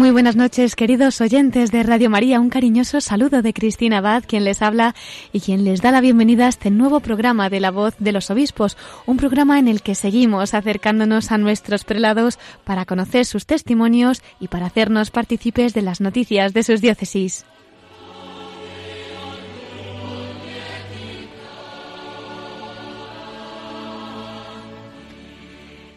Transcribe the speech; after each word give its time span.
Muy 0.00 0.12
buenas 0.12 0.34
noches, 0.34 0.76
queridos 0.76 1.20
oyentes 1.20 1.70
de 1.72 1.82
Radio 1.82 2.08
María. 2.08 2.40
Un 2.40 2.48
cariñoso 2.48 3.02
saludo 3.02 3.42
de 3.42 3.52
Cristina 3.52 3.98
Abad, 3.98 4.24
quien 4.26 4.44
les 4.44 4.62
habla 4.62 4.94
y 5.30 5.40
quien 5.40 5.62
les 5.62 5.82
da 5.82 5.90
la 5.90 6.00
bienvenida 6.00 6.46
a 6.46 6.48
este 6.48 6.70
nuevo 6.70 7.00
programa 7.00 7.50
de 7.50 7.60
La 7.60 7.70
Voz 7.70 7.96
de 7.98 8.12
los 8.12 8.30
Obispos, 8.30 8.78
un 9.04 9.18
programa 9.18 9.58
en 9.58 9.68
el 9.68 9.82
que 9.82 9.94
seguimos 9.94 10.54
acercándonos 10.54 11.30
a 11.32 11.36
nuestros 11.36 11.84
prelados 11.84 12.38
para 12.64 12.86
conocer 12.86 13.26
sus 13.26 13.44
testimonios 13.44 14.22
y 14.40 14.48
para 14.48 14.64
hacernos 14.64 15.10
partícipes 15.10 15.74
de 15.74 15.82
las 15.82 16.00
noticias 16.00 16.54
de 16.54 16.62
sus 16.62 16.80
diócesis. 16.80 17.44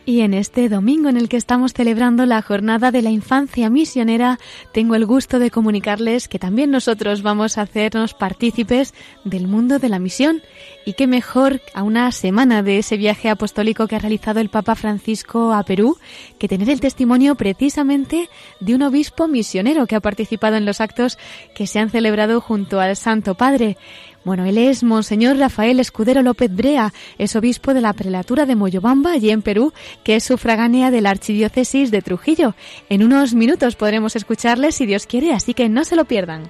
Y 0.05 0.19
en 0.19 0.33
este 0.33 0.67
domingo 0.67 1.07
en 1.07 1.15
el 1.15 1.29
que 1.29 1.37
estamos 1.37 1.71
celebrando 1.71 2.25
la 2.25 2.41
jornada 2.41 2.91
de 2.91 3.01
la 3.01 3.09
infancia 3.09 3.69
misionera, 3.69 4.37
tengo 4.73 4.95
el 4.95 5.05
gusto 5.05 5.39
de 5.39 5.49
comunicarles 5.49 6.27
que 6.27 6.39
también 6.39 6.71
nosotros 6.71 7.21
vamos 7.21 7.57
a 7.57 7.61
hacernos 7.61 8.13
partícipes 8.13 8.93
del 9.23 9.47
mundo 9.47 9.79
de 9.79 9.87
la 9.87 9.99
misión. 9.99 10.41
Y 10.85 10.93
qué 10.93 11.07
mejor 11.07 11.61
a 11.73 11.83
una 11.83 12.11
semana 12.11 12.61
de 12.61 12.77
ese 12.77 12.97
viaje 12.97 13.29
apostólico 13.29 13.87
que 13.87 13.95
ha 13.95 13.99
realizado 13.99 14.41
el 14.41 14.49
Papa 14.49 14.75
Francisco 14.75 15.53
a 15.53 15.63
Perú 15.63 15.97
que 16.37 16.49
tener 16.49 16.69
el 16.69 16.81
testimonio 16.81 17.35
precisamente 17.35 18.29
de 18.59 18.75
un 18.75 18.81
obispo 18.81 19.29
misionero 19.29 19.87
que 19.87 19.95
ha 19.95 20.01
participado 20.01 20.57
en 20.57 20.65
los 20.65 20.81
actos 20.81 21.17
que 21.55 21.67
se 21.67 21.79
han 21.79 21.89
celebrado 21.89 22.41
junto 22.41 22.81
al 22.81 22.97
Santo 22.97 23.35
Padre. 23.35 23.77
Bueno, 24.25 24.45
él 24.45 24.57
es 24.57 24.83
Monseñor 24.83 25.37
Rafael 25.37 25.79
Escudero 25.79 26.21
López 26.21 26.53
Brea, 26.53 26.93
es 27.17 27.35
obispo 27.37 27.73
de 27.73 27.81
la 27.81 27.93
prelatura 27.93 28.45
de 28.45 28.55
Moyobamba, 28.55 29.13
allí 29.13 29.31
en 29.31 29.41
Perú, 29.41 29.73
que 30.03 30.17
es 30.17 30.23
sufragánea 30.23 30.91
de 30.91 31.01
la 31.01 31.11
Archidiócesis 31.11 31.91
de 31.91 32.01
Trujillo. 32.01 32.55
En 32.89 33.03
unos 33.03 33.33
minutos 33.33 33.75
podremos 33.75 34.15
escucharle 34.15 34.71
si 34.71 34.85
Dios 34.85 35.07
quiere, 35.07 35.33
así 35.33 35.53
que 35.53 35.69
no 35.69 35.83
se 35.85 35.95
lo 35.95 36.05
pierdan. 36.05 36.49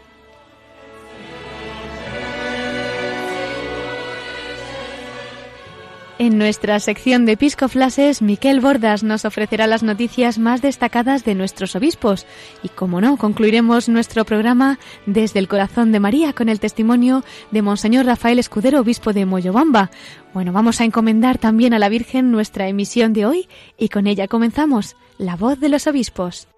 En 6.20 6.38
nuestra 6.38 6.80
sección 6.80 7.26
de 7.26 7.32
Episcoflases, 7.32 8.22
Miquel 8.22 8.60
Bordas 8.60 9.02
nos 9.02 9.26
ofrecerá 9.26 9.66
las 9.66 9.82
noticias 9.82 10.38
más 10.38 10.62
destacadas 10.62 11.26
de 11.26 11.34
nuestros 11.34 11.76
obispos. 11.76 12.28
Y 12.62 12.70
como 12.70 13.02
no, 13.02 13.18
concluiremos 13.18 13.90
nuestro 13.90 14.24
programa 14.24 14.78
desde 15.08 15.40
el 15.40 15.48
corazón 15.48 15.92
de 15.92 16.00
María 16.00 16.32
con 16.34 16.50
el 16.50 16.60
testimonio 16.60 17.24
de 17.50 17.64
Monseñor 17.64 18.06
Rafael 18.06 18.38
Escudero, 18.38 18.82
obispo 18.82 19.12
de 19.12 19.26
Moyobamba. 19.26 19.90
Bueno, 20.36 20.54
vamos 20.54 20.82
a 20.82 20.86
encomendar 20.86 21.40
también 21.40 21.74
a 21.74 21.80
la 21.80 21.90
Virgen 21.90 22.32
nuestra 22.32 22.68
emisión 22.68 23.14
de 23.14 23.26
hoy 23.26 23.50
y 23.80 23.90
con 23.90 24.06
ella 24.06 24.28
comenzamos, 24.28 24.96
La 25.18 25.36
voz 25.36 25.60
de 25.60 25.70
los 25.70 25.88
obispos. 25.88 26.53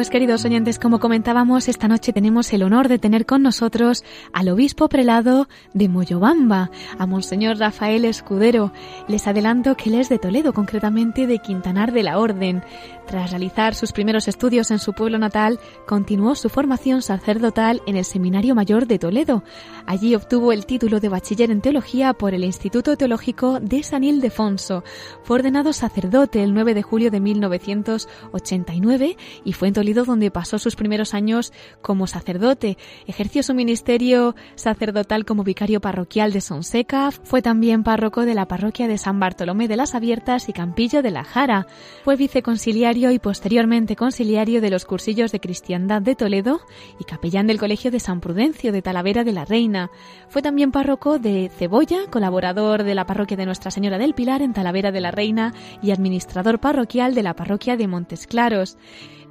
Pues 0.00 0.08
queridos 0.08 0.46
oyentes, 0.46 0.78
como 0.78 0.98
comentábamos, 0.98 1.68
esta 1.68 1.86
noche 1.86 2.14
tenemos 2.14 2.50
el 2.54 2.62
honor 2.62 2.88
de 2.88 2.98
tener 2.98 3.26
con 3.26 3.42
nosotros 3.42 4.02
al 4.32 4.48
obispo 4.48 4.88
prelado 4.88 5.46
de 5.74 5.90
Moyobamba, 5.90 6.70
a 6.98 7.04
Monseñor 7.04 7.58
Rafael 7.58 8.06
Escudero. 8.06 8.72
Les 9.08 9.26
adelanto 9.26 9.76
que 9.76 9.90
él 9.90 9.96
es 9.96 10.08
de 10.08 10.18
Toledo, 10.18 10.54
concretamente 10.54 11.26
de 11.26 11.38
Quintanar 11.40 11.92
de 11.92 12.02
la 12.02 12.18
Orden. 12.18 12.64
Tras 13.10 13.32
realizar 13.32 13.74
sus 13.74 13.90
primeros 13.90 14.28
estudios 14.28 14.70
en 14.70 14.78
su 14.78 14.92
pueblo 14.92 15.18
natal, 15.18 15.58
continuó 15.84 16.36
su 16.36 16.48
formación 16.48 17.02
sacerdotal 17.02 17.82
en 17.86 17.96
el 17.96 18.04
Seminario 18.04 18.54
Mayor 18.54 18.86
de 18.86 19.00
Toledo. 19.00 19.42
Allí 19.84 20.14
obtuvo 20.14 20.52
el 20.52 20.64
título 20.64 21.00
de 21.00 21.08
bachiller 21.08 21.50
en 21.50 21.60
teología 21.60 22.12
por 22.12 22.34
el 22.34 22.44
Instituto 22.44 22.96
Teológico 22.96 23.58
de 23.58 23.82
San 23.82 24.04
Ildefonso. 24.04 24.84
Fue 25.24 25.38
ordenado 25.38 25.72
sacerdote 25.72 26.44
el 26.44 26.54
9 26.54 26.72
de 26.72 26.82
julio 26.82 27.10
de 27.10 27.18
1989 27.18 29.16
y 29.44 29.52
fue 29.54 29.66
en 29.66 29.74
Toledo 29.74 30.04
donde 30.04 30.30
pasó 30.30 30.60
sus 30.60 30.76
primeros 30.76 31.12
años 31.12 31.52
como 31.82 32.06
sacerdote. 32.06 32.78
Ejerció 33.08 33.42
su 33.42 33.54
ministerio 33.54 34.36
sacerdotal 34.54 35.24
como 35.24 35.42
vicario 35.42 35.80
parroquial 35.80 36.32
de 36.32 36.42
Sonseca, 36.42 37.10
fue 37.10 37.42
también 37.42 37.82
párroco 37.82 38.24
de 38.24 38.34
la 38.34 38.46
parroquia 38.46 38.86
de 38.86 38.98
San 38.98 39.18
Bartolomé 39.18 39.66
de 39.66 39.78
las 39.78 39.96
Abiertas 39.96 40.48
y 40.48 40.52
Campillo 40.52 41.02
de 41.02 41.10
la 41.10 41.24
Jara. 41.24 41.66
Fue 42.04 42.14
viceconciliario 42.14 42.99
y 43.08 43.18
posteriormente 43.18 43.96
conciliario 43.96 44.60
de 44.60 44.68
los 44.68 44.84
cursillos 44.84 45.32
de 45.32 45.40
cristiandad 45.40 46.02
de 46.02 46.14
Toledo 46.14 46.60
y 46.98 47.04
capellán 47.04 47.46
del 47.46 47.58
Colegio 47.58 47.90
de 47.90 47.98
San 47.98 48.20
Prudencio 48.20 48.72
de 48.72 48.82
Talavera 48.82 49.24
de 49.24 49.32
la 49.32 49.46
Reina. 49.46 49.90
Fue 50.28 50.42
también 50.42 50.70
párroco 50.70 51.18
de 51.18 51.50
Cebolla, 51.56 52.10
colaborador 52.10 52.82
de 52.82 52.94
la 52.94 53.06
parroquia 53.06 53.38
de 53.38 53.46
Nuestra 53.46 53.70
Señora 53.70 53.96
del 53.96 54.12
Pilar 54.12 54.42
en 54.42 54.52
Talavera 54.52 54.92
de 54.92 55.00
la 55.00 55.10
Reina 55.10 55.54
y 55.82 55.92
administrador 55.92 56.58
parroquial 56.58 57.14
de 57.14 57.22
la 57.22 57.34
parroquia 57.34 57.78
de 57.78 57.88
Montes 57.88 58.26
Claros. 58.26 58.76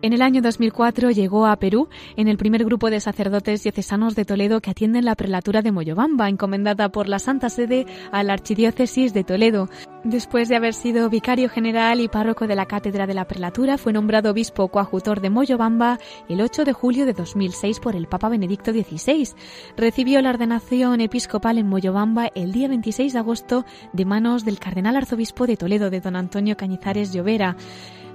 En 0.02 0.14
el 0.14 0.22
año 0.22 0.42
2004 0.42 1.12
llegó 1.12 1.46
a 1.46 1.58
Perú 1.58 1.90
en 2.16 2.30
el 2.30 2.38
primer 2.38 2.64
grupo 2.64 2.90
de 2.90 3.02
sacerdotes 3.02 3.64
diocesanos 3.64 4.16
de 4.16 4.24
Toledo 4.24 4.62
que 4.62 4.72
atienden 4.72 5.04
la 5.04 5.16
prelatura 5.16 5.62
de 5.62 5.74
Moyobamba, 5.74 6.30
encomendada 6.30 6.88
por 6.88 7.10
la 7.10 7.20
Santa 7.20 7.50
Sede 7.50 7.86
a 8.14 8.24
la 8.24 8.32
Archidiócesis 8.32 9.14
de 9.14 9.26
Toledo. 9.26 9.68
Después 10.06 10.48
de 10.48 10.56
haber 10.56 10.74
sido 10.74 11.10
vicario 11.10 11.50
general 11.50 12.00
y 12.00 12.08
párroco 12.08 12.48
de 12.48 12.56
la 12.56 12.66
Cátedra 12.66 13.08
de 13.08 13.14
la 13.14 13.28
Prelatura, 13.28 13.78
fue 13.78 13.92
nombrado 13.92 14.32
obispo 14.32 14.70
coadjutor 14.70 15.20
de 15.20 15.30
Moyobamba 15.30 16.00
el 16.30 16.40
8 16.40 16.64
de 16.64 16.72
julio 16.72 17.06
de 17.06 17.12
2006 17.12 17.82
por 17.82 17.98
el 17.98 18.08
Papa 18.08 18.30
Benedicto 18.30 18.72
XVI. 18.72 19.28
Recibió 19.76 20.22
la 20.22 20.30
ordenación 20.30 21.02
episcopal 21.02 21.58
en 21.58 21.68
Moyobamba 21.68 22.28
el 22.34 22.54
día 22.54 22.70
26 22.70 23.12
de 23.12 23.20
agosto 23.20 23.66
de 23.92 24.06
manos 24.06 24.46
del 24.46 24.60
cardenal 24.60 24.96
arzobispo 24.96 25.46
de 25.46 25.58
Toledo, 25.58 25.90
de 25.90 26.00
don 26.00 26.16
Antonio 26.16 26.56
Cañizares 26.56 27.12
Llovera. 27.12 27.58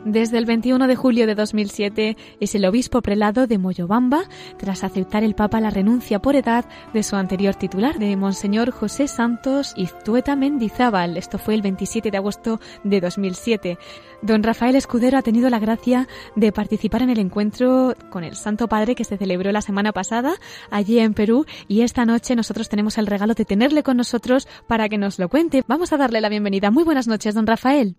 Desde 0.04 0.36
el 0.36 0.44
21 0.44 0.86
de 0.86 0.96
julio 0.96 1.26
de 1.26 1.34
2007 1.34 2.18
es 2.38 2.54
el 2.54 2.66
obispo 2.66 3.00
prelado 3.00 3.46
de 3.46 3.56
Moyobamba 3.56 4.24
tras 4.58 4.84
aceptar 4.84 5.24
el 5.24 5.34
Papa 5.34 5.62
la 5.62 5.70
renuncia 5.70 6.20
por 6.20 6.36
edad 6.36 6.66
de 6.92 7.02
su 7.02 7.16
anterior 7.16 7.54
titular, 7.54 7.98
de 7.98 8.14
Monseñor 8.14 8.70
José 8.70 9.08
Santos 9.08 9.72
Iztueta 9.76 10.36
Mendizábal. 10.36 11.16
Esto 11.16 11.38
fue 11.38 11.54
el 11.54 11.62
27 11.62 12.10
de 12.10 12.18
agosto 12.18 12.60
de 12.82 13.00
2007. 13.00 13.78
Don 14.20 14.42
Rafael 14.42 14.76
Escudero 14.76 15.16
ha 15.16 15.22
tenido 15.22 15.48
la 15.48 15.58
gracia 15.58 16.06
de 16.36 16.52
participar 16.52 17.00
en 17.00 17.08
el 17.08 17.18
encuentro 17.18 17.94
con 18.10 18.24
el 18.24 18.36
Santo 18.36 18.68
Padre 18.68 18.94
que 18.94 19.04
se 19.04 19.16
celebró 19.16 19.52
la 19.52 19.62
semana 19.62 19.92
pasada 19.92 20.34
allí 20.70 20.98
en 20.98 21.14
Perú 21.14 21.46
y 21.66 21.80
esta 21.80 22.04
noche 22.04 22.36
nosotros 22.36 22.68
tenemos 22.68 22.98
el 22.98 23.06
regalo 23.06 23.32
de 23.32 23.46
tenerle 23.46 23.82
con 23.82 23.96
nosotros 23.96 24.48
para 24.66 24.90
que 24.90 24.98
nos 24.98 25.18
lo 25.18 25.30
cuente. 25.30 25.64
Vamos 25.66 25.94
a 25.94 25.96
darle 25.96 26.20
la 26.20 26.28
bienvenida. 26.28 26.70
Muy 26.70 26.84
buenas 26.84 27.08
noches, 27.08 27.34
don 27.34 27.46
Rafael. 27.46 27.96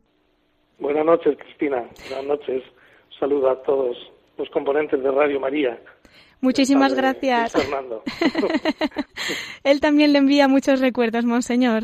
Buenas 0.79 1.05
noches, 1.05 1.37
Cristina. 1.37 1.83
Buenas 2.09 2.25
noches. 2.25 2.63
Saludo 3.19 3.49
a 3.49 3.63
todos 3.63 3.97
los 4.37 4.49
componentes 4.49 5.01
de 5.01 5.11
Radio 5.11 5.39
María. 5.39 5.79
Muchísimas 6.41 6.93
gracias. 6.93 7.53
Fernando. 7.53 8.03
Él 9.63 9.79
también 9.79 10.13
le 10.13 10.19
envía 10.19 10.47
muchos 10.47 10.79
recuerdos, 10.79 11.25
monseñor. 11.25 11.83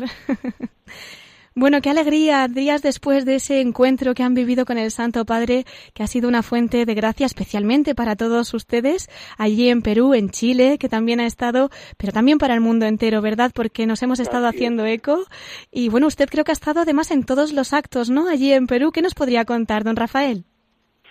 Bueno, 1.54 1.82
qué 1.82 1.90
alegría 1.90 2.48
días 2.48 2.80
después 2.80 3.26
de 3.26 3.34
ese 3.34 3.60
encuentro 3.60 4.14
que 4.14 4.22
han 4.22 4.32
vivido 4.32 4.64
con 4.64 4.78
el 4.78 4.90
Santo 4.90 5.26
Padre, 5.26 5.64
que 5.92 6.02
ha 6.02 6.06
sido 6.06 6.26
una 6.26 6.42
fuente 6.42 6.86
de 6.86 6.94
gracia 6.94 7.26
especialmente 7.26 7.94
para 7.94 8.16
todos 8.16 8.54
ustedes, 8.54 9.10
allí 9.36 9.68
en 9.68 9.82
Perú, 9.82 10.14
en 10.14 10.30
Chile, 10.30 10.78
que 10.80 10.88
también 10.88 11.20
ha 11.20 11.26
estado, 11.26 11.68
pero 11.98 12.10
también 12.10 12.38
para 12.38 12.54
el 12.54 12.62
mundo 12.62 12.86
entero, 12.86 13.20
¿verdad? 13.20 13.50
Porque 13.54 13.86
nos 13.86 14.02
hemos 14.02 14.18
estado 14.18 14.46
haciendo 14.46 14.86
eco. 14.86 15.24
Y 15.70 15.90
bueno, 15.90 16.06
usted 16.06 16.26
creo 16.30 16.44
que 16.44 16.52
ha 16.52 16.54
estado 16.54 16.80
además 16.80 17.10
en 17.10 17.26
todos 17.26 17.52
los 17.52 17.74
actos, 17.74 18.08
¿no? 18.08 18.30
Allí 18.30 18.50
en 18.54 18.66
Perú. 18.66 18.90
¿Qué 18.90 19.02
nos 19.02 19.14
podría 19.14 19.44
contar, 19.44 19.84
don 19.84 19.96
Rafael? 19.96 20.44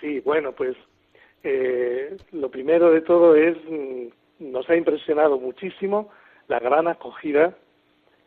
Sí, 0.00 0.18
bueno, 0.24 0.50
pues 0.50 0.76
eh, 1.44 2.16
lo 2.32 2.50
primero 2.50 2.90
de 2.90 3.02
todo 3.02 3.36
es, 3.36 3.56
mm, 3.70 4.50
nos 4.50 4.68
ha 4.68 4.74
impresionado 4.74 5.38
muchísimo 5.38 6.10
la 6.48 6.58
gran 6.58 6.88
acogida 6.88 7.56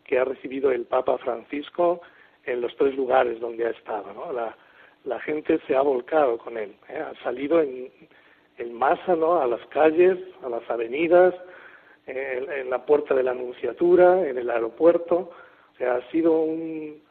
que 0.05 0.19
ha 0.19 0.23
recibido 0.23 0.71
el 0.71 0.85
Papa 0.85 1.17
Francisco 1.17 2.01
en 2.45 2.61
los 2.61 2.75
tres 2.77 2.95
lugares 2.95 3.39
donde 3.39 3.65
ha 3.65 3.71
estado. 3.71 4.13
¿no? 4.13 4.31
La, 4.31 4.55
la 5.03 5.19
gente 5.19 5.59
se 5.67 5.75
ha 5.75 5.81
volcado 5.81 6.37
con 6.37 6.57
él, 6.57 6.75
¿eh? 6.89 6.97
ha 6.97 7.13
salido 7.23 7.61
en, 7.61 7.89
en 8.57 8.73
masa 8.73 9.15
¿no? 9.15 9.41
a 9.41 9.47
las 9.47 9.65
calles, 9.67 10.17
a 10.43 10.49
las 10.49 10.67
avenidas, 10.69 11.33
en, 12.07 12.69
la 12.69 12.85
puerta 12.85 13.15
de 13.15 13.23
la 13.23 13.31
Anunciatura, 13.31 14.27
en 14.27 14.37
el 14.37 14.49
aeropuerto. 14.49 15.31
O 15.73 15.77
sea, 15.77 15.95
ha 15.95 16.11
sido 16.11 16.33
un, 16.39 17.01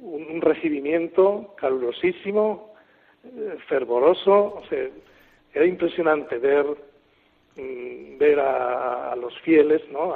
un, 0.00 0.40
recibimiento 0.40 1.54
calurosísimo, 1.56 2.74
eh, 3.24 3.56
fervoroso. 3.68 4.54
O 4.56 4.62
sea, 4.68 4.88
era 5.52 5.66
impresionante 5.66 6.38
ver, 6.38 6.64
mm, 7.56 8.18
ver 8.18 8.40
a, 8.40 9.14
los 9.16 9.36
fieles, 9.40 9.82
¿no? 9.90 10.14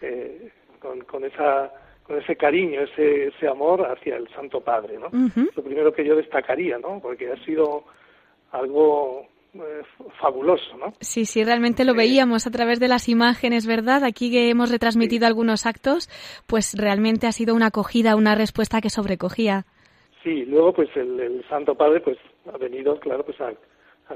Eh, 0.00 0.50
con, 0.82 1.00
con 1.04 1.24
esa 1.24 1.70
con 2.02 2.18
ese 2.18 2.34
cariño, 2.34 2.80
ese, 2.80 3.28
ese 3.28 3.46
amor 3.46 3.86
hacia 3.86 4.16
el 4.16 4.28
Santo 4.30 4.60
Padre, 4.60 4.98
¿no? 4.98 5.08
Lo 5.54 5.62
primero 5.62 5.92
que 5.92 6.04
yo 6.04 6.16
destacaría, 6.16 6.76
¿no? 6.78 6.98
Porque 7.00 7.30
ha 7.30 7.44
sido 7.44 7.84
algo 8.50 9.28
eh, 9.54 9.82
fabuloso, 10.20 10.76
¿no? 10.78 10.94
Sí, 11.00 11.26
sí, 11.26 11.44
realmente 11.44 11.84
lo 11.84 11.94
veíamos 11.94 12.46
a 12.46 12.50
través 12.50 12.80
de 12.80 12.88
las 12.88 13.08
imágenes, 13.08 13.66
¿verdad? 13.66 14.02
Aquí 14.02 14.30
que 14.32 14.50
hemos 14.50 14.70
retransmitido 14.70 15.26
algunos 15.26 15.64
actos, 15.64 16.08
pues 16.48 16.74
realmente 16.76 17.26
ha 17.28 17.32
sido 17.32 17.54
una 17.54 17.66
acogida, 17.66 18.16
una 18.16 18.34
respuesta 18.34 18.80
que 18.80 18.90
sobrecogía. 18.90 19.64
Sí, 20.22 20.44
luego 20.44 20.72
pues 20.72 20.88
el, 20.96 21.44
Santo 21.48 21.74
Padre 21.74 22.00
pues 22.00 22.18
ha 22.52 22.56
venido, 22.56 22.98
claro, 22.98 23.24
pues 23.24 23.40
a, 23.40 23.52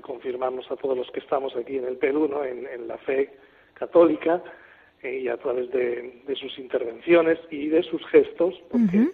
confirmarnos 0.00 0.70
a 0.70 0.76
todos 0.76 0.96
los 0.96 1.10
que 1.10 1.20
estamos 1.20 1.54
aquí 1.56 1.78
en 1.78 1.84
el 1.84 1.96
Perú, 1.96 2.28
¿no? 2.28 2.44
En, 2.44 2.86
la 2.86 2.98
fe 2.98 3.30
católica 3.74 4.42
eh, 5.02 5.20
y 5.22 5.28
a 5.28 5.36
través 5.36 5.70
de, 5.70 6.22
sus 6.38 6.58
intervenciones 6.58 7.38
y 7.50 7.68
de 7.68 7.82
sus 7.82 8.04
gestos, 8.08 8.54
porque 8.70 9.10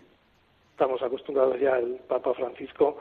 estamos 0.71 1.03
acostumbrados 1.03 1.61
ya, 1.61 1.79
el 1.79 1.97
Papa 2.09 2.35
Francisco 2.35 2.99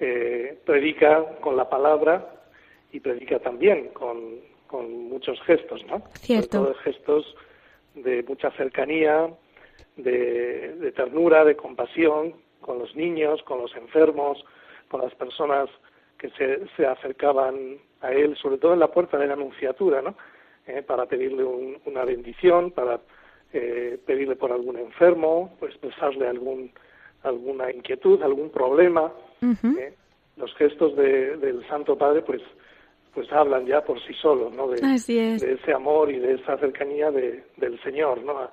eh, 0.00 0.58
predica 0.64 1.24
con 1.40 1.56
la 1.56 1.68
palabra 1.68 2.44
y 2.92 3.00
predica 3.00 3.38
también 3.38 3.88
con, 3.88 4.40
con 4.66 5.08
muchos 5.08 5.40
gestos, 5.42 5.84
¿no? 5.86 6.02
Cierto. 6.14 6.74
gestos 6.82 7.36
de 7.94 8.22
mucha 8.24 8.50
cercanía, 8.52 9.28
de, 9.96 10.74
de, 10.76 10.92
ternura, 10.92 11.44
de 11.44 11.56
compasión 11.56 12.34
con 12.60 12.78
los 12.78 12.94
niños, 12.96 13.42
con 13.42 13.60
los 13.60 13.74
enfermos, 13.76 14.44
con 14.88 15.00
las 15.00 15.14
personas 15.14 15.68
que 16.18 16.30
se, 16.30 16.66
se 16.76 16.86
acercaban 16.86 17.78
a 18.00 18.12
él, 18.12 18.36
sobre 18.36 18.58
todo 18.58 18.74
en 18.74 18.80
la 18.80 18.90
puerta 18.90 19.18
de 19.18 19.26
la 19.26 19.34
anunciatura, 19.34 20.02
¿no? 20.02 20.16
Eh, 20.66 20.82
para 20.82 21.04
pedirle 21.04 21.44
una 21.44 22.04
bendición, 22.06 22.70
para 22.70 22.98
eh, 23.52 23.98
pedirle 24.06 24.34
por 24.34 24.50
algún 24.50 24.78
enfermo, 24.78 25.54
pues 25.60 25.72
expresarle 25.72 26.26
algún 26.26 26.72
alguna 27.22 27.70
inquietud, 27.70 28.22
algún 28.22 28.50
problema. 28.50 29.12
¿eh? 29.42 29.94
Los 30.36 30.54
gestos 30.56 30.96
de, 30.96 31.36
del 31.36 31.66
Santo 31.68 31.96
Padre, 31.96 32.22
pues 32.22 32.42
pues 33.12 33.30
hablan 33.32 33.64
ya 33.64 33.80
por 33.84 34.00
sí 34.04 34.12
solos, 34.14 34.56
¿no? 34.56 34.66
De, 34.68 34.80
de 35.40 35.52
ese 35.52 35.72
amor 35.72 36.10
y 36.10 36.18
de 36.18 36.34
esa 36.34 36.58
cercanía 36.58 37.12
de, 37.12 37.44
del 37.56 37.80
Señor, 37.82 38.22
¿no? 38.24 38.38
A, 38.38 38.50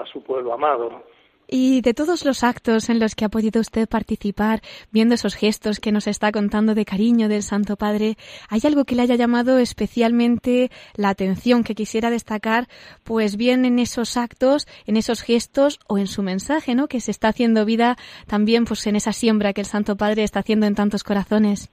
a, 0.00 0.06
su 0.06 0.22
pueblo 0.22 0.54
amado. 0.54 1.04
Y 1.50 1.80
de 1.80 1.94
todos 1.94 2.26
los 2.26 2.44
actos 2.44 2.90
en 2.90 3.00
los 3.00 3.14
que 3.14 3.24
ha 3.24 3.30
podido 3.30 3.62
usted 3.62 3.88
participar, 3.88 4.60
viendo 4.92 5.14
esos 5.14 5.34
gestos 5.34 5.80
que 5.80 5.92
nos 5.92 6.06
está 6.06 6.30
contando 6.30 6.74
de 6.74 6.84
cariño 6.84 7.26
del 7.28 7.42
Santo 7.42 7.76
Padre, 7.76 8.16
¿hay 8.50 8.60
algo 8.64 8.84
que 8.84 8.94
le 8.94 9.00
haya 9.02 9.14
llamado 9.14 9.56
especialmente 9.56 10.70
la 10.94 11.08
atención 11.08 11.64
que 11.64 11.74
quisiera 11.74 12.10
destacar, 12.10 12.66
pues 13.02 13.38
bien 13.38 13.64
en 13.64 13.78
esos 13.78 14.18
actos, 14.18 14.66
en 14.86 14.98
esos 14.98 15.22
gestos 15.22 15.80
o 15.88 15.96
en 15.96 16.06
su 16.06 16.22
mensaje, 16.22 16.74
¿no? 16.74 16.86
Que 16.86 17.00
se 17.00 17.12
está 17.12 17.28
haciendo 17.28 17.64
vida 17.64 17.96
también, 18.26 18.66
pues 18.66 18.86
en 18.86 18.96
esa 18.96 19.12
siembra 19.12 19.54
que 19.54 19.62
el 19.62 19.66
Santo 19.66 19.96
Padre 19.96 20.24
está 20.24 20.40
haciendo 20.40 20.66
en 20.66 20.74
tantos 20.74 21.02
corazones. 21.02 21.70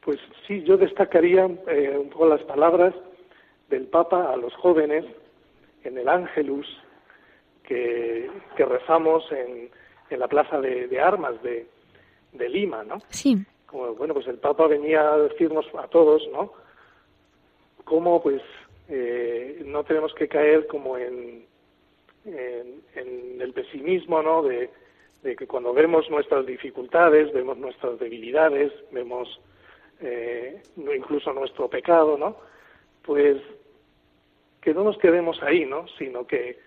Pues 0.00 0.18
sí, 0.48 0.62
yo 0.64 0.78
destacaría 0.78 1.44
eh, 1.68 1.98
un 2.00 2.08
poco 2.08 2.28
las 2.28 2.42
palabras 2.44 2.94
del 3.68 3.84
Papa 3.88 4.32
a 4.32 4.36
los 4.36 4.54
jóvenes 4.54 5.04
en 5.84 5.98
el 5.98 6.08
Ángelus 6.08 6.66
que, 7.64 8.30
rezamos 8.56 9.30
en, 9.32 9.70
en, 10.10 10.18
la 10.18 10.28
plaza 10.28 10.60
de, 10.60 11.00
armas 11.00 11.42
de, 11.42 11.66
de, 12.32 12.48
Lima, 12.48 12.84
¿no? 12.84 12.98
Sí. 13.08 13.36
Como, 13.66 13.94
bueno, 13.94 14.14
pues 14.14 14.26
el 14.28 14.38
Papa 14.38 14.66
venía 14.66 15.12
a 15.12 15.18
decirnos 15.18 15.66
a 15.76 15.88
todos, 15.88 16.22
¿no? 16.32 16.52
Cómo, 17.84 18.22
pues, 18.22 18.42
eh, 18.88 19.62
no 19.66 19.84
tenemos 19.84 20.14
que 20.14 20.28
caer 20.28 20.66
como 20.66 20.96
en, 20.96 21.44
en, 22.24 22.82
en 22.94 23.40
el 23.40 23.52
pesimismo, 23.52 24.22
¿no? 24.22 24.42
De, 24.42 24.70
de 25.24 25.34
que 25.34 25.46
cuando 25.46 25.72
vemos 25.72 26.08
nuestras 26.10 26.46
dificultades, 26.46 27.32
vemos 27.32 27.56
nuestras 27.56 27.98
debilidades, 27.98 28.72
vemos 28.92 29.40
eh, 30.00 30.62
incluso 30.76 31.32
nuestro 31.32 31.68
pecado, 31.68 32.18
¿no? 32.18 32.36
Pues 33.02 33.38
que 34.60 34.74
no 34.74 34.84
nos 34.84 34.98
quedemos 34.98 35.42
ahí, 35.42 35.64
¿no? 35.64 35.86
Sino 35.98 36.26
que, 36.26 36.58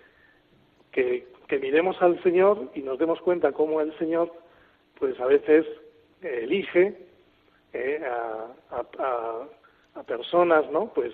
que, 1.47 1.59
miremos 1.59 2.01
al 2.01 2.21
Señor 2.23 2.69
y 2.75 2.81
nos 2.81 2.99
demos 2.99 3.21
cuenta 3.21 3.51
cómo 3.51 3.81
el 3.81 3.97
Señor, 3.97 4.31
pues 4.99 5.19
a 5.19 5.25
veces 5.25 5.65
elige 6.21 6.97
eh, 7.73 8.01
a, 8.05 8.47
a, 9.95 10.03
personas, 10.03 10.69
¿no? 10.71 10.93
Pues, 10.93 11.13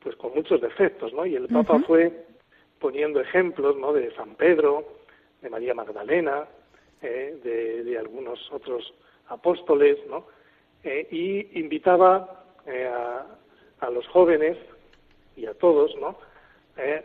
pues 0.00 0.16
con 0.16 0.34
muchos 0.34 0.60
defectos, 0.60 1.12
¿no? 1.12 1.24
Y 1.26 1.36
el 1.36 1.48
Papa 1.48 1.78
fue 1.86 2.24
poniendo 2.80 3.20
ejemplos, 3.20 3.76
¿no? 3.76 3.92
De 3.92 4.14
San 4.14 4.34
Pedro, 4.34 4.84
de 5.42 5.50
María 5.50 5.74
Magdalena, 5.74 6.46
eh, 7.02 7.38
de, 7.42 7.84
de 7.84 7.98
algunos 7.98 8.50
otros 8.52 8.92
apóstoles, 9.28 9.98
¿no? 10.08 10.26
eh, 10.84 11.08
y 11.10 11.60
invitaba 11.60 12.44
eh, 12.66 12.86
a, 12.86 13.26
a, 13.80 13.90
los 13.90 14.06
jóvenes 14.08 14.56
y 15.36 15.46
a 15.46 15.54
todos, 15.54 15.96
¿no? 15.96 16.16
Eh, 16.76 17.04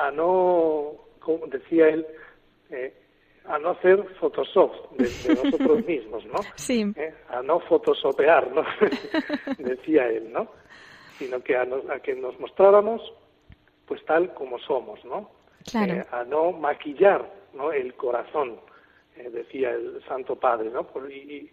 a, 0.00 0.10
no, 0.10 0.94
como 1.18 1.46
decía 1.46 1.88
él, 1.88 2.06
eh, 2.70 2.94
a 3.44 3.58
no 3.58 3.70
hacer 3.70 4.02
Photoshop 4.20 4.92
de, 4.92 5.34
nosotros 5.34 5.84
mismos, 5.86 6.24
¿no? 6.26 6.40
Sí. 6.56 6.92
a 7.28 7.42
no 7.42 7.60
fotosopear, 7.60 8.50
¿no? 8.52 8.64
decía 9.58 10.08
él, 10.08 10.32
¿no? 10.32 10.48
Sino 11.18 11.42
que 11.42 11.56
a, 11.56 11.62
a, 11.62 12.00
que 12.00 12.14
nos 12.14 12.38
mostráramos, 12.38 13.12
pues 13.86 14.04
tal 14.04 14.32
como 14.34 14.58
somos, 14.60 15.04
¿no? 15.04 15.30
Claro. 15.70 16.06
a 16.10 16.24
no 16.24 16.52
maquillar, 16.52 17.30
¿no? 17.52 17.70
El 17.70 17.92
corazón, 17.94 18.58
decía 19.30 19.72
el 19.72 20.02
Santo 20.08 20.36
Padre, 20.36 20.70
¿no? 20.70 20.84
Por, 20.84 21.12
y, 21.12 21.50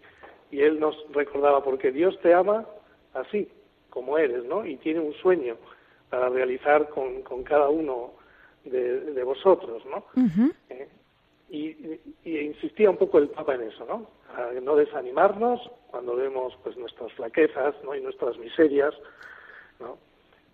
y 0.51 0.61
él 0.61 0.79
nos 0.79 0.95
recordaba, 1.11 1.61
porque 1.61 1.91
Dios 1.91 2.17
te 2.21 2.33
ama 2.33 2.65
así, 3.13 3.49
como 3.89 4.17
eres, 4.17 4.45
¿no? 4.45 4.65
Y 4.65 4.77
tiene 4.77 5.01
un 5.01 5.13
sueño 5.15 5.57
para 6.09 6.29
realizar 6.29 6.87
con, 6.89 7.21
con 7.23 7.43
cada 7.43 7.67
uno 7.67 8.13
de, 8.69 9.23
vosotros, 9.23 9.83
¿no? 9.85 10.05
Eh, 10.69 10.87
y, 11.49 11.99
y, 12.23 12.39
insistía 12.39 12.89
un 12.89 12.97
poco 12.97 13.17
el 13.17 13.29
Papa 13.29 13.55
en 13.55 13.63
eso, 13.63 13.85
¿no? 13.85 14.07
A 14.35 14.51
no 14.59 14.75
desanimarnos 14.75 15.61
cuando 15.89 16.15
vemos 16.15 16.57
pues 16.63 16.75
nuestras 16.77 17.11
flaquezas, 17.13 17.75
¿no? 17.83 17.95
Y 17.95 18.01
nuestras 18.01 18.37
miserias, 18.37 18.93
¿no? 19.79 19.97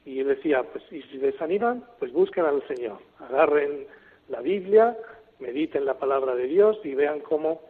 Y 0.06 0.20
él 0.20 0.28
decía, 0.28 0.64
pues, 0.64 0.84
y 0.92 1.02
si 1.04 1.18
desaniman, 1.18 1.86
pues 2.00 2.12
busquen 2.12 2.46
al 2.46 2.66
Señor, 2.68 3.00
agarren 3.20 3.88
la 4.30 4.42
Biblia, 4.42 4.98
mediten 5.40 5.86
la 5.86 5.98
palabra 5.98 6.36
de 6.36 6.46
Dios 6.46 6.80
y 6.84 6.94
vean 6.94 7.20
cómo 7.22 7.62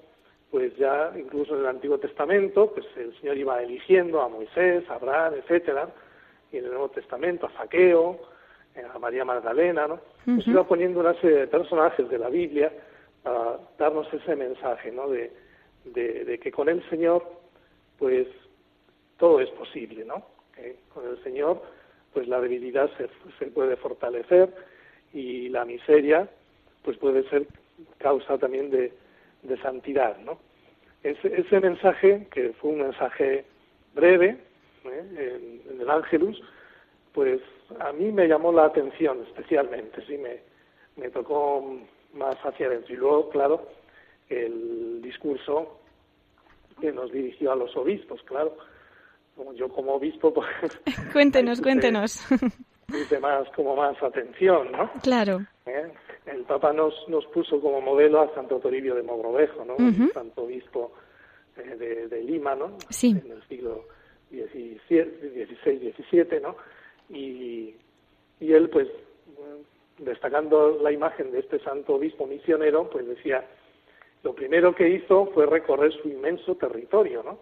pues 0.54 0.78
ya 0.78 1.12
incluso 1.18 1.56
en 1.56 1.62
el 1.62 1.68
Antiguo 1.68 1.98
Testamento, 1.98 2.72
pues 2.72 2.86
el 2.96 3.20
Señor 3.20 3.38
iba 3.38 3.64
eligiendo 3.64 4.22
a 4.22 4.30
Moisés, 4.30 4.88
a 4.88 4.96
Abraham, 4.96 5.34
etcétera, 5.40 5.90
y 6.52 6.58
en 6.58 6.66
el 6.66 6.70
Nuevo 6.70 6.90
Testamento 6.90 7.48
a 7.48 7.50
Zaqueo, 7.58 8.12
eh, 8.12 8.28
a 8.94 9.00
María 9.00 9.26
Magdalena, 9.26 9.88
¿no? 9.88 10.00
Pues 10.26 10.48
iba 10.48 10.68
poniendo 10.68 11.00
una 11.00 11.14
serie 11.22 11.40
de 11.40 11.48
personajes 11.48 12.10
de 12.10 12.18
la 12.18 12.30
Biblia 12.30 12.72
para 13.22 13.60
darnos 13.78 14.12
ese 14.14 14.36
mensaje, 14.36 14.92
¿no? 14.92 15.10
De, 15.10 15.32
de, 15.86 16.40
que 16.40 16.52
con 16.52 16.70
el 16.70 16.88
Señor, 16.90 17.24
pues 18.00 18.28
todo 19.18 19.40
es 19.40 19.50
posible, 19.52 20.06
¿no? 20.06 20.26
con 20.94 21.06
el 21.08 21.22
Señor, 21.24 21.62
pues 22.14 22.28
la 22.28 22.40
debilidad 22.40 22.90
se, 22.96 23.10
se 23.40 23.48
puede 23.48 23.76
fortalecer 23.76 24.54
y 25.12 25.50
la 25.50 25.66
miseria, 25.66 26.30
pues 26.84 26.98
puede 26.98 27.28
ser 27.30 27.48
causa 27.98 28.38
también 28.38 28.70
de, 28.70 28.94
de 29.42 29.58
santidad, 29.58 30.18
¿no? 30.20 30.40
Ese, 31.04 31.40
ese 31.40 31.60
mensaje, 31.60 32.28
que 32.32 32.54
fue 32.54 32.72
un 32.72 32.82
mensaje 32.82 33.46
breve, 33.94 34.38
¿eh? 34.86 35.62
en, 35.70 35.82
el 35.82 35.90
Ángelus, 35.90 36.42
pues 37.14 37.42
a 37.80 37.92
mí 37.92 38.12
me 38.12 38.28
llamó 38.28 38.52
la 38.52 38.66
atención 38.66 39.24
especialmente, 39.28 40.04
sí, 40.06 40.18
me, 40.18 40.42
me 40.96 41.10
tocó 41.10 41.80
más 42.14 42.36
hacia 42.44 42.68
adentro. 42.68 42.94
Y 42.94 42.98
luego, 42.98 43.30
claro, 43.30 43.68
el 44.30 45.02
discurso 45.02 45.80
que 46.80 46.92
nos 46.92 47.12
dirigió 47.12 47.52
a 47.52 47.56
los 47.56 47.76
obispos, 47.78 48.22
claro. 48.24 48.58
Yo 49.56 49.70
como 49.70 49.96
obispo, 49.96 50.34
pues... 50.34 50.48
cuéntenos, 51.14 51.62
cuéntenos. 51.62 52.24
puse 52.88 53.20
más, 53.20 53.50
como 53.56 53.76
más 53.76 54.02
atención, 54.02 54.72
¿no? 54.72 54.92
Claro. 55.02 55.46
¿Eh? 55.66 55.92
El 56.26 56.44
Papa 56.44 56.72
nos, 56.72 56.94
nos 57.08 57.26
puso 57.28 57.60
como 57.60 57.82
modelo 57.82 58.22
a 58.22 58.34
Santo 58.36 58.60
Toribio 58.60 58.96
de 58.96 59.04
Mogrovejo, 59.04 59.66
¿no? 59.66 59.76
Santo 60.14 60.44
obispo 60.44 60.94
eh, 61.58 61.76
de, 61.76 62.08
de 62.08 62.24
Lima, 62.24 62.56
¿no? 62.56 62.78
Sí. 62.90 63.10
En 63.26 63.32
el 63.32 63.44
siglo 63.48 63.86
XVI, 64.30 65.94
XVII, 65.94 66.40
¿no? 66.42 66.56
Y, 67.10 67.76
y 68.40 68.54
él, 68.54 68.70
pues, 68.70 68.88
destacando 70.00 70.80
la 70.82 70.92
imagen 70.92 71.32
de 71.32 71.40
este 71.40 71.60
santo 71.60 71.96
obispo 71.96 72.26
misionero, 72.28 72.90
pues 72.90 73.08
decía, 73.08 73.46
lo 74.24 74.34
primero 74.34 74.74
que 74.74 74.90
hizo 74.90 75.28
fue 75.34 75.46
recorrer 75.46 75.94
su 76.02 76.10
inmenso 76.10 76.56
territorio, 76.56 77.24
¿no? 77.24 77.40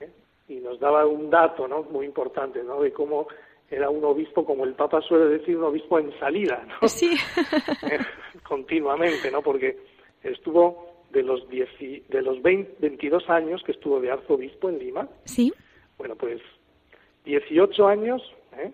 ¿Eh? 0.00 0.10
Y 0.48 0.54
nos 0.56 0.78
daba 0.78 1.06
un 1.06 1.28
dato, 1.30 1.66
¿no? 1.66 1.82
Muy 1.84 2.06
importante, 2.06 2.62
¿no? 2.62 2.80
De 2.82 2.92
cómo 2.92 3.26
era 3.68 3.90
un 3.90 4.04
obispo, 4.04 4.44
como 4.44 4.64
el 4.64 4.74
Papa 4.74 5.00
suele 5.02 5.24
decir, 5.38 5.56
un 5.56 5.64
obispo 5.64 5.98
en 5.98 6.16
salida, 6.20 6.64
¿no? 6.80 6.88
Sí. 6.88 7.16
Eh, 7.90 7.98
continuamente, 8.46 9.30
¿no? 9.30 9.42
Porque 9.42 9.76
estuvo 10.22 11.04
de 11.10 11.22
los, 11.22 11.48
dieci- 11.48 12.04
de 12.06 12.22
los 12.22 12.40
20 12.42 12.76
22 12.78 13.28
años 13.28 13.62
que 13.64 13.72
estuvo 13.72 14.00
de 14.00 14.10
arzobispo 14.10 14.68
en 14.68 14.78
Lima, 14.78 15.08
sí. 15.24 15.52
bueno, 15.98 16.14
pues 16.16 16.40
18 17.24 17.86
años, 17.88 18.22
¿eh? 18.60 18.72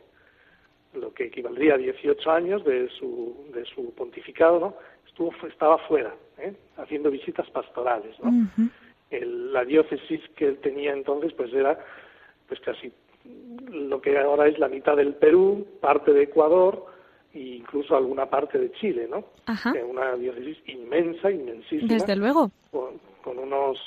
lo 0.95 1.12
que 1.15 1.25
equivaldría 1.25 1.75
a 1.75 1.79
18 1.79 2.31
años 2.31 2.65
de 2.65 2.89
su, 2.91 3.47
de 3.55 3.65
su 3.65 3.95
pontificado, 3.95 4.61
¿no? 4.61 4.75
Estuvo, 5.07 5.33
estaba 5.49 5.79
fuera, 5.89 6.15
¿eh? 6.39 6.53
haciendo 6.77 7.11
visitas 7.11 7.49
pastorales, 7.51 8.15
¿no? 8.21 8.31
El- 9.11 9.53
la 9.53 9.65
diócesis 9.65 10.21
que 10.37 10.47
él 10.49 10.59
tenía 10.59 10.93
entonces, 10.93 11.33
pues 11.35 11.53
era, 11.55 11.79
pues 12.49 12.61
casi 12.61 12.93
lo 13.71 14.01
que 14.01 14.19
ahora 14.19 14.49
es 14.49 14.59
la 14.59 14.69
mitad 14.69 14.97
del 14.97 15.15
Perú, 15.15 15.67
parte 15.81 16.12
de 16.12 16.25
Ecuador 16.25 16.85
e 17.33 17.39
incluso 17.41 17.97
alguna 17.97 18.27
parte 18.29 18.59
de 18.59 18.73
Chile, 18.73 19.07
¿no? 19.09 19.25
Ajá. 19.47 19.73
Eh, 19.75 19.83
Una 19.85 20.15
diócesis 20.17 20.59
inmensa, 20.67 21.31
inmensísima 21.31 21.89
Desde 21.95 22.17
luego. 22.17 22.51
con, 22.71 22.99
con 23.23 23.39
unos 23.39 23.79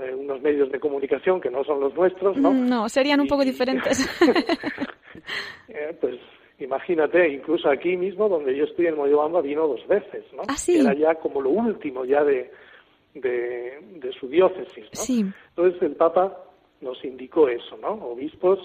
eh, 0.00 0.14
unos 0.14 0.40
medios 0.40 0.70
de 0.72 0.80
comunicación 0.80 1.40
que 1.40 1.50
no 1.50 1.62
son 1.64 1.80
los 1.80 1.94
nuestros, 1.94 2.36
¿no? 2.38 2.50
Mm, 2.52 2.66
No, 2.68 2.88
serían 2.88 3.20
un 3.20 3.26
Y- 3.26 3.28
poco 3.28 3.44
diferentes. 3.44 3.98
Eh, 5.68 5.96
pues 5.98 6.16
imagínate, 6.58 7.26
incluso 7.28 7.70
aquí 7.70 7.96
mismo 7.96 8.28
donde 8.28 8.54
yo 8.54 8.64
estoy 8.64 8.86
en 8.86 8.96
Moyobamba 8.96 9.40
vino 9.40 9.66
dos 9.66 9.86
veces, 9.88 10.24
¿no? 10.34 10.42
Ah, 10.46 10.56
sí. 10.56 10.78
Era 10.78 10.94
ya 10.94 11.14
como 11.14 11.40
lo 11.40 11.50
último 11.50 12.04
ya 12.04 12.22
de, 12.22 12.50
de, 13.14 13.78
de 13.96 14.12
su 14.12 14.28
diócesis, 14.28 14.84
¿no? 14.84 15.00
Sí. 15.00 15.24
Entonces 15.56 15.82
el 15.82 15.96
Papa 15.96 16.36
nos 16.82 17.02
indicó 17.04 17.48
eso, 17.48 17.76
¿no? 17.78 17.92
Obispos 17.92 18.60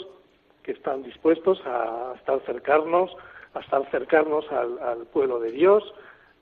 que 0.63 0.73
están 0.73 1.03
dispuestos 1.03 1.61
a 1.65 2.13
estar 2.17 2.39
cercanos, 2.45 3.11
a 3.53 3.59
estar 3.61 3.89
cercanos 3.91 4.45
al, 4.51 4.77
al 4.79 5.05
pueblo 5.07 5.39
de 5.39 5.51
Dios, 5.51 5.83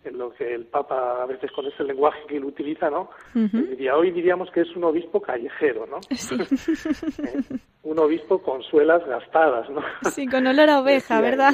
en 0.08 0.18
lo 0.18 0.32
que 0.34 0.54
el 0.54 0.66
Papa 0.66 1.22
a 1.24 1.26
veces 1.26 1.52
con 1.52 1.66
ese 1.68 1.84
lenguaje 1.84 2.20
que 2.28 2.38
él 2.38 2.46
utiliza, 2.46 2.90
¿no? 2.90 3.10
Diría, 3.34 3.96
hoy 3.96 4.12
diríamos 4.12 4.50
que 4.52 4.62
es 4.62 4.76
un 4.76 4.84
obispo 4.86 5.22
callejero, 5.22 5.86
¿no? 5.86 6.00
Sí. 6.16 6.36
¿Eh? 7.24 7.58
Un 7.84 8.00
obispo 8.00 8.42
con 8.42 8.62
suelas 8.64 9.06
gastadas, 9.08 9.70
¿no? 9.70 9.82
Sí, 10.12 10.28
con 10.28 10.46
olor 10.48 10.70
a 10.70 10.82
oveja, 10.82 11.22
¿verdad? 11.22 11.54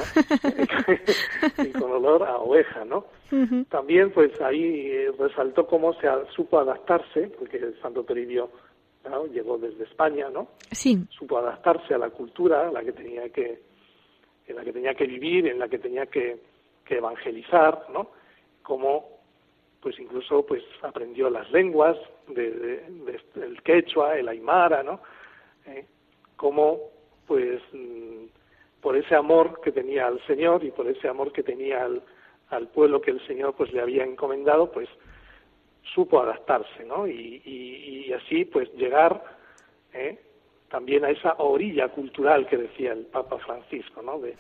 y 1.58 1.72
con 1.72 1.92
olor 1.92 2.24
a 2.24 2.38
oveja, 2.38 2.86
¿no? 2.86 3.06
También, 3.70 4.12
pues 4.12 4.40
ahí 4.42 4.64
eh, 4.92 5.12
resaltó 5.18 5.66
cómo 5.66 5.94
se 5.96 6.08
a- 6.08 6.24
supo 6.36 6.60
adaptarse, 6.60 7.32
porque 7.40 7.58
el 7.58 7.76
Santo 7.82 8.04
Toribio 8.04 8.52
¿no? 9.10 9.26
llegó 9.26 9.58
desde 9.58 9.86
España, 9.86 10.30
¿no? 10.32 10.50
Sí. 10.72 11.04
Supo 11.10 11.40
adaptarse 11.40 11.96
a 11.96 11.98
la 11.98 12.12
cultura, 12.12 12.68
a 12.68 12.72
la 12.72 12.84
que 12.84 12.92
tenía 12.92 13.28
que, 13.30 13.60
en 14.48 14.56
la 14.56 14.64
que 14.64 14.72
tenía 14.72 14.94
que 14.94 15.06
vivir, 15.08 15.48
en 15.48 15.58
la 15.58 15.68
que 15.68 15.80
tenía 15.80 16.06
que, 16.06 16.38
que 16.86 16.98
evangelizar, 16.98 17.88
¿no? 17.92 18.12
Como, 18.64 19.20
pues 19.82 20.00
incluso, 20.00 20.46
pues 20.46 20.64
aprendió 20.82 21.30
las 21.30 21.50
lenguas 21.52 21.98
de, 22.28 22.86
el 23.36 23.62
quechua, 23.64 24.18
el 24.18 24.28
aymara, 24.30 24.82
¿no? 24.84 25.02
Eh, 25.66 25.86
como, 26.36 26.80
pues, 27.28 27.62
mm, 27.74 28.26
por 28.82 28.96
ese 28.98 29.16
amor 29.16 29.62
que 29.62 29.72
tenía 29.72 30.08
al 30.08 30.20
Señor 30.26 30.64
y 30.64 30.72
por 30.72 30.88
ese 30.88 31.08
amor 31.08 31.32
que 31.32 31.44
tenía 31.44 31.84
al, 31.86 32.02
al 32.50 32.68
pueblo 32.70 33.00
que 33.02 33.12
el 33.12 33.26
Señor 33.28 33.54
pues 33.56 33.72
le 33.74 33.82
había 33.82 34.04
encomendado, 34.04 34.72
pues 34.72 34.90
supo 35.94 36.22
adaptarse, 36.22 36.84
¿no? 36.86 37.08
Y, 37.08 37.42
y- 37.46 38.06
y 38.08 38.14
así 38.14 38.46
pues 38.46 38.72
llegar 38.74 39.24
¿eh? 39.94 40.20
también 40.70 41.06
a 41.06 41.10
esa 41.12 41.34
orilla 41.38 41.90
cultural 41.90 42.48
que 42.48 42.58
decía 42.58 42.94
el 42.94 43.06
Papa 43.06 43.38
Francisco, 43.40 44.02
¿no? 44.02 44.20
De. 44.20 44.36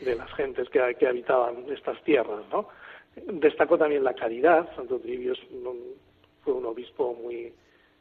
De 0.00 0.14
las 0.16 0.32
gentes 0.34 0.68
que, 0.70 0.96
que 0.98 1.06
habitaban 1.06 1.64
estas 1.70 2.02
tierras, 2.04 2.44
¿no? 2.50 2.68
Destacó 3.16 3.78
también 3.78 4.02
la 4.04 4.14
caridad, 4.14 4.74
Santo 4.74 4.98
Trivio 4.98 5.32
es 5.34 5.40
un- 5.50 5.94
fue 6.42 6.52
un 6.54 6.66
obispo 6.66 7.14
muy 7.14 7.52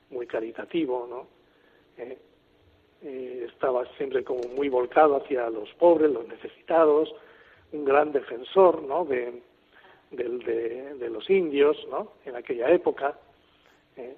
muy 0.10 0.28
caritativo, 0.28 1.08
¿no? 1.10 1.28
Eh, 1.98 2.18
eh, 3.04 3.48
estaba 3.50 3.86
siempre 3.98 4.24
como 4.24 4.42
muy 4.56 4.70
volcado 4.70 5.16
hacia 5.18 5.50
los 5.50 5.70
pobres, 5.74 6.12
los 6.12 6.28
necesitados, 6.28 7.14
un 7.72 7.84
gran 7.86 8.12
defensor, 8.12 8.84
¿no? 8.84 9.06
De, 9.06 9.42
de 10.12 11.10
los 11.10 11.28
indios, 11.30 11.76
¿no? 11.90 12.14
En 12.26 12.36
aquella 12.36 12.70
época. 12.70 13.18
eh. 13.98 14.16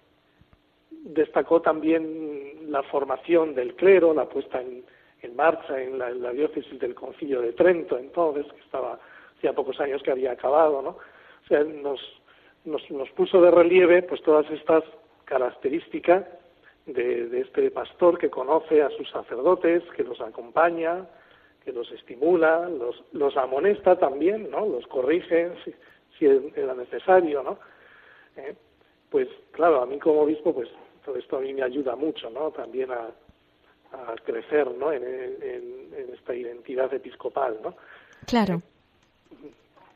Destacó 0.91 1.61
también 1.61 2.71
la 2.71 2.81
formación 2.83 3.53
del 3.55 3.75
clero, 3.75 4.13
la 4.13 4.27
puesta 4.27 4.59
en, 4.61 4.83
en 5.25 5.35
marcha 5.35 5.81
en 5.81 5.97
la, 5.99 6.09
en 6.09 6.21
la 6.21 6.31
diócesis 6.31 6.79
del 6.79 6.95
Concilio 6.95 7.41
de 7.41 7.53
Trento, 7.53 7.97
entonces, 7.97 8.45
que 8.53 8.61
estaba 8.61 8.99
hacía 9.37 9.53
pocos 9.53 9.79
años 9.79 10.01
que 10.03 10.11
había 10.11 10.31
acabado, 10.31 10.81
¿no? 10.81 10.89
O 10.91 11.47
sea, 11.47 11.63
nos, 11.63 11.99
nos, 12.63 12.89
nos 12.91 13.09
puso 13.11 13.41
de 13.41 13.51
relieve 13.51 14.03
pues 14.03 14.21
todas 14.23 14.49
estas 14.51 14.83
características 15.25 16.25
de, 16.85 17.27
de 17.29 17.41
este 17.41 17.71
pastor 17.71 18.17
que 18.17 18.29
conoce 18.29 18.81
a 18.81 18.89
sus 18.91 19.09
sacerdotes, 19.09 19.83
que 19.95 20.03
los 20.03 20.21
acompaña, 20.21 21.05
que 21.63 21.73
los 21.73 21.91
estimula, 21.91 22.69
los, 22.69 23.03
los 23.11 23.35
amonesta 23.37 23.97
también, 23.97 24.49
¿no? 24.51 24.65
Los 24.65 24.85
corrige 24.87 25.51
si, 25.63 25.73
si 26.17 26.25
era 26.55 26.73
necesario, 26.75 27.43
¿no? 27.43 27.57
Eh, 28.37 28.55
Pues 29.09 29.27
claro, 29.51 29.81
a 29.81 29.85
mí 29.85 29.97
como 29.99 30.21
obispo, 30.21 30.53
pues 30.53 30.69
todo 31.03 31.15
esto 31.17 31.37
a 31.37 31.41
mí 31.41 31.53
me 31.53 31.63
ayuda 31.63 31.95
mucho, 31.95 32.29
¿no? 32.29 32.51
También 32.51 32.91
a, 32.91 33.09
a 33.95 34.15
crecer, 34.23 34.69
¿no? 34.71 34.91
En, 34.91 35.03
en- 35.03 35.93
en 35.95 36.13
esta 36.13 36.33
identidad 36.35 36.93
episcopal, 36.93 37.57
¿no? 37.63 37.75
Claro. 38.27 38.61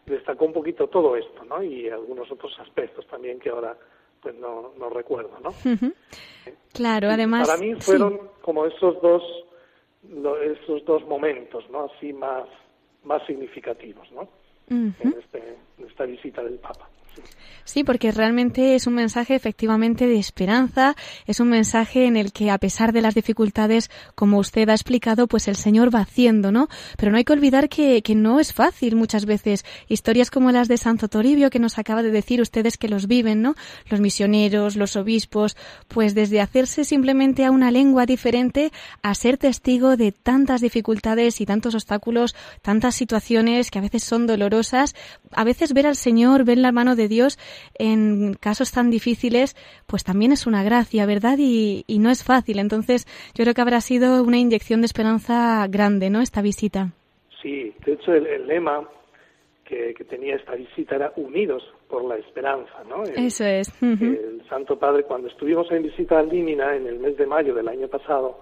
Destacó 0.06 0.46
un 0.46 0.54
poquito 0.54 0.88
todo 0.88 1.16
esto, 1.16 1.44
¿no? 1.46 1.62
Y 1.62 1.88
algunos 1.90 2.32
otros 2.32 2.58
aspectos 2.60 3.06
también 3.08 3.40
que 3.40 3.50
ahora 3.50 3.78
pues 4.22 4.36
no, 4.36 4.74
no 4.78 4.90
recuerdo, 4.90 5.38
¿no? 5.42 5.50
Ujú. 5.50 5.94
Claro, 6.74 7.10
además. 7.10 7.48
Para 7.48 7.60
mí 7.60 7.74
sí. 7.76 7.82
fueron 7.82 8.20
como 8.42 8.66
esos 8.66 9.02
dos 9.02 9.24
esos 10.44 10.84
dos 10.86 11.06
momentos, 11.06 11.70
¿no? 11.70 11.86
Así 11.96 12.12
más 12.14 12.46
más 13.04 13.26
significativos, 13.28 14.12
¿no? 14.12 14.28
En, 14.70 14.94
este, 15.18 15.58
en 15.80 15.88
esta 15.88 16.06
visita 16.06 16.44
del 16.44 16.56
Papa. 16.60 16.88
Sí. 17.66 17.84
Porque 17.84 18.12
realmente 18.12 18.76
es 18.76 18.88
un 18.88 18.96
mensaje 18.96 19.36
efectivamente 19.36 20.08
de 20.08 20.18
esperanza, 20.18 20.96
es 21.26 21.40
un 21.40 21.50
mensaje 21.50 22.06
en 22.06 22.18
el 22.18 22.32
que 22.32 22.52
a 22.52 22.58
pesar 22.58 22.94
de 22.94 23.02
las 23.02 23.16
dificultades, 23.16 23.90
como 24.16 24.38
usted 24.40 24.70
ha 24.70 24.74
explicado, 24.74 25.28
pues 25.28 25.48
el 25.48 25.56
Señor 25.56 25.94
va 25.94 26.02
haciendo, 26.02 26.52
¿no? 26.52 26.68
Pero 26.98 27.12
no 27.12 27.18
hay 27.18 27.24
que 27.24 27.34
olvidar 27.34 27.70
que, 27.70 28.02
que 28.02 28.16
no 28.16 28.40
es 28.40 28.54
fácil 28.54 28.96
muchas 28.96 29.26
veces. 29.26 29.66
Historias 29.88 30.32
como 30.32 30.52
las 30.52 30.68
de 30.68 30.78
Santo 30.78 31.08
Toribio, 31.08 31.50
que 31.50 31.60
nos 31.60 31.78
acaba 31.78 32.04
de 32.04 32.12
decir 32.12 32.42
ustedes 32.42 32.78
que 32.78 32.90
los 32.90 33.08
viven, 33.08 33.42
¿no? 33.42 33.56
Los 33.90 34.00
misioneros, 34.00 34.76
los 34.76 34.96
obispos, 34.96 35.58
pues 35.88 36.16
desde 36.16 36.42
hacerse 36.42 36.84
simplemente 36.84 37.46
a 37.46 37.52
una 37.52 37.72
lengua 37.72 38.06
diferente 38.06 38.72
a 39.02 39.14
ser 39.16 39.38
testigo 39.38 39.98
de 39.98 40.12
tantas 40.12 40.62
dificultades 40.62 41.42
y 41.42 41.46
tantos 41.46 41.76
obstáculos, 41.76 42.36
tantas 42.62 42.96
situaciones 42.96 43.72
que 43.72 43.80
a 43.80 43.82
veces 43.82 44.04
son 44.04 44.28
dolorosas, 44.28 44.96
a 45.32 45.44
veces 45.44 45.74
ver 45.74 45.88
al 45.88 45.96
Señor, 45.96 46.44
ver 46.44 46.58
la 46.58 46.72
mano 46.72 46.96
de 46.96 47.08
Dios 47.10 47.38
en 47.78 48.34
casos 48.36 48.72
tan 48.72 48.90
difíciles, 48.90 49.58
pues 49.88 50.06
también 50.06 50.32
es 50.32 50.48
una 50.48 50.64
gracia, 50.64 51.06
¿verdad? 51.06 51.38
Y, 51.40 51.84
y 51.88 52.00
no 52.00 52.10
es 52.10 52.24
fácil. 52.24 52.60
Entonces, 52.60 53.06
yo 53.36 53.44
creo 53.44 53.54
que 53.54 53.62
habrá 53.62 53.82
sido 53.82 54.24
una 54.24 54.38
inyección 54.38 54.80
de 54.80 54.86
esperanza 54.86 55.68
grande, 55.68 56.10
¿no? 56.10 56.22
Esta 56.22 56.42
visita. 56.42 56.94
Sí, 57.42 57.74
de 57.86 57.94
hecho 57.94 58.14
el, 58.14 58.26
el 58.28 58.48
lema 58.48 58.88
que, 59.66 59.94
que 59.94 60.04
tenía 60.04 60.36
esta 60.36 60.56
visita 60.56 60.96
era 60.96 61.14
unidos 61.16 61.64
por 61.88 62.04
la 62.04 62.16
esperanza, 62.18 62.84
¿no? 62.88 63.04
El- 63.04 63.26
Eso 63.26 63.46
es. 63.46 63.72
El 63.82 64.42
Santo 64.50 64.78
Padre, 64.80 65.04
cuando 65.04 65.28
estuvimos 65.28 65.72
en 65.72 65.84
visita 65.84 66.20
al 66.20 66.30
Límina 66.30 66.76
en 66.76 66.88
el 66.88 67.00
mes 67.00 67.18
de 67.18 67.26
mayo 67.26 67.54
del 67.54 67.68
año 67.68 67.88
pasado, 67.88 68.40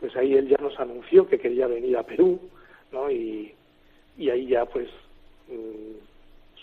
pues 0.00 0.14
ahí 0.16 0.34
él 0.34 0.48
ya 0.48 0.56
nos 0.60 0.78
anunció 0.80 1.26
que 1.28 1.38
quería 1.38 1.66
venir 1.66 1.96
a 1.96 2.02
Perú, 2.02 2.40
¿no? 2.92 3.10
Y, 3.10 3.54
y 4.18 4.28
ahí 4.30 4.46
ya 4.48 4.64
pues 4.66 4.88
mm, 5.48 5.96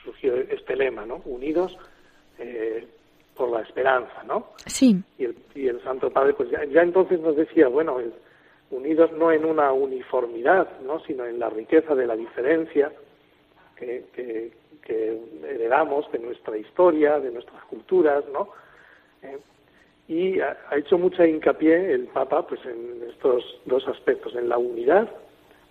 surgió 0.08 0.36
este 0.36 0.76
lema, 0.76 1.06
¿no? 1.06 1.22
Unidos 1.26 1.78
eh, 2.40 2.88
por 3.36 3.50
la 3.52 3.62
esperanza, 3.62 4.24
¿no? 4.26 4.54
Sí. 4.66 4.96
Y 5.18 5.26
el, 5.26 5.36
y 5.54 5.68
el 5.68 5.84
Santo 5.84 6.10
Padre, 6.10 6.34
pues 6.34 6.50
ya, 6.50 6.64
ya 6.66 6.82
entonces 6.82 7.20
nos 7.20 7.36
decía, 7.36 7.68
bueno, 7.68 8.00
el- 8.00 8.14
unidos 8.72 9.12
no 9.14 9.32
en 9.32 9.46
una 9.46 9.72
uniformidad, 9.72 10.68
¿no? 10.82 11.00
sino 11.06 11.26
en 11.26 11.40
la 11.40 11.50
riqueza 11.50 11.96
de 11.96 12.06
la 12.08 12.16
diferencia 12.16 12.92
que, 13.76 14.06
que, 14.14 14.52
heredamos 15.44 16.10
de 16.14 16.20
nuestra 16.20 16.58
historia, 16.58 17.20
de 17.20 17.30
nuestras 17.32 17.62
culturas, 17.66 18.24
¿no? 18.32 18.50
Eh, 19.22 19.38
y 20.08 20.40
ha, 20.40 20.56
hecho 20.78 20.98
mucha 20.98 21.28
hincapié 21.28 21.92
el 21.92 22.06
Papa 22.06 22.48
pues 22.48 22.62
en 22.66 23.04
estos 23.10 23.44
dos 23.66 23.86
aspectos, 23.90 24.34
en 24.36 24.48
la 24.48 24.58
unidad 24.58 25.10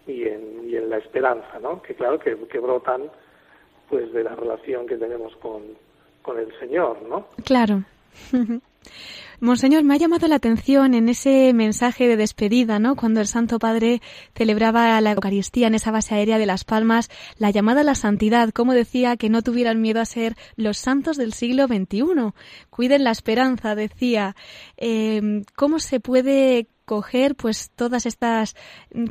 y 0.06 0.24
en, 0.24 0.68
y 0.68 0.76
en 0.76 0.90
la 0.90 0.98
esperanza, 0.98 1.58
¿no? 1.60 1.80
Que 1.82 1.94
claro 1.94 2.18
que, 2.18 2.36
que 2.46 2.58
brotan 2.58 3.10
pues 3.88 4.12
de 4.12 4.24
la 4.24 4.34
relación 4.34 4.86
que 4.86 4.96
tenemos 4.96 5.34
con, 5.36 5.62
con 6.22 6.38
el 6.38 6.52
Señor, 6.58 7.02
¿no? 7.02 7.28
Claro. 7.44 7.84
Monseñor, 9.40 9.84
me 9.84 9.94
ha 9.94 9.98
llamado 9.98 10.28
la 10.28 10.36
atención 10.36 10.94
en 10.94 11.10
ese 11.10 11.52
mensaje 11.52 12.08
de 12.08 12.16
despedida, 12.16 12.78
¿no? 12.78 12.96
Cuando 12.96 13.20
el 13.20 13.26
Santo 13.26 13.58
Padre 13.58 14.00
celebraba 14.34 14.98
la 15.02 15.12
Eucaristía 15.12 15.66
en 15.66 15.74
esa 15.74 15.90
base 15.90 16.14
aérea 16.14 16.38
de 16.38 16.46
Las 16.46 16.64
Palmas, 16.64 17.10
la 17.36 17.50
llamada 17.50 17.82
a 17.82 17.84
la 17.84 17.94
santidad, 17.94 18.50
como 18.50 18.72
decía 18.72 19.18
que 19.18 19.28
no 19.28 19.42
tuvieran 19.42 19.82
miedo 19.82 20.00
a 20.00 20.06
ser 20.06 20.36
los 20.56 20.78
santos 20.78 21.18
del 21.18 21.34
siglo 21.34 21.66
XXI. 21.66 22.32
Cuiden 22.70 23.04
la 23.04 23.10
esperanza, 23.10 23.74
decía. 23.74 24.34
Eh, 24.78 25.42
¿Cómo 25.54 25.80
se 25.80 26.00
puede 26.00 26.68
coger 26.86 27.34
pues 27.34 27.70
todas 27.76 28.06
estas 28.06 28.54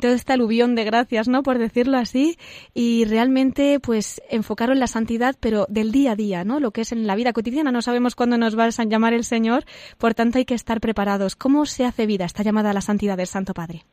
todo 0.00 0.12
este 0.12 0.32
aluvión 0.32 0.74
de 0.74 0.84
gracias 0.84 1.28
no 1.28 1.42
por 1.42 1.58
decirlo 1.58 1.96
así 1.98 2.36
y 2.74 3.04
realmente 3.04 3.78
pues 3.80 4.20
enfocarlo 4.28 4.74
en 4.74 4.80
la 4.80 4.86
santidad 4.88 5.36
pero 5.40 5.66
del 5.68 5.92
día 5.92 6.12
a 6.12 6.16
día 6.16 6.44
no 6.44 6.58
lo 6.58 6.72
que 6.72 6.80
es 6.80 6.92
en 6.92 7.06
la 7.06 7.14
vida 7.14 7.32
cotidiana. 7.32 7.70
No 7.70 7.82
sabemos 7.82 8.16
cuándo 8.16 8.38
nos 8.38 8.58
va 8.58 8.64
a 8.64 8.84
llamar 8.84 9.12
el 9.12 9.22
Señor 9.24 9.64
por 9.98 10.14
tanto 10.14 10.38
hay 10.38 10.44
que 10.44 10.54
estar 10.54 10.80
preparados. 10.80 11.36
Cómo 11.36 11.66
se 11.66 11.84
hace 11.84 12.06
vida 12.06 12.24
esta 12.24 12.42
llamada 12.42 12.70
a 12.70 12.74
la 12.74 12.80
santidad 12.80 13.16
del 13.16 13.26
Santo 13.26 13.54
Padre 13.54 13.84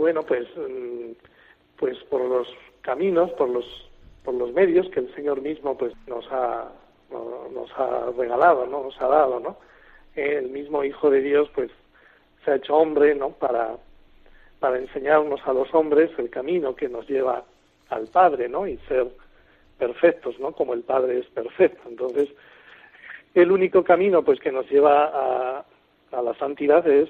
bueno 0.00 0.22
pues 0.22 0.48
mm, 0.56 1.12
pues 1.76 1.98
por 2.04 2.22
los 2.22 2.48
caminos 2.80 3.30
por 3.32 3.48
los 3.48 3.64
por 4.24 4.34
los 4.34 4.52
medios 4.52 4.88
que 4.90 5.00
el 5.00 5.14
Señor 5.14 5.42
mismo 5.42 5.76
pues 5.76 5.92
nos 6.06 6.26
ha 6.30 6.72
nos 7.10 7.70
ha 7.76 8.10
regalado 8.16 8.66
no 8.66 8.82
nos 8.84 9.00
ha 9.00 9.06
dado 9.06 9.40
no 9.40 9.56
el 10.14 10.48
mismo 10.48 10.84
Hijo 10.84 11.10
de 11.10 11.20
Dios 11.20 11.50
pues 11.54 11.70
se 12.44 12.50
ha 12.50 12.54
hecho 12.56 12.76
hombre, 12.76 13.14
¿no? 13.14 13.30
Para, 13.30 13.76
para 14.58 14.78
enseñarnos 14.78 15.40
a 15.46 15.52
los 15.52 15.72
hombres 15.74 16.10
el 16.18 16.30
camino 16.30 16.74
que 16.74 16.88
nos 16.88 17.08
lleva 17.08 17.44
al 17.88 18.06
Padre, 18.08 18.48
¿no? 18.48 18.66
Y 18.66 18.76
ser 18.88 19.08
perfectos, 19.78 20.38
¿no? 20.38 20.52
Como 20.52 20.74
el 20.74 20.82
Padre 20.82 21.18
es 21.18 21.26
perfecto. 21.26 21.88
Entonces, 21.88 22.28
el 23.34 23.50
único 23.50 23.84
camino, 23.84 24.22
pues, 24.22 24.40
que 24.40 24.52
nos 24.52 24.68
lleva 24.70 25.04
a, 25.04 25.64
a 26.12 26.22
la 26.22 26.34
santidad 26.34 26.86
es 26.86 27.08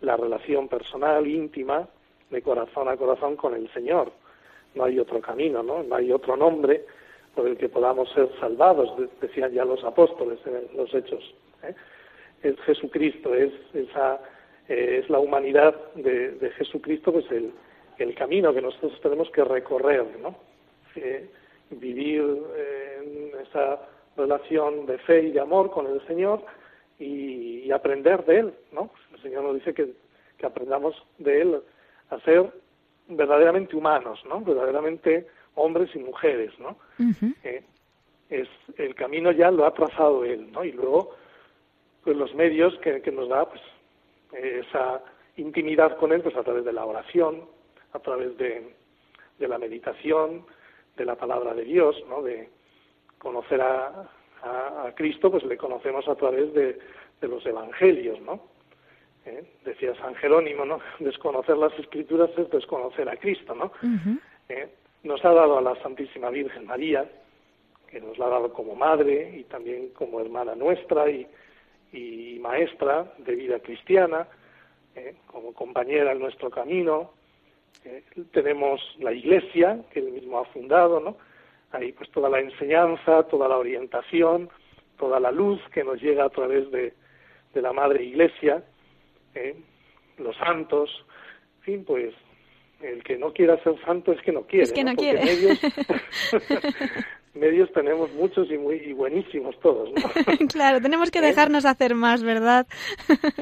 la 0.00 0.16
relación 0.16 0.68
personal, 0.68 1.26
íntima, 1.26 1.88
de 2.30 2.42
corazón 2.42 2.88
a 2.88 2.96
corazón 2.96 3.36
con 3.36 3.54
el 3.54 3.70
Señor. 3.72 4.12
No 4.74 4.84
hay 4.84 4.98
otro 4.98 5.20
camino, 5.20 5.62
¿no? 5.62 5.82
No 5.82 5.96
hay 5.96 6.12
otro 6.12 6.36
nombre 6.36 6.84
por 7.34 7.46
el 7.46 7.56
que 7.56 7.68
podamos 7.68 8.10
ser 8.12 8.28
salvados, 8.40 8.90
decían 9.20 9.52
ya 9.52 9.64
los 9.64 9.82
apóstoles 9.84 10.38
en 10.46 10.76
los 10.76 10.92
hechos. 10.94 11.34
¿eh? 11.62 11.74
Es 12.42 12.58
Jesucristo, 12.60 13.34
es 13.34 13.52
esa 13.74 14.20
eh, 14.70 15.00
es 15.02 15.10
la 15.10 15.18
humanidad 15.18 15.74
de, 15.96 16.52
Jesucristo, 16.56 17.12
pues 17.12 17.28
el, 17.32 17.52
el, 17.98 18.14
camino 18.14 18.54
que 18.54 18.62
nosotros 18.62 19.00
tenemos 19.02 19.28
que 19.30 19.42
recorrer, 19.42 20.06
¿no? 20.22 20.36
Eh, 20.94 21.28
vivir 21.70 22.22
en 23.00 23.32
esa 23.40 23.80
relación 24.16 24.86
de 24.86 24.98
fe 24.98 25.22
y 25.24 25.32
de 25.32 25.40
amor 25.40 25.72
con 25.72 25.88
el 25.88 26.04
Señor 26.06 26.44
y, 27.00 27.70
aprender 27.72 28.24
de 28.24 28.38
Él, 28.38 28.54
¿no? 28.72 28.90
El 29.12 29.22
Señor 29.22 29.42
nos 29.42 29.54
dice 29.54 29.74
que, 29.74 29.92
que 30.38 30.46
aprendamos 30.46 30.94
de 31.18 31.40
Él 31.42 31.62
a 32.10 32.20
ser 32.20 32.50
verdaderamente 33.08 33.76
humanos, 33.76 34.20
¿no? 34.28 34.40
Verdaderamente 34.40 35.26
hombres 35.56 35.90
y 35.94 35.98
mujeres, 35.98 36.52
¿no? 36.60 36.76
Eh, 37.42 37.64
es 38.28 38.48
el 38.76 38.94
camino 38.94 39.32
ya 39.32 39.50
lo 39.50 39.66
ha 39.66 39.74
trazado 39.74 40.24
Él, 40.24 40.52
¿no? 40.52 40.64
Y 40.64 40.70
luego, 40.72 41.16
pues 42.04 42.16
los 42.16 42.32
medios 42.36 42.76
que, 42.78 43.02
que 43.02 43.10
nos 43.10 43.28
da, 43.28 43.48
pues 43.48 43.60
esa 44.32 45.02
intimidad 45.36 45.96
con 45.96 46.12
Él 46.12 46.22
pues 46.22 46.36
a 46.36 46.42
través 46.42 46.64
de 46.64 46.72
la 46.72 46.84
oración, 46.84 47.44
a 47.92 47.98
través 47.98 48.36
de, 48.36 48.74
de 49.38 49.48
la 49.48 49.58
meditación, 49.58 50.44
de 50.96 51.04
la 51.04 51.16
palabra 51.16 51.54
de 51.54 51.64
Dios, 51.64 51.96
¿no? 52.08 52.22
de 52.22 52.48
conocer 53.18 53.60
a, 53.60 54.08
a, 54.42 54.92
Cristo, 54.94 55.30
pues 55.30 55.44
le 55.44 55.56
conocemos 55.56 56.06
a 56.08 56.14
través 56.14 56.52
de, 56.54 56.78
de 57.20 57.28
los 57.28 57.44
evangelios, 57.44 58.20
¿no? 58.20 58.40
¿Eh? 59.26 59.44
Decía 59.64 59.94
San 59.96 60.14
Jerónimo, 60.14 60.64
¿no? 60.64 60.80
Desconocer 60.98 61.56
las 61.56 61.78
escrituras 61.78 62.30
es 62.36 62.50
desconocer 62.50 63.08
a 63.08 63.16
Cristo, 63.16 63.54
¿no? 63.54 63.72
¿Eh? 64.48 64.68
Nos 65.02 65.24
ha 65.24 65.32
dado 65.32 65.58
a 65.58 65.62
la 65.62 65.74
Santísima 65.82 66.30
Virgen 66.30 66.66
María, 66.66 67.10
que 67.88 68.00
nos 68.00 68.16
la 68.18 68.26
ha 68.26 68.30
dado 68.30 68.52
como 68.52 68.74
madre 68.74 69.36
y 69.36 69.44
también 69.44 69.90
como 69.90 70.20
hermana 70.20 70.54
nuestra 70.54 71.10
y, 71.10 71.26
y 71.92 72.38
maestra 72.40 73.12
de 73.18 73.34
vida 73.34 73.58
cristiana, 73.60 74.26
eh, 74.94 75.14
como 75.26 75.52
compañera 75.52 76.12
en 76.12 76.18
nuestro 76.18 76.50
camino. 76.50 77.12
Eh, 77.84 78.02
tenemos 78.32 78.80
la 78.98 79.12
iglesia, 79.12 79.80
que 79.90 80.00
él 80.00 80.12
mismo 80.12 80.38
ha 80.38 80.44
fundado, 80.46 81.00
¿no? 81.00 81.16
Ahí 81.72 81.92
pues 81.92 82.10
toda 82.10 82.28
la 82.28 82.40
enseñanza, 82.40 83.22
toda 83.24 83.48
la 83.48 83.56
orientación, 83.56 84.50
toda 84.98 85.20
la 85.20 85.30
luz 85.30 85.60
que 85.72 85.84
nos 85.84 86.00
llega 86.00 86.24
a 86.24 86.30
través 86.30 86.70
de, 86.70 86.92
de 87.54 87.62
la 87.62 87.72
Madre 87.72 88.04
Iglesia, 88.04 88.62
eh, 89.34 89.56
los 90.18 90.36
santos, 90.36 90.90
en 91.58 91.62
fin, 91.62 91.84
pues 91.84 92.14
el 92.80 93.02
que 93.04 93.18
no 93.18 93.32
quiera 93.32 93.62
ser 93.62 93.80
santo 93.84 94.12
es 94.12 94.20
que 94.22 94.32
no 94.32 94.42
quiere. 94.42 94.64
Es 94.64 94.72
que 94.72 94.84
no, 94.84 94.94
quiere. 94.94 95.20
medios 97.40 97.72
tenemos 97.72 98.12
muchos 98.12 98.50
y 98.50 98.58
muy 98.58 98.92
buenísimos 98.92 99.58
todos. 99.60 99.88
claro, 100.52 100.80
tenemos 100.80 101.10
que 101.10 101.18
¿Eh? 101.20 101.22
dejarnos 101.22 101.64
hacer 101.64 101.94
más, 101.94 102.22
¿verdad? 102.22 102.66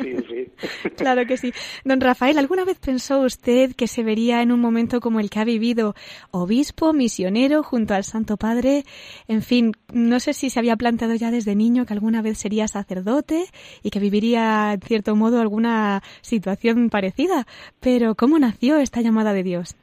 sí, 0.01 0.17
sí. 0.29 0.89
claro 0.97 1.27
que 1.27 1.37
sí. 1.37 1.53
Don 1.85 2.01
Rafael, 2.01 2.39
¿alguna 2.39 2.65
vez 2.65 2.79
pensó 2.79 3.21
usted 3.21 3.73
que 3.77 3.89
se 3.89 4.03
vería 4.03 4.41
en 4.41 4.53
un 4.53 4.61
momento 4.61 5.01
como 5.01 5.21
el 5.21 5.29
que 5.29 5.41
ha 5.41 5.45
vivido, 5.45 5.95
obispo, 6.31 6.93
misionero, 6.93 7.63
junto 7.63 7.95
al 7.95 8.05
Santo 8.05 8.37
Padre? 8.37 8.85
En 9.27 9.43
fin, 9.43 9.73
no 9.93 10.21
sé 10.21 10.33
si 10.33 10.49
se 10.49 10.59
había 10.59 10.77
planteado 10.77 11.15
ya 11.15 11.31
desde 11.31 11.57
niño 11.57 11.85
que 11.85 11.93
alguna 11.93 12.23
vez 12.23 12.39
sería 12.39 12.69
sacerdote 12.69 13.45
y 13.83 13.91
que 13.91 13.99
viviría, 13.99 14.73
en 14.75 14.81
cierto 14.81 15.17
modo, 15.17 15.41
alguna 15.41 16.03
situación 16.21 16.89
parecida. 16.89 17.47
Pero, 17.81 18.15
¿cómo 18.15 18.39
nació 18.39 18.79
esta 18.79 19.01
llamada 19.01 19.33
de 19.33 19.43
Dios? 19.43 19.77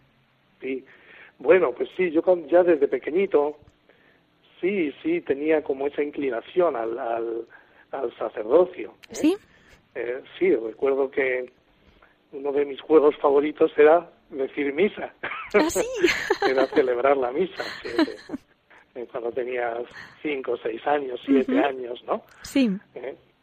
Sí. 0.62 0.84
Bueno, 1.38 1.74
pues 1.74 1.90
sí, 1.98 2.12
yo 2.12 2.22
ya 2.50 2.64
desde 2.64 2.88
pequeñito 2.88 3.58
sí, 4.62 4.94
sí, 5.02 5.22
tenía 5.22 5.64
como 5.64 5.88
esa 5.88 6.04
inclinación 6.04 6.76
al, 6.76 6.98
al, 6.98 8.18
sacerdocio. 8.18 8.94
¿eh? 9.10 9.16
¿Sí? 9.16 9.38
Eh, 9.96 10.22
sí, 10.38 10.56
recuerdo 10.56 11.10
que 11.10 11.52
uno 12.32 12.52
de 12.52 12.66
mis 12.66 12.82
juegos 12.82 13.16
favoritos 13.18 13.72
era 13.78 14.10
decir 14.30 14.74
misa. 14.74 15.14
¿Ah, 15.54 15.70
sí? 15.70 15.86
era 16.50 16.66
celebrar 16.68 17.16
la 17.18 17.32
misa. 17.32 17.64
Eh, 18.96 19.08
cuando 19.12 19.32
tenía 19.32 19.78
cinco, 20.22 20.58
seis 20.62 20.86
años, 20.88 21.20
siete 21.26 21.60
años, 21.60 22.04
¿no? 22.06 22.24
Sí. 22.44 22.70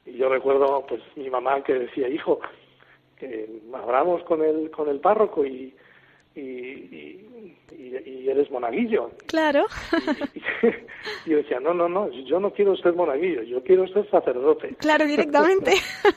y 0.06 0.12
yo 0.12 0.28
recuerdo, 0.28 0.84
pues, 0.88 1.02
mi 1.16 1.28
mamá 1.28 1.62
que 1.62 1.74
decía, 1.74 2.08
hijo, 2.08 2.40
que 3.18 3.48
hablamos 3.74 4.22
con 4.24 4.42
el, 4.42 4.70
con 4.70 4.88
el 4.88 5.00
párroco 5.00 5.44
y, 5.44 5.74
y, 6.34 6.40
y, 6.40 8.28
eres 8.28 8.50
monaguillo. 8.50 9.10
Claro. 9.26 9.66
Y, 11.26 11.30
yo 11.30 11.36
decía, 11.36 11.58
no, 11.60 11.74
no, 11.74 11.88
no, 11.88 12.08
yo 12.10 12.38
no 12.40 12.52
quiero 12.52 12.76
ser 12.76 12.94
monaguillo, 12.94 13.42
yo 13.42 13.62
quiero 13.62 13.86
ser 13.88 14.08
sacerdote. 14.10 14.74
Claro, 14.76 15.04
directamente. 15.04 15.72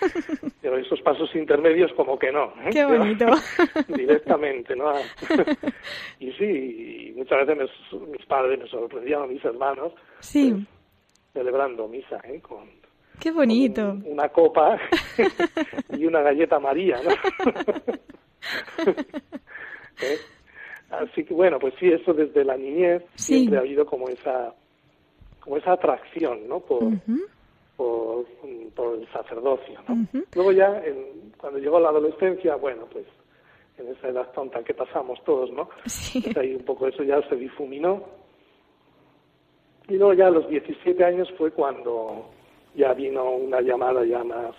Pero 0.61 0.77
esos 0.77 1.01
pasos 1.01 1.33
intermedios 1.35 1.91
como 1.93 2.17
que 2.17 2.31
no. 2.31 2.53
¿eh? 2.63 2.69
Qué 2.71 2.85
bonito. 2.85 3.25
directamente, 3.87 4.75
¿no? 4.75 4.93
y 6.19 6.31
sí, 6.33 7.13
muchas 7.15 7.47
veces 7.47 7.69
mis, 8.09 8.25
padres 8.25 8.59
me 8.59 8.67
sorprendían, 8.67 9.29
mis 9.29 9.43
hermanos, 9.43 9.93
sí. 10.19 10.51
Pues, 10.51 10.67
celebrando 11.33 11.87
misa, 11.87 12.19
¿eh? 12.25 12.39
Con, 12.41 12.69
Qué 13.19 13.31
bonito. 13.31 13.97
una 14.05 14.29
copa 14.29 14.77
y 15.89 16.05
una 16.05 16.21
galleta 16.21 16.59
María, 16.59 16.99
¿no? 17.03 17.11
¿Eh? 20.01 20.17
Así 20.89 21.23
que 21.23 21.33
bueno, 21.33 21.59
pues 21.59 21.73
sí, 21.79 21.87
eso 21.87 22.13
desde 22.13 22.43
la 22.43 22.55
niñez 22.55 23.03
siempre 23.15 23.57
ha 23.57 23.61
habido 23.61 23.85
como 23.85 24.07
esa 24.07 24.53
como 25.39 25.57
esa 25.57 25.73
atracción, 25.73 26.47
¿no? 26.47 26.59
Por, 26.59 26.83
por, 27.75 28.25
el 28.95 29.07
sacerdocio, 29.11 29.79
¿no? 29.87 30.07
Luego 30.33 30.51
ya, 30.51 30.81
cuando 31.37 31.59
llegó 31.59 31.79
la 31.79 31.89
adolescencia, 31.89 32.55
bueno, 32.55 32.87
pues 32.91 33.05
en 33.77 33.89
esa 33.89 34.07
edad 34.09 34.31
tonta 34.31 34.63
que 34.63 34.73
pasamos 34.73 35.23
todos, 35.23 35.51
¿no? 35.51 35.69
Pues 35.83 36.37
ahí 36.37 36.55
un 36.55 36.63
poco 36.63 36.87
eso 36.87 37.03
ya 37.03 37.21
se 37.29 37.35
difuminó. 37.35 38.03
Y 39.87 39.97
luego 39.97 40.13
ya 40.13 40.27
a 40.27 40.31
los 40.31 40.49
17 40.49 41.03
años 41.03 41.31
fue 41.37 41.51
cuando 41.51 42.31
ya 42.73 42.93
vino 42.93 43.29
una 43.29 43.61
llamada 43.61 44.03
ya 44.03 44.23
más, 44.23 44.55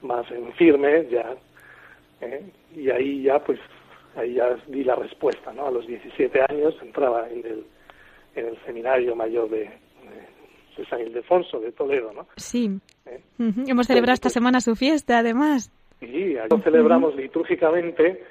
más 0.00 0.30
en 0.30 0.50
firme, 0.54 1.08
ya 1.10 1.36
¿eh? 2.20 2.44
Y 2.74 2.90
ahí 2.90 3.22
ya, 3.22 3.38
pues, 3.42 3.58
ahí 4.16 4.34
ya 4.34 4.56
di 4.66 4.84
la 4.84 4.96
respuesta, 4.96 5.52
¿no? 5.52 5.66
A 5.66 5.70
los 5.70 5.86
17 5.86 6.40
años 6.48 6.74
entraba 6.82 7.28
en 7.28 7.44
el, 7.46 7.66
en 8.34 8.46
el 8.46 8.58
seminario 8.64 9.14
mayor 9.14 9.48
de, 9.50 9.70
de 10.76 10.86
San 10.86 11.00
Ildefonso, 11.00 11.60
de 11.60 11.72
Toledo, 11.72 12.12
¿no? 12.12 12.26
Sí. 12.36 12.70
¿Eh? 13.06 13.20
Hemos 13.66 13.86
celebrado 13.86 14.14
esta 14.14 14.30
semana 14.30 14.60
su 14.60 14.76
fiesta, 14.76 15.18
además. 15.18 15.72
Sí, 16.00 16.34
lo 16.50 16.58
celebramos 16.60 17.14
litúrgicamente, 17.14 18.24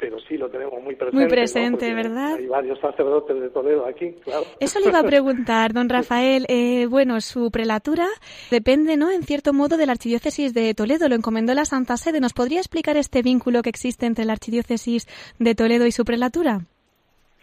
pero 0.00 0.18
sí 0.20 0.38
lo 0.38 0.48
tenemos 0.48 0.82
muy 0.82 0.96
presente. 0.96 1.16
Muy 1.16 1.28
presente, 1.28 1.94
¿verdad? 1.94 2.36
Hay 2.36 2.46
varios 2.46 2.80
sacerdotes 2.80 3.38
de 3.38 3.50
Toledo 3.50 3.86
aquí, 3.86 4.12
claro. 4.24 4.44
Eso 4.58 4.80
le 4.80 4.88
iba 4.88 5.00
a 5.00 5.02
preguntar, 5.06 5.74
don 5.74 5.90
Rafael. 5.90 6.46
Eh, 6.48 6.86
bueno, 6.86 7.20
su 7.20 7.50
prelatura 7.50 8.08
depende, 8.50 8.96
¿no?, 8.96 9.10
en 9.10 9.22
cierto 9.22 9.52
modo, 9.52 9.76
de 9.76 9.84
la 9.84 9.92
Archidiócesis 9.92 10.54
de 10.54 10.72
Toledo. 10.72 11.08
Lo 11.08 11.14
encomendó 11.14 11.52
la 11.52 11.66
Santa 11.66 11.98
Sede. 11.98 12.18
¿Nos 12.18 12.32
podría 12.32 12.60
explicar 12.60 12.96
este 12.96 13.20
vínculo 13.20 13.60
que 13.60 13.68
existe 13.68 14.06
entre 14.06 14.24
la 14.24 14.32
Archidiócesis 14.32 15.06
de 15.38 15.54
Toledo 15.54 15.86
y 15.86 15.92
su 15.92 16.04
prelatura? 16.04 16.60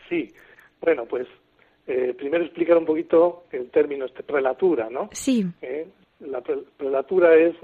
Sí. 0.10 0.34
Bueno, 0.82 1.06
pues 1.06 1.28
eh, 1.86 2.16
primero 2.18 2.44
explicar 2.44 2.78
un 2.78 2.86
poquito 2.86 3.44
el 3.52 3.70
término 3.70 4.06
este 4.06 4.24
prelatura, 4.24 4.90
¿no? 4.90 5.10
Sí. 5.12 5.46
Eh, 5.62 5.88
la 6.22 6.42
prelatura 6.42 7.36
es 7.36 7.56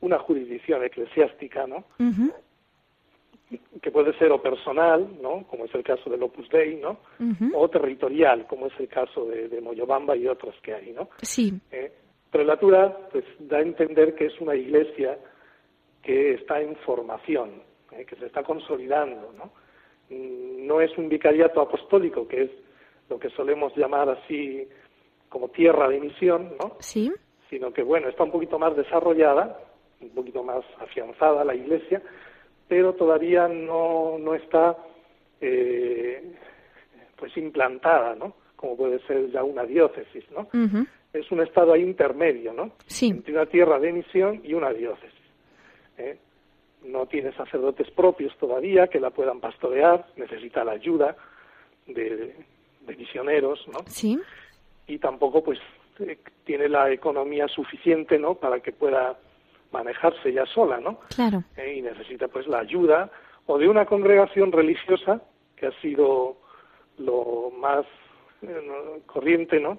una 0.00 0.18
jurisdicción 0.20 0.82
eclesiástica, 0.84 1.66
¿no? 1.66 1.84
Que 3.80 3.90
puede 3.90 4.16
ser 4.18 4.32
o 4.32 4.40
personal, 4.40 5.06
¿no? 5.20 5.44
Como 5.46 5.66
es 5.66 5.74
el 5.74 5.84
caso 5.84 6.08
del 6.10 6.22
Opus 6.22 6.48
Dei, 6.48 6.76
¿no? 6.76 6.98
O 7.54 7.68
territorial, 7.68 8.46
como 8.46 8.66
es 8.66 8.72
el 8.78 8.88
caso 8.88 9.26
de, 9.26 9.60
Moyobamba 9.60 10.16
y 10.16 10.26
otros 10.26 10.54
que 10.62 10.74
hay, 10.74 10.92
¿no? 10.92 11.10
Sí. 11.22 11.52
Eh, 11.70 11.92
prelatura, 12.30 12.96
pues, 13.12 13.24
da 13.38 13.58
a 13.58 13.62
entender 13.62 14.14
que 14.14 14.26
es 14.26 14.40
una 14.40 14.56
iglesia 14.56 15.18
que 16.02 16.34
está 16.34 16.60
en 16.60 16.74
formación, 16.76 17.62
eh, 17.92 18.04
que 18.04 18.16
se 18.16 18.26
está 18.26 18.42
consolidando, 18.42 19.32
¿no? 19.32 19.52
Mm, 20.10 20.66
no 20.66 20.80
es 20.80 20.96
un 20.98 21.08
vicariato 21.08 21.60
apostólico, 21.60 22.26
que 22.26 22.42
es 22.44 22.50
lo 23.08 23.18
que 23.18 23.30
solemos 23.30 23.76
llamar 23.76 24.08
así 24.08 24.66
como 25.28 25.48
tierra 25.48 25.88
de 25.88 26.00
misión, 26.00 26.56
¿no? 26.60 26.76
Sí. 26.78 27.12
Sino 27.50 27.72
que, 27.72 27.82
bueno, 27.82 28.08
está 28.08 28.24
un 28.24 28.30
poquito 28.30 28.58
más 28.58 28.76
desarrollada, 28.76 29.58
un 30.00 30.10
poquito 30.10 30.42
más 30.42 30.64
afianzada 30.80 31.44
la 31.44 31.54
Iglesia, 31.54 32.02
pero 32.68 32.94
todavía 32.94 33.48
no, 33.48 34.18
no 34.18 34.34
está 34.34 34.76
eh, 35.40 36.22
pues 37.16 37.36
implantada, 37.36 38.14
¿no? 38.14 38.34
Como 38.56 38.76
puede 38.76 38.98
ser 39.06 39.30
ya 39.30 39.42
una 39.42 39.64
diócesis, 39.64 40.24
¿no? 40.30 40.48
Es 41.12 41.30
un 41.30 41.42
estado 41.42 41.72
ahí 41.72 41.82
intermedio, 41.82 42.52
¿no? 42.52 42.72
Sí. 42.86 43.08
Entre 43.08 43.32
una 43.32 43.46
tierra 43.46 43.78
de 43.78 43.92
misión 43.92 44.40
y 44.42 44.54
una 44.54 44.72
diócesis. 44.72 45.20
¿eh? 45.98 46.18
No 46.84 47.06
tiene 47.06 47.32
sacerdotes 47.32 47.90
propios 47.90 48.36
todavía 48.38 48.88
que 48.88 49.00
la 49.00 49.10
puedan 49.10 49.40
pastorear, 49.40 50.06
necesita 50.16 50.64
la 50.64 50.72
ayuda 50.72 51.16
de, 51.86 52.34
de 52.80 52.96
misioneros, 52.96 53.66
¿no? 53.68 53.80
Sí. 53.86 54.18
Y 54.86 54.98
tampoco, 54.98 55.42
pues, 55.44 55.58
eh, 56.00 56.18
tiene 56.44 56.68
la 56.68 56.90
economía 56.90 57.46
suficiente, 57.48 58.18
¿no? 58.18 58.34
Para 58.34 58.60
que 58.60 58.72
pueda 58.72 59.16
manejarse 59.74 60.32
ya 60.32 60.46
sola, 60.46 60.78
¿no? 60.78 61.00
Claro. 61.14 61.42
Eh, 61.56 61.76
y 61.78 61.82
necesita, 61.82 62.28
pues, 62.28 62.46
la 62.46 62.60
ayuda 62.60 63.10
o 63.46 63.58
de 63.58 63.68
una 63.68 63.84
congregación 63.84 64.52
religiosa 64.52 65.20
que 65.56 65.66
ha 65.66 65.80
sido 65.80 66.36
lo 66.98 67.52
más 67.58 67.84
eh, 68.42 69.00
corriente, 69.06 69.58
¿no? 69.58 69.78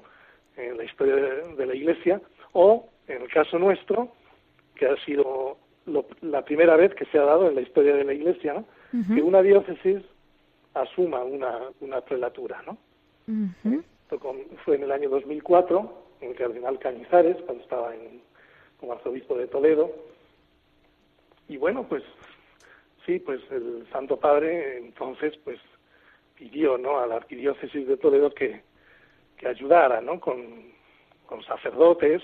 En 0.58 0.78
la 0.78 0.84
historia 0.84 1.16
de, 1.16 1.66
la 1.66 1.76
Iglesia, 1.76 2.22
o 2.54 2.90
en 3.08 3.22
el 3.22 3.30
caso 3.30 3.58
nuestro, 3.58 4.10
que 4.76 4.86
ha 4.86 4.98
sido 5.06 5.58
la 6.22 6.44
primera 6.44 6.76
vez 6.76 6.94
que 6.96 7.06
se 7.06 7.18
ha 7.18 7.24
dado 7.24 7.48
en 7.48 7.56
la 7.56 7.62
historia 7.62 7.96
de 7.96 8.04
la 8.04 8.14
Iglesia, 8.14 8.54
¿no? 8.54 8.66
Que 9.14 9.22
una 9.22 9.42
diócesis 9.42 10.02
asuma 10.74 11.22
una, 11.24 11.60
una 11.82 12.00
prelatura, 12.02 12.62
¿no? 12.66 12.78
fue 14.64 14.76
en 14.76 14.84
el 14.84 14.92
año 14.92 15.10
2004, 15.10 16.08
en 16.22 16.30
el 16.30 16.36
cardenal 16.36 16.80
Cañizares, 16.80 17.38
cuando 17.46 17.64
estaba 17.64 17.94
en, 17.94 18.22
como 18.86 18.94
arzobispo 18.94 19.36
de 19.36 19.48
Toledo. 19.48 19.92
Y 21.48 21.58
bueno, 21.58 21.88
pues 21.88 22.04
sí, 23.06 23.20
pues 23.20 23.42
el 23.50 23.88
Santo 23.92 24.18
Padre 24.18 24.78
entonces 24.78 25.34
pues 25.44 25.60
pidió 26.36 26.78
¿no? 26.78 27.00
a 27.00 27.08
la 27.08 27.16
arquidiócesis 27.16 27.88
de 27.88 27.98
Toledo 27.98 28.32
que, 28.32 28.62
que 29.38 29.48
ayudara 29.48 30.02
¿no? 30.02 30.20
con, 30.20 30.38
con 31.26 31.44
sacerdotes 31.44 32.22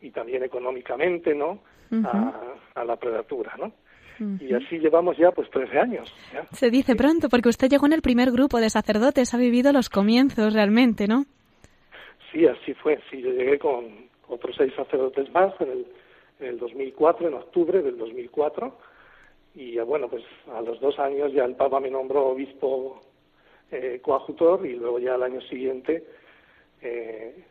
y 0.00 0.10
también 0.10 0.42
económicamente 0.42 1.32
¿no? 1.34 1.60
a, 2.04 2.54
a 2.74 2.84
la 2.84 2.96
prelatura, 2.96 3.54
¿no? 3.56 3.72
Y 4.40 4.52
así 4.52 4.80
llevamos 4.80 5.16
ya 5.16 5.30
pues 5.30 5.48
13 5.50 5.78
años. 5.78 6.12
Se 6.50 6.70
dice 6.70 6.96
pronto, 6.96 7.28
porque 7.28 7.50
usted 7.50 7.68
llegó 7.68 7.86
en 7.86 7.92
el 7.92 8.02
primer 8.02 8.32
grupo 8.32 8.58
de 8.58 8.68
sacerdotes, 8.68 9.32
ha 9.32 9.38
vivido 9.38 9.72
los 9.72 9.88
comienzos 9.88 10.54
realmente, 10.54 11.06
¿no? 11.06 11.24
Sí, 12.32 12.44
así 12.44 12.74
fue. 12.74 12.98
Sí, 13.08 13.22
yo 13.22 13.30
llegué 13.30 13.60
con 13.60 14.07
otros 14.28 14.56
seis 14.56 14.72
sacerdotes 14.74 15.30
más 15.32 15.52
en 15.60 15.70
el, 15.70 15.86
en 16.40 16.46
el 16.46 16.58
2004, 16.58 17.28
en 17.28 17.34
octubre 17.34 17.82
del 17.82 17.98
2004. 17.98 18.72
Y 19.54 19.78
bueno, 19.80 20.08
pues 20.08 20.22
a 20.52 20.60
los 20.60 20.80
dos 20.80 20.98
años 20.98 21.32
ya 21.32 21.44
el 21.44 21.56
Papa 21.56 21.80
me 21.80 21.90
nombró 21.90 22.28
obispo 22.28 23.00
eh, 23.70 24.00
coadjutor 24.02 24.64
y 24.66 24.74
luego 24.76 24.98
ya 24.98 25.14
al 25.14 25.22
año 25.22 25.40
siguiente 25.42 26.04
eh, 26.80 27.44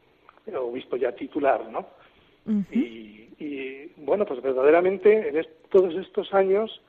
obispo 0.55 0.95
ya 0.95 1.11
titular, 1.11 1.69
¿no? 1.69 1.85
y, 2.71 3.27
y, 3.39 3.91
bueno, 3.97 4.25
pues 4.25 4.41
verdaderamente 4.41 5.27
en 5.27 5.45
todos 5.69 5.93
estos 5.95 6.33
años 6.33 6.81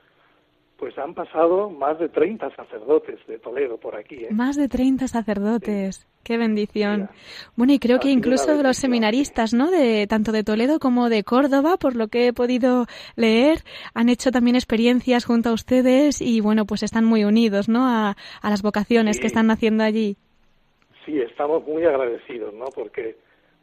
pues 0.79 0.97
han 0.97 1.13
pasado 1.13 1.69
más 1.69 1.99
de 1.99 2.07
30 2.07 2.55
sacerdotes 2.55 3.19
de 3.27 3.37
Toledo 3.37 3.77
por 3.77 3.95
aquí. 3.95 4.23
¿eh? 4.23 4.29
Más 4.31 4.55
de 4.55 4.69
30 4.69 5.07
sacerdotes. 5.09 6.07
Qué 6.23 6.37
bendición. 6.37 7.09
Bueno, 7.55 7.73
y 7.73 7.79
creo 7.79 7.99
que 7.99 8.09
incluso 8.09 8.61
los 8.61 8.77
seminaristas, 8.77 9.53
¿no? 9.53 9.71
De 9.71 10.07
tanto 10.07 10.31
de 10.31 10.43
Toledo 10.43 10.79
como 10.79 11.09
de 11.09 11.23
Córdoba, 11.23 11.77
por 11.77 11.95
lo 11.95 12.07
que 12.07 12.27
he 12.27 12.33
podido 12.33 12.85
leer, 13.15 13.59
han 13.93 14.09
hecho 14.09 14.31
también 14.31 14.55
experiencias 14.55 15.25
junto 15.25 15.49
a 15.49 15.53
ustedes 15.53 16.21
y 16.21 16.39
bueno, 16.39 16.65
pues 16.65 16.83
están 16.83 17.03
muy 17.03 17.25
unidos, 17.25 17.67
¿no? 17.67 17.85
A, 17.85 18.15
a 18.41 18.49
las 18.49 18.61
vocaciones 18.61 19.19
que 19.19 19.27
están 19.27 19.47
naciendo 19.47 19.83
allí. 19.83 20.17
Sí, 21.05 21.19
estamos 21.19 21.65
muy 21.67 21.83
agradecidos, 21.83 22.53
¿no? 22.53 22.65
Porque 22.73 23.17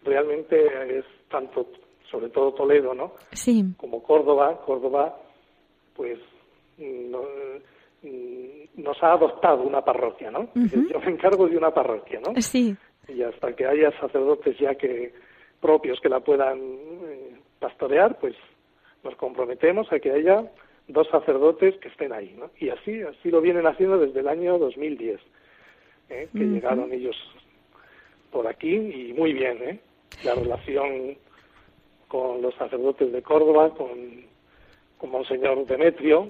realmente 0.05 0.99
es 0.99 1.05
tanto 1.31 1.67
sobre 2.11 2.29
todo 2.29 2.53
Toledo, 2.53 2.95
¿no? 2.95 3.13
Sí. 3.33 3.65
Como 3.77 4.03
Córdoba, 4.03 4.61
Córdoba, 4.65 5.17
pues 5.95 6.19
mm, 6.79 8.83
nos 8.83 9.03
ha 9.03 9.13
adoptado 9.13 9.63
una 9.63 9.83
parroquia, 9.83 10.31
¿no? 10.31 10.49
Yo 10.55 11.01
me 11.01 11.11
encargo 11.11 11.49
de 11.49 11.57
una 11.57 11.73
parroquia, 11.73 12.21
¿no? 12.21 12.41
Sí. 12.41 12.77
Y 13.09 13.23
hasta 13.23 13.55
que 13.55 13.67
haya 13.67 13.91
sacerdotes 14.01 14.59
ya 14.59 14.75
que 14.75 15.13
propios 15.61 16.01
que 16.01 16.09
la 16.09 16.21
puedan 16.21 16.59
eh, 16.59 17.37
pastorear, 17.59 18.19
pues 18.19 18.35
nos 19.03 19.15
comprometemos 19.17 19.91
a 19.93 19.99
que 19.99 20.13
haya 20.13 20.45
dos 20.89 21.09
sacerdotes 21.09 21.77
que 21.79 21.89
estén 21.89 22.13
ahí, 22.13 22.35
¿no? 22.39 22.51
Y 22.59 22.69
así, 22.69 23.03
así 23.03 23.31
lo 23.31 23.41
vienen 23.41 23.67
haciendo 23.67 23.99
desde 23.99 24.21
el 24.21 24.29
año 24.29 24.59
2010, 24.59 25.21
¿eh? 26.11 26.29
que 26.33 26.45
llegaron 26.45 26.93
ellos 26.93 27.17
por 28.31 28.47
aquí 28.47 28.75
y 28.75 29.13
muy 29.13 29.33
bien, 29.33 29.59
¿eh? 29.63 29.81
La 30.25 30.35
relación 30.35 31.17
con 32.09 32.43
los 32.43 32.55
sacerdotes 32.55 33.13
de 33.13 33.23
Córdoba, 33.23 33.71
con, 33.71 34.25
con 34.99 35.11
Monseñor 35.11 35.67
Demetrio, 35.67 36.29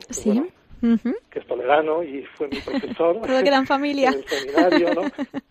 que, 1.30 1.38
es 1.38 1.46
toledano 1.46 2.02
y 2.02 2.24
fue 2.36 2.48
mi 2.48 2.58
profesor. 2.60 3.20
Toda 3.26 3.42
gran 3.42 3.66
familia. 3.66 4.10
En 4.12 4.18
el 4.18 4.28
seminario, 4.28 4.94
¿no? 4.94 5.02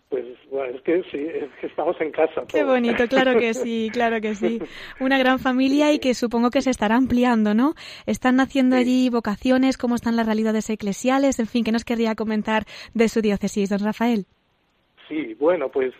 Pues 0.08 0.24
bueno, 0.50 0.76
es 0.76 0.82
que 0.82 1.02
sí, 1.10 1.18
es 1.18 1.50
que 1.60 1.66
estamos 1.66 2.00
en 2.00 2.12
casa. 2.12 2.44
Qué 2.48 2.64
bonito, 2.64 3.06
claro 3.08 3.38
que 3.38 3.52
sí, 3.54 3.90
claro 3.92 4.20
que 4.20 4.34
sí. 4.34 4.60
Una 5.00 5.18
gran 5.18 5.38
familia 5.38 5.92
y 5.92 5.98
que 5.98 6.14
supongo 6.14 6.50
que 6.50 6.62
se 6.62 6.70
estará 6.70 6.96
ampliando, 6.96 7.54
¿no? 7.54 7.74
Están 8.06 8.36
naciendo 8.36 8.76
allí 8.76 9.10
vocaciones, 9.10 9.76
cómo 9.76 9.94
están 9.94 10.16
las 10.16 10.26
realidades 10.26 10.70
eclesiales, 10.70 11.38
en 11.38 11.46
fin, 11.46 11.64
¿qué 11.64 11.72
nos 11.72 11.84
querría 11.84 12.14
comentar 12.14 12.64
de 12.94 13.08
su 13.08 13.20
diócesis, 13.20 13.68
don 13.68 13.80
Rafael? 13.80 14.26
Sí, 15.08 15.34
bueno, 15.34 15.68
pues 15.70 15.92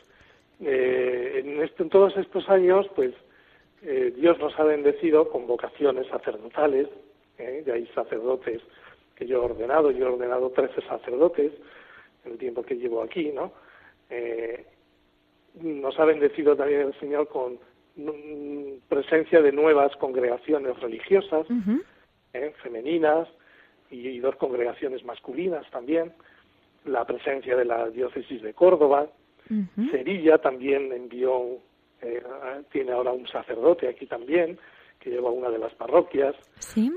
eh, 0.61 1.43
en, 1.45 1.63
este, 1.63 1.83
en 1.83 1.91
todos 1.91 2.17
estos 2.17 2.49
años, 2.49 2.87
pues 2.95 3.13
eh, 3.83 4.12
Dios 4.17 4.39
nos 4.39 4.59
ha 4.59 4.65
bendecido 4.65 5.29
con 5.29 5.47
vocaciones 5.47 6.07
sacerdotales, 6.09 6.89
¿eh? 7.39 7.62
de 7.65 7.73
ahí 7.73 7.87
sacerdotes 7.95 8.62
que 9.15 9.27
yo 9.27 9.43
he 9.43 9.45
ordenado, 9.45 9.91
yo 9.91 10.07
he 10.07 10.11
ordenado 10.11 10.51
13 10.51 10.83
sacerdotes 10.83 11.53
en 12.25 12.33
el 12.33 12.39
tiempo 12.39 12.62
que 12.62 12.77
llevo 12.77 13.03
aquí, 13.03 13.33
¿no? 13.33 13.53
Eh, 14.11 14.65
nos 15.55 15.99
ha 15.99 16.05
bendecido 16.05 16.55
también 16.55 16.83
el 16.83 17.01
Señor 17.01 17.29
con 17.29 17.59
presencia 18.89 19.41
de 19.41 19.53
nuevas 19.53 19.97
congregaciones 19.97 20.79
religiosas, 20.81 21.47
¿eh? 22.35 22.53
femeninas, 22.62 23.27
y, 23.91 24.19
dos 24.19 24.37
congregaciones 24.37 25.05
masculinas 25.05 25.69
también, 25.71 26.12
la 26.85 27.05
presencia 27.05 27.57
de 27.57 27.65
la 27.65 27.89
diócesis 27.89 28.43
de 28.43 28.53
Córdoba, 28.53 29.09
Sevilla 29.93 30.39
también 30.39 30.93
envió 30.93 31.61
eh, 32.03 32.23
tiene 32.71 32.93
ahora 32.93 33.13
un 33.13 33.27
sacerdote 33.27 33.89
aquí 33.89 34.07
también, 34.07 34.59
que 35.01 35.11
lleva 35.11 35.31
una 35.31 35.51
de 35.51 35.59
las 35.59 35.75
parroquias. 35.75 36.35
Sí. 36.59 36.93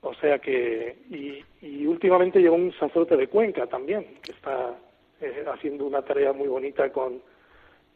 O 0.00 0.14
sea 0.14 0.38
que, 0.38 0.96
y, 1.10 1.66
y 1.66 1.86
últimamente 1.86 2.40
llegó 2.40 2.54
un 2.54 2.72
sacerdote 2.72 3.16
de 3.16 3.28
Cuenca 3.28 3.66
también, 3.66 4.18
que 4.22 4.32
está 4.32 4.76
eh, 5.20 5.44
haciendo 5.52 5.86
una 5.86 6.02
tarea 6.02 6.32
muy 6.32 6.46
bonita 6.46 6.92
con, 6.92 7.20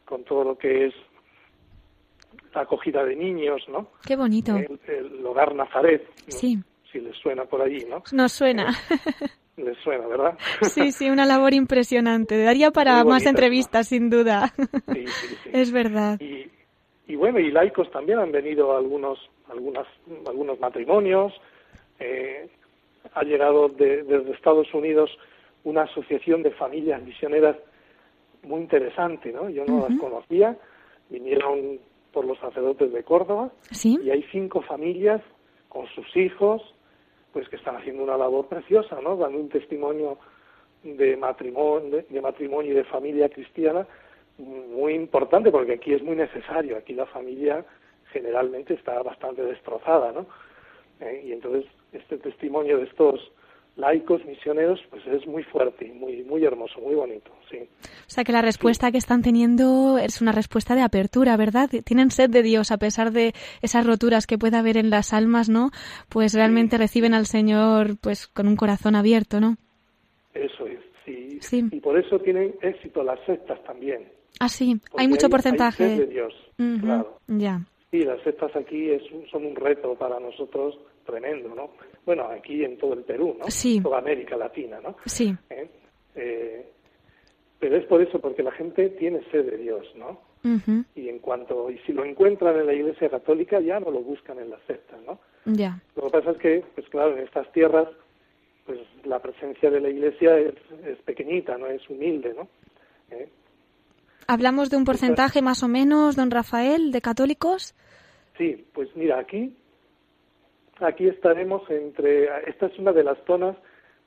con 0.05 0.24
todo 0.24 0.42
lo 0.42 0.59
que 0.59 0.87
es 0.87 0.94
la 2.55 2.62
acogida 2.62 3.05
de 3.05 3.14
niños, 3.14 3.62
¿no? 3.68 3.88
Qué 4.05 4.16
bonito. 4.16 4.57
El, 4.57 5.24
hogar 5.24 5.55
Nazaret. 5.55 6.07
Sí. 6.28 6.59
Si 6.90 7.00
les 7.00 7.16
suena 7.16 7.44
por 7.44 7.62
allí, 7.62 7.85
¿no? 7.88 8.02
Nos 8.12 8.33
suena. 8.33 8.74
Les 9.56 9.76
suena, 9.78 10.06
¿verdad? 10.06 10.38
Sí, 10.62 10.92
sí, 10.92 11.10
una 11.10 11.26
labor 11.26 11.52
impresionante. 11.52 12.42
Daría 12.42 12.70
para 12.70 13.04
más 13.04 13.26
entrevistas, 13.26 13.88
sin 13.88 14.08
duda. 14.08 14.52
Sí, 14.92 15.06
sí, 15.06 15.36
sí. 15.44 15.50
Es 15.52 15.72
verdad. 15.72 16.18
Y, 16.20 16.50
y 17.06 17.16
bueno, 17.16 17.38
y 17.38 17.50
laicos 17.50 17.90
también 17.90 18.18
han 18.18 18.32
venido 18.32 18.76
algunos, 18.76 19.18
algunas, 19.50 19.86
algunos 20.26 20.58
matrimonios. 20.58 21.32
Eh, 22.00 22.48
ha 23.14 23.22
llegado 23.24 23.68
desde 23.68 24.32
Estados 24.32 24.72
Unidos 24.72 25.10
una 25.64 25.82
asociación 25.82 26.42
de 26.42 26.50
familias 26.52 27.02
misioneras 27.02 27.56
muy 28.42 28.60
interesante, 28.60 29.32
¿no? 29.32 29.48
Yo 29.48 29.64
no 29.64 29.86
las 29.88 29.98
conocía, 29.98 30.56
vinieron 31.10 31.78
por 32.12 32.24
los 32.24 32.38
sacerdotes 32.38 32.92
de 32.92 33.02
Córdoba 33.04 33.50
¿Sí? 33.70 33.98
y 34.02 34.10
hay 34.10 34.22
cinco 34.32 34.62
familias 34.62 35.22
con 35.68 35.86
sus 35.88 36.16
hijos, 36.16 36.62
pues 37.32 37.48
que 37.48 37.56
están 37.56 37.76
haciendo 37.76 38.02
una 38.02 38.16
labor 38.16 38.46
preciosa, 38.46 39.00
¿no? 39.00 39.16
Dando 39.16 39.38
un 39.38 39.48
testimonio 39.48 40.18
de 40.82 41.16
matrimonio, 41.16 42.04
de, 42.08 42.20
matrimonio 42.20 42.72
y 42.72 42.74
de 42.74 42.84
familia 42.84 43.28
cristiana 43.28 43.86
muy 44.38 44.94
importante 44.94 45.50
porque 45.50 45.74
aquí 45.74 45.92
es 45.92 46.02
muy 46.02 46.16
necesario, 46.16 46.76
aquí 46.76 46.94
la 46.94 47.06
familia 47.06 47.64
generalmente 48.12 48.74
está 48.74 49.02
bastante 49.02 49.42
destrozada, 49.42 50.12
¿no? 50.12 50.26
Eh, 51.00 51.24
y 51.26 51.32
entonces 51.32 51.64
este 51.92 52.18
testimonio 52.18 52.78
de 52.78 52.84
estos 52.84 53.32
laicos, 53.76 54.24
misioneros, 54.26 54.80
pues 54.90 55.06
es 55.06 55.26
muy 55.26 55.42
fuerte, 55.44 55.92
muy, 55.94 56.22
muy 56.24 56.44
hermoso, 56.44 56.80
muy 56.80 56.94
bonito, 56.94 57.30
sí. 57.50 57.58
O 57.58 58.11
sea 58.11 58.24
que 58.24 58.32
la 58.32 58.42
respuesta 58.42 58.92
que 58.92 58.98
están 58.98 59.22
teniendo 59.22 59.98
es 59.98 60.20
una 60.20 60.32
respuesta 60.32 60.74
de 60.74 60.82
apertura, 60.82 61.37
¿verdad? 61.37 61.70
Tienen 61.85 62.11
sed 62.11 62.30
de 62.30 62.42
Dios 62.42 62.70
a 62.70 62.78
pesar 62.78 63.12
de 63.12 63.32
esas 63.62 63.87
roturas 63.87 64.26
que 64.26 64.38
pueda 64.38 64.58
haber 64.58 64.76
en 64.76 64.90
las 64.90 65.12
almas, 65.12 65.48
¿no? 65.48 65.70
Pues 66.08 66.35
realmente 66.35 66.76
reciben 66.76 67.14
al 67.14 67.26
Señor 67.26 67.96
pues 68.00 68.26
con 68.26 68.46
un 68.46 68.56
corazón 68.56 68.94
abierto, 68.94 69.40
¿no? 69.40 69.56
Eso 70.35 70.66
es, 70.66 70.80
sí. 71.04 71.38
Sí. 71.40 71.64
Y 71.72 71.80
por 71.80 71.98
eso 71.98 72.18
tienen 72.18 72.54
éxito 72.61 73.02
las 73.02 73.20
sectas 73.24 73.62
también. 73.64 74.06
Ah, 74.38 74.48
sí, 74.48 74.80
hay 74.96 75.08
mucho 75.08 75.28
porcentaje. 75.28 75.85
Hay 75.85 75.96
sed 75.96 76.06
de 76.06 76.12
Dios, 76.12 76.35
claro. 76.80 77.18
Ya. 77.26 77.61
Sí, 77.90 78.00
las 78.00 78.22
sectas 78.22 78.54
aquí 78.56 78.90
es, 78.90 79.02
son 79.30 79.44
un 79.44 79.54
reto 79.54 79.94
para 79.94 80.18
nosotros 80.18 80.78
tremendo, 81.04 81.54
¿no? 81.54 81.70
Bueno, 82.04 82.24
aquí 82.24 82.64
en 82.64 82.78
todo 82.78 82.94
el 82.94 83.04
Perú, 83.04 83.36
¿no? 83.38 83.50
Sí. 83.50 83.80
Toda 83.80 83.98
América 83.98 84.36
Latina, 84.36 84.80
¿no? 84.82 84.96
Sí. 85.06 85.34
¿Eh? 85.50 85.68
Eh, 86.14 86.66
pero 87.58 87.76
es 87.76 87.84
por 87.86 88.02
eso, 88.02 88.20
porque 88.20 88.42
la 88.42 88.52
gente 88.52 88.88
tiene 88.90 89.20
sed 89.30 89.50
de 89.50 89.56
Dios, 89.56 89.86
¿no? 89.96 90.20
Y 90.96 91.08
en 91.08 91.20
cuanto, 91.20 91.70
y 91.70 91.78
si 91.86 91.92
lo 91.92 92.04
encuentran 92.04 92.58
en 92.58 92.66
la 92.66 92.74
Iglesia 92.74 93.08
Católica, 93.08 93.60
ya 93.60 93.78
no 93.78 93.92
lo 93.92 94.00
buscan 94.00 94.40
en 94.40 94.50
las 94.50 94.60
sectas, 94.66 95.00
¿no? 95.06 95.20
Ya. 95.44 95.80
Lo 95.94 96.06
que 96.06 96.10
pasa 96.10 96.32
es 96.32 96.38
que, 96.38 96.64
pues 96.74 96.88
claro, 96.88 97.16
en 97.16 97.22
estas 97.22 97.50
tierras, 97.52 97.86
pues 98.66 98.80
la 99.04 99.20
presencia 99.20 99.70
de 99.70 99.80
la 99.80 99.88
Iglesia 99.88 100.36
es, 100.38 100.54
es 100.84 100.98
pequeñita, 101.02 101.56
no 101.56 101.68
es 101.68 101.88
humilde, 101.88 102.34
¿no? 102.34 102.48
¿Eh? 103.12 103.28
¿Hablamos 104.26 104.70
de 104.70 104.76
un 104.76 104.84
porcentaje 104.84 105.42
más 105.42 105.62
o 105.62 105.68
menos, 105.68 106.16
don 106.16 106.32
Rafael, 106.32 106.90
de 106.90 107.00
católicos? 107.00 107.76
Sí, 108.36 108.66
pues 108.72 108.88
mira, 108.96 109.20
aquí, 109.20 109.56
aquí 110.82 111.08
estaremos 111.08 111.68
entre, 111.70 112.28
esta 112.48 112.66
es 112.66 112.78
una 112.78 112.92
de 112.92 113.04
las 113.04 113.18
zonas 113.26 113.56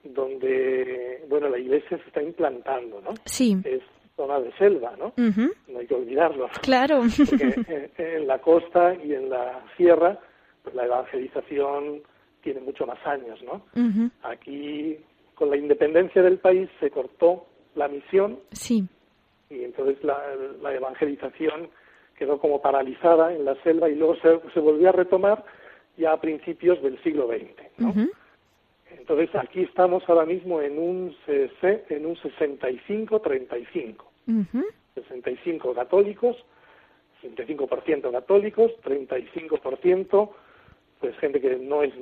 donde, 0.04 1.24
bueno, 1.30 1.50
la 1.50 1.58
iglesia 1.58 1.98
se 1.98 2.08
está 2.08 2.22
implantando, 2.22 3.02
¿no? 3.02 3.14
Sí. 3.26 3.58
Es 3.64 3.82
zona 4.16 4.40
de 4.40 4.52
selva, 4.54 4.94
¿no? 4.98 5.14
No 5.68 5.80
hay 5.80 5.88
que 5.88 5.96
olvidarlo. 5.96 6.48
Claro. 6.62 7.02
Porque 7.30 7.56
en, 7.68 7.92
en 7.98 8.28
la 8.28 8.40
costa 8.40 8.96
y 8.96 9.14
en 9.14 9.30
la 9.30 9.64
sierra, 9.76 10.18
pues 10.64 10.74
la 10.76 10.86
evangelización 10.86 12.02
tiene 12.42 12.62
mucho 12.62 12.86
más 12.86 13.00
años, 13.06 13.40
¿no? 13.44 13.66
Aquí, 14.24 14.98
con 15.34 15.50
la 15.50 15.58
independencia 15.58 16.22
del 16.22 16.38
país, 16.38 16.70
se 16.80 16.92
cortó 16.92 17.46
la 17.76 17.88
misión 17.88 18.40
Sí. 18.52 18.88
y 19.50 19.64
entonces 19.64 20.02
la, 20.04 20.18
la 20.62 20.74
evangelización 20.74 21.70
quedó 22.18 22.40
como 22.40 22.62
paralizada 22.62 23.34
en 23.34 23.44
la 23.44 23.56
selva 23.64 23.90
y 23.90 23.96
luego 23.96 24.16
se, 24.18 24.40
se 24.54 24.60
volvió 24.62 24.90
a 24.90 24.94
retomar 24.94 25.44
ya 25.98 26.14
a 26.14 26.22
principios 26.22 26.82
del 26.82 27.02
siglo 27.04 27.28
XX. 27.28 27.52
Entonces 28.98 29.30
aquí 29.36 29.62
estamos 29.62 30.04
ahora 30.08 30.26
mismo 30.26 30.62
en 30.62 30.80
un, 30.80 31.16
en 31.28 32.06
un 32.06 32.16
65-35. 32.16 33.96
Ujú. 34.28 34.66
65 34.96 35.74
católicos, 35.74 36.38
65% 37.22 38.12
católicos, 38.12 38.72
35% 38.84 40.30
pues 41.00 41.18
gente 41.18 41.42
que 41.42 41.58
no 41.58 41.84
es 41.84 41.94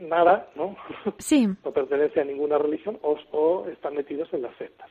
nada, 0.00 0.48
¿no? 0.56 0.76
Sí. 1.18 1.46
no 1.64 1.72
pertenece 1.72 2.20
a 2.20 2.24
ninguna 2.24 2.58
religión 2.58 2.98
o, 3.02 3.16
o 3.32 3.68
están 3.68 3.94
metidos 3.94 4.32
en 4.32 4.42
las 4.42 4.56
sectas. 4.56 4.90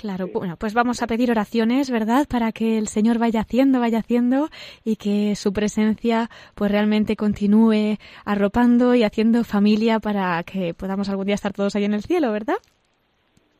Claro, 0.00 0.28
bueno, 0.32 0.56
pues 0.56 0.72
vamos 0.72 1.02
a 1.02 1.06
pedir 1.06 1.30
oraciones, 1.30 1.90
¿verdad? 1.90 2.26
Para 2.26 2.52
que 2.52 2.78
el 2.78 2.88
Señor 2.88 3.18
vaya 3.18 3.40
haciendo, 3.40 3.80
vaya 3.80 3.98
haciendo 3.98 4.48
y 4.82 4.96
que 4.96 5.36
su 5.36 5.52
presencia 5.52 6.30
pues 6.54 6.70
realmente 6.70 7.16
continúe 7.16 7.98
arropando 8.24 8.94
y 8.94 9.02
haciendo 9.02 9.44
familia 9.44 10.00
para 10.00 10.42
que 10.42 10.72
podamos 10.72 11.10
algún 11.10 11.26
día 11.26 11.34
estar 11.34 11.52
todos 11.52 11.76
ahí 11.76 11.84
en 11.84 11.92
el 11.92 12.00
cielo, 12.00 12.32
¿verdad? 12.32 12.54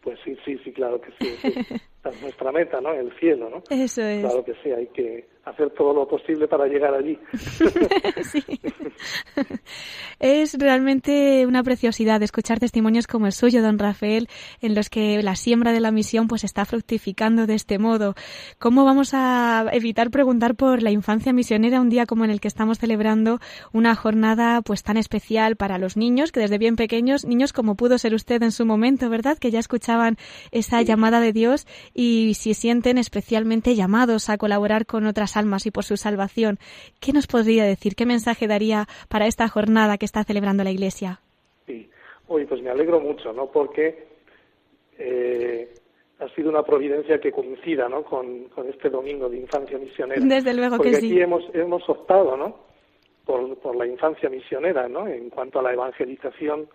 Pues 0.01 0.19
sí, 0.25 0.35
sí, 0.43 0.59
sí, 0.65 0.73
claro 0.73 0.99
que 0.99 1.11
sí. 1.21 1.37
sí. 1.43 1.49
Esa 2.01 2.09
es 2.09 2.23
nuestra 2.23 2.51
meta, 2.53 2.81
¿no? 2.81 2.95
El 2.95 3.13
cielo, 3.19 3.51
¿no? 3.51 3.63
Eso 3.69 4.01
es. 4.01 4.21
Claro 4.21 4.43
que 4.43 4.55
sí, 4.63 4.73
hay 4.73 4.87
que 4.87 5.29
hacer 5.45 5.71
todo 5.71 5.93
lo 5.95 6.09
posible 6.09 6.49
para 6.49 6.67
llegar 6.67 6.95
allí. 6.95 7.19
Sí. 8.23 8.45
Es 10.19 10.55
realmente 10.59 11.47
una 11.47 11.63
preciosidad 11.63 12.23
escuchar 12.23 12.59
testimonios 12.59 13.07
como 13.07 13.25
el 13.25 13.33
suyo, 13.33 13.63
don 13.63 13.79
Rafael, 13.79 14.29
en 14.61 14.75
los 14.75 14.91
que 14.91 15.23
la 15.23 15.35
siembra 15.37 15.73
de 15.73 15.81
la 15.81 15.91
misión 15.91 16.29
pues 16.29 16.45
está 16.45 16.67
fructificando 16.67 17.47
de 17.47 17.55
este 17.55 17.79
modo. 17.79 18.15
¿Cómo 18.59 18.85
vamos 18.85 19.15
a 19.15 19.65
evitar 19.73 20.11
preguntar 20.11 20.55
por 20.57 20.83
la 20.83 20.91
infancia 20.91 21.33
misionera 21.33 21.81
un 21.81 21.89
día 21.89 22.05
como 22.05 22.25
en 22.25 22.31
el 22.31 22.41
que 22.41 22.49
estamos 22.49 22.79
celebrando 22.79 23.41
una 23.73 23.95
jornada 23.95 24.61
pues 24.61 24.83
tan 24.83 24.99
especial 24.99 25.57
para 25.57 25.79
los 25.79 25.97
niños, 25.97 26.33
que 26.33 26.41
desde 26.41 26.59
bien 26.59 26.77
pequeños, 26.77 27.25
niños 27.25 27.55
como 27.55 27.75
pudo 27.75 27.97
ser 27.97 28.15
usted 28.15 28.43
en 28.43 28.53
su 28.53 28.67
momento, 28.67 29.09
¿verdad? 29.09 29.39
Que 29.39 29.51
ya 29.51 29.59
escuchaban 29.59 30.19
esa 30.51 30.83
llamada 30.83 31.21
de 31.21 31.33
Dios 31.33 31.67
y 31.95 32.35
se 32.35 32.53
sienten 32.53 32.99
especialmente 32.99 33.75
llamados 33.75 34.29
a 34.29 34.37
colaborar 34.37 34.85
con 34.85 35.07
otras 35.07 35.30
almas 35.37 35.67
y 35.67 35.71
por 35.71 35.85
su 35.85 35.97
salvación. 35.97 36.59
¿Qué 37.01 37.13
nos 37.13 37.27
podría 37.27 37.65
decir? 37.65 37.95
¿Qué 37.95 38.07
mensaje 38.07 38.47
daría 38.47 38.87
para 39.09 39.27
esta 39.27 39.49
jornada 39.49 39.99
que 39.99 40.05
está 40.05 40.25
celebrando 40.25 40.65
la 40.65 40.71
Iglesia? 40.71 41.21
Sí. 41.67 41.89
Oye, 42.29 42.47
pues 42.47 42.63
me 42.63 42.71
alegro 42.71 43.01
mucho, 43.01 43.33
¿no? 43.33 43.47
Porque 43.51 44.07
eh, 44.99 45.75
ha 46.19 46.29
sido 46.35 46.51
una 46.51 46.63
providencia 46.63 47.19
que 47.19 47.33
coincida, 47.33 47.89
¿no? 47.89 48.05
Con, 48.05 48.45
con 48.51 48.69
este 48.69 48.91
domingo 48.91 49.29
de 49.29 49.39
infancia 49.39 49.79
misionera. 49.79 50.21
Desde 50.25 50.55
luego 50.55 50.77
Porque 50.77 50.93
que 50.93 50.97
aquí 50.99 51.09
sí. 51.11 51.21
hemos, 51.21 51.43
hemos 51.55 51.89
optado, 51.89 52.37
¿no? 52.37 52.57
Por, 53.25 53.57
por 53.59 53.77
la 53.77 53.87
infancia 53.87 54.29
misionera, 54.29 54.89
¿no? 54.89 55.09
En 55.09 55.31
cuanto 55.31 55.59
a 55.59 55.63
la 55.63 55.73
evangelización 55.73 56.69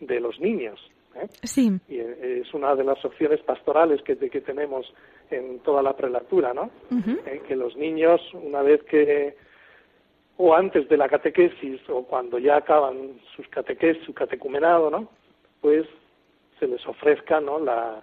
de 0.00 0.20
los 0.20 0.40
niños. 0.40 0.80
¿Eh? 1.22 1.28
Sí, 1.42 1.70
Y 1.88 1.98
eh, 1.98 2.40
es 2.42 2.54
una 2.54 2.74
de 2.74 2.84
las 2.84 3.04
opciones 3.04 3.40
pastorales 3.40 4.02
que, 4.02 4.16
que 4.16 4.40
tenemos 4.40 4.92
en 5.30 5.60
toda 5.60 5.82
la 5.82 5.96
prelatura, 5.96 6.54
¿no? 6.54 6.70
Eh, 7.26 7.42
que 7.46 7.56
los 7.56 7.76
niños, 7.76 8.20
una 8.34 8.62
vez 8.62 8.82
que, 8.84 9.36
o 10.36 10.54
antes 10.54 10.88
de 10.88 10.96
la 10.96 11.08
catequesis, 11.08 11.80
o 11.88 12.04
cuando 12.04 12.38
ya 12.38 12.56
acaban 12.56 13.20
sus 13.34 13.48
catequesis, 13.48 14.04
su 14.04 14.14
catecumenado, 14.14 14.90
¿no? 14.90 15.08
Pues 15.60 15.86
se 16.58 16.66
les 16.66 16.86
ofrezca, 16.86 17.40
¿no? 17.40 17.58
La, 17.58 18.02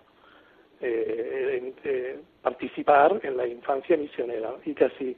eh, 0.86 1.74
eh, 1.86 2.20
participar 2.42 3.20
en 3.24 3.38
la 3.38 3.48
infancia 3.48 3.96
misionera 3.96 4.54
y 4.66 4.74
casi 4.74 5.16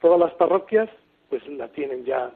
todas 0.00 0.18
las 0.18 0.32
parroquias 0.34 0.90
pues 1.28 1.46
la 1.46 1.68
tienen 1.68 2.04
ya 2.04 2.32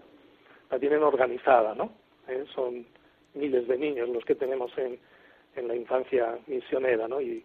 la 0.71 0.79
tienen 0.79 1.03
organizada 1.03 1.75
no 1.75 1.91
Eh, 2.29 2.45
son 2.55 2.87
miles 3.35 3.67
de 3.69 3.79
niños 3.79 4.09
los 4.09 4.25
que 4.25 4.35
tenemos 4.35 4.77
en, 4.79 4.99
en 5.57 5.69
la 5.69 5.77
infancia 5.77 6.39
misionera 6.47 7.09
no 7.09 7.21
y, 7.21 7.45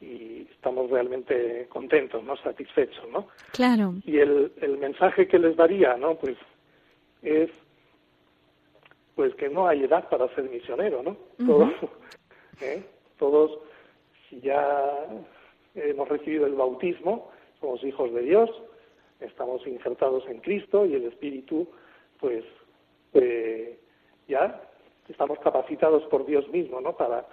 y 0.00 0.46
estamos 0.50 0.90
realmente 0.90 1.66
contentos 1.68 2.22
no 2.22 2.36
satisfechos 2.36 3.08
no 3.10 3.28
claro. 3.52 3.94
y 4.04 4.18
el, 4.18 4.52
el 4.60 4.78
mensaje 4.78 5.26
que 5.26 5.38
les 5.38 5.56
daría 5.56 5.96
no 5.96 6.14
pues 6.16 6.36
es 7.22 7.50
pues 9.14 9.34
que 9.34 9.48
no 9.48 9.66
hay 9.66 9.84
edad 9.84 10.08
para 10.08 10.32
ser 10.34 10.48
misionero 10.48 11.02
no 11.02 11.16
todos 11.44 11.72
¿eh? 12.60 12.82
todos 13.18 13.58
si 14.28 14.40
ya 14.40 15.06
hemos 15.74 16.08
recibido 16.08 16.46
el 16.46 16.54
bautismo 16.54 17.30
somos 17.60 17.82
hijos 17.82 18.12
de 18.14 18.22
Dios 18.22 18.50
estamos 19.20 19.66
insertados 19.66 20.24
en 20.28 20.38
Cristo 20.40 20.86
y 20.86 20.94
el 20.94 21.04
Espíritu 21.04 21.68
pues 22.20 22.44
eh, 23.14 23.78
ya 24.28 24.67
estamos 25.08 25.38
capacitados 25.40 26.02
por 26.04 26.26
Dios 26.26 26.48
mismo, 26.48 26.80
¿no? 26.80 26.92
Para, 26.96 27.24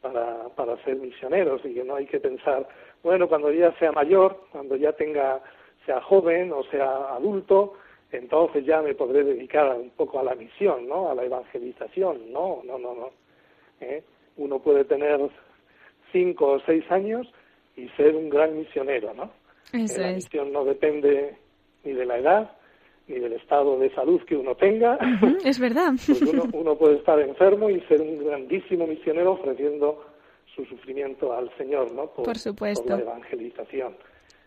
para, 0.00 0.48
para 0.50 0.76
ser 0.84 0.96
misioneros 0.96 1.64
y 1.64 1.74
que 1.74 1.84
no 1.84 1.96
hay 1.96 2.06
que 2.06 2.20
pensar, 2.20 2.66
bueno, 3.02 3.28
cuando 3.28 3.50
ya 3.50 3.72
sea 3.78 3.92
mayor, 3.92 4.40
cuando 4.52 4.76
ya 4.76 4.92
tenga, 4.92 5.40
sea 5.86 6.00
joven 6.02 6.52
o 6.52 6.62
sea 6.64 7.14
adulto, 7.14 7.74
entonces 8.12 8.64
ya 8.64 8.80
me 8.82 8.94
podré 8.94 9.24
dedicar 9.24 9.74
un 9.76 9.90
poco 9.90 10.20
a 10.20 10.22
la 10.22 10.34
misión, 10.34 10.86
¿no? 10.86 11.10
A 11.10 11.14
la 11.14 11.24
evangelización. 11.24 12.32
No, 12.32 12.60
no, 12.64 12.78
no, 12.78 12.94
no. 12.94 13.10
¿Eh? 13.80 14.02
Uno 14.36 14.60
puede 14.60 14.84
tener 14.84 15.20
cinco 16.12 16.52
o 16.52 16.60
seis 16.60 16.84
años 16.90 17.26
y 17.76 17.88
ser 17.90 18.14
un 18.14 18.30
gran 18.30 18.56
misionero, 18.56 19.12
¿no? 19.14 19.30
Eso 19.72 20.00
la 20.00 20.10
es. 20.10 20.16
misión 20.16 20.52
no 20.52 20.64
depende 20.64 21.36
ni 21.82 21.92
de 21.92 22.06
la 22.06 22.18
edad 22.18 22.56
ni 23.06 23.18
del 23.18 23.34
estado 23.34 23.78
de 23.78 23.90
salud 23.94 24.20
que 24.22 24.36
uno 24.36 24.54
tenga. 24.54 24.98
Es 25.44 25.58
verdad. 25.58 25.92
Pues 26.06 26.22
uno, 26.22 26.44
uno 26.52 26.76
puede 26.76 26.96
estar 26.96 27.18
enfermo 27.20 27.68
y 27.70 27.80
ser 27.82 28.00
un 28.00 28.24
grandísimo 28.24 28.86
misionero 28.86 29.32
ofreciendo 29.32 30.04
su 30.54 30.64
sufrimiento 30.66 31.32
al 31.32 31.50
Señor, 31.56 31.92
¿no? 31.92 32.06
Por 32.06 32.38
supuesto. 32.38 32.82
Por 32.84 32.96
la 32.98 33.02
evangelización. 33.02 33.96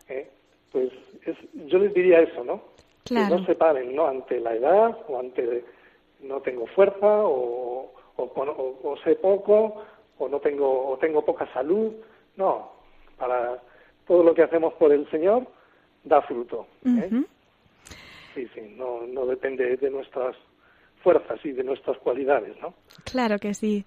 ¿eh? 0.09 0.29
Pues 0.71 0.89
es, 1.25 1.35
yo 1.67 1.77
les 1.79 1.93
diría 1.93 2.19
eso, 2.21 2.43
¿no? 2.43 2.61
Claro. 3.03 3.35
Que 3.35 3.41
no 3.41 3.47
se 3.47 3.55
paren, 3.55 3.95
¿no? 3.95 4.07
Ante 4.07 4.39
la 4.39 4.55
edad 4.55 4.97
o 5.07 5.19
ante 5.19 5.63
no 6.21 6.41
tengo 6.41 6.65
fuerza 6.67 7.05
o, 7.25 7.91
o, 8.15 8.23
o- 8.23 8.79
o 8.83 8.97
sé 8.97 9.15
poco 9.15 9.83
o 10.17 10.27
no 10.27 10.39
tengo 10.39 10.89
o 10.89 10.97
tengo 10.97 11.23
poca 11.23 11.47
salud. 11.53 11.91
No, 12.37 12.71
para 13.17 13.61
todo 14.07 14.23
lo 14.23 14.33
que 14.33 14.43
hacemos 14.43 14.73
por 14.75 14.91
el 14.91 15.09
Señor 15.11 15.45
da 16.03 16.21
fruto. 16.21 16.67
¿eh? 16.85 17.09
Sí, 18.37 18.47
sí, 18.53 18.61
no, 18.77 19.01
no 19.07 19.25
depende 19.25 19.77
de 19.77 19.89
nuestras 19.89 20.35
fuerzas 21.01 21.43
y 21.43 21.53
de 21.53 21.63
nuestras 21.63 21.97
cualidades, 21.97 22.55
¿no? 22.61 22.75
Claro 23.09 23.39
que 23.39 23.53
sí. 23.53 23.85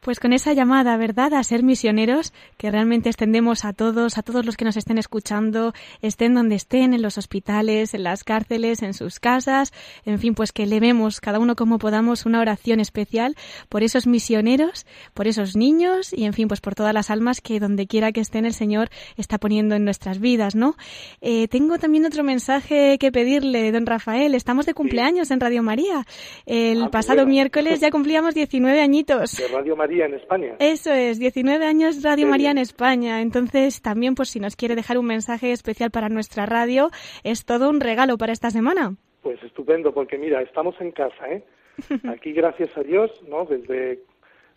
Pues 0.00 0.20
con 0.20 0.34
esa 0.34 0.52
llamada, 0.52 0.98
¿verdad?, 0.98 1.32
a 1.32 1.42
ser 1.42 1.62
misioneros 1.62 2.34
que 2.58 2.70
realmente 2.70 3.08
extendemos 3.08 3.64
a 3.64 3.72
todos, 3.72 4.18
a 4.18 4.22
todos 4.22 4.44
los 4.44 4.58
que 4.58 4.66
nos 4.66 4.76
estén 4.76 4.98
escuchando, 4.98 5.72
estén 6.02 6.34
donde 6.34 6.56
estén, 6.56 6.92
en 6.92 7.00
los 7.00 7.16
hospitales, 7.16 7.94
en 7.94 8.02
las 8.02 8.22
cárceles, 8.22 8.82
en 8.82 8.92
sus 8.92 9.18
casas, 9.18 9.72
en 10.04 10.18
fin, 10.18 10.34
pues 10.34 10.52
que 10.52 10.64
elevemos 10.64 11.22
cada 11.22 11.38
uno 11.38 11.56
como 11.56 11.78
podamos 11.78 12.26
una 12.26 12.40
oración 12.40 12.80
especial 12.80 13.34
por 13.70 13.82
esos 13.82 14.06
misioneros, 14.06 14.84
por 15.14 15.26
esos 15.26 15.56
niños 15.56 16.12
y, 16.12 16.24
en 16.24 16.34
fin, 16.34 16.48
pues 16.48 16.60
por 16.60 16.74
todas 16.74 16.92
las 16.92 17.08
almas 17.08 17.40
que 17.40 17.58
donde 17.58 17.86
quiera 17.86 18.12
que 18.12 18.20
estén 18.20 18.44
el 18.44 18.52
Señor 18.52 18.90
está 19.16 19.38
poniendo 19.38 19.74
en 19.74 19.86
nuestras 19.86 20.18
vidas, 20.18 20.54
¿no? 20.54 20.76
Eh, 21.22 21.48
tengo 21.48 21.78
también 21.78 22.04
otro 22.04 22.24
mensaje 22.24 22.98
que 22.98 23.10
pedirle, 23.10 23.72
don 23.72 23.86
Rafael. 23.86 24.34
Estamos 24.34 24.66
de 24.66 24.74
cumpleaños 24.74 25.30
en 25.30 25.40
Radio 25.40 25.62
María. 25.62 26.06
El 26.44 26.82
Ah, 26.82 26.86
qué 26.86 26.90
pasado 26.90 27.24
miércoles 27.24 27.80
ya 27.80 27.90
cumplíamos 27.90 28.34
19 28.34 28.63
añitos. 28.70 29.36
De 29.36 29.48
Radio 29.48 29.76
María 29.76 30.06
en 30.06 30.14
España. 30.14 30.56
Eso 30.58 30.92
es, 30.92 31.18
19 31.18 31.64
años 31.66 32.02
Radio 32.02 32.26
Qué 32.26 32.30
María 32.30 32.50
en. 32.50 32.58
España. 32.58 33.20
Entonces, 33.20 33.82
también, 33.82 34.14
pues 34.14 34.30
si 34.30 34.40
nos 34.40 34.56
quiere 34.56 34.74
dejar 34.74 34.98
un 34.98 35.06
mensaje 35.06 35.52
especial 35.52 35.90
para 35.90 36.08
nuestra 36.08 36.46
radio, 36.46 36.90
es 37.22 37.44
todo 37.44 37.68
un 37.70 37.80
regalo 37.80 38.16
para 38.18 38.32
esta 38.32 38.50
semana. 38.50 38.96
Pues 39.22 39.42
estupendo, 39.42 39.92
porque 39.92 40.18
mira, 40.18 40.42
estamos 40.42 40.74
en 40.80 40.92
casa, 40.92 41.28
¿eh? 41.30 41.44
Aquí, 42.08 42.32
gracias 42.32 42.76
a 42.76 42.82
Dios, 42.82 43.10
¿no? 43.28 43.44
Desde 43.46 44.00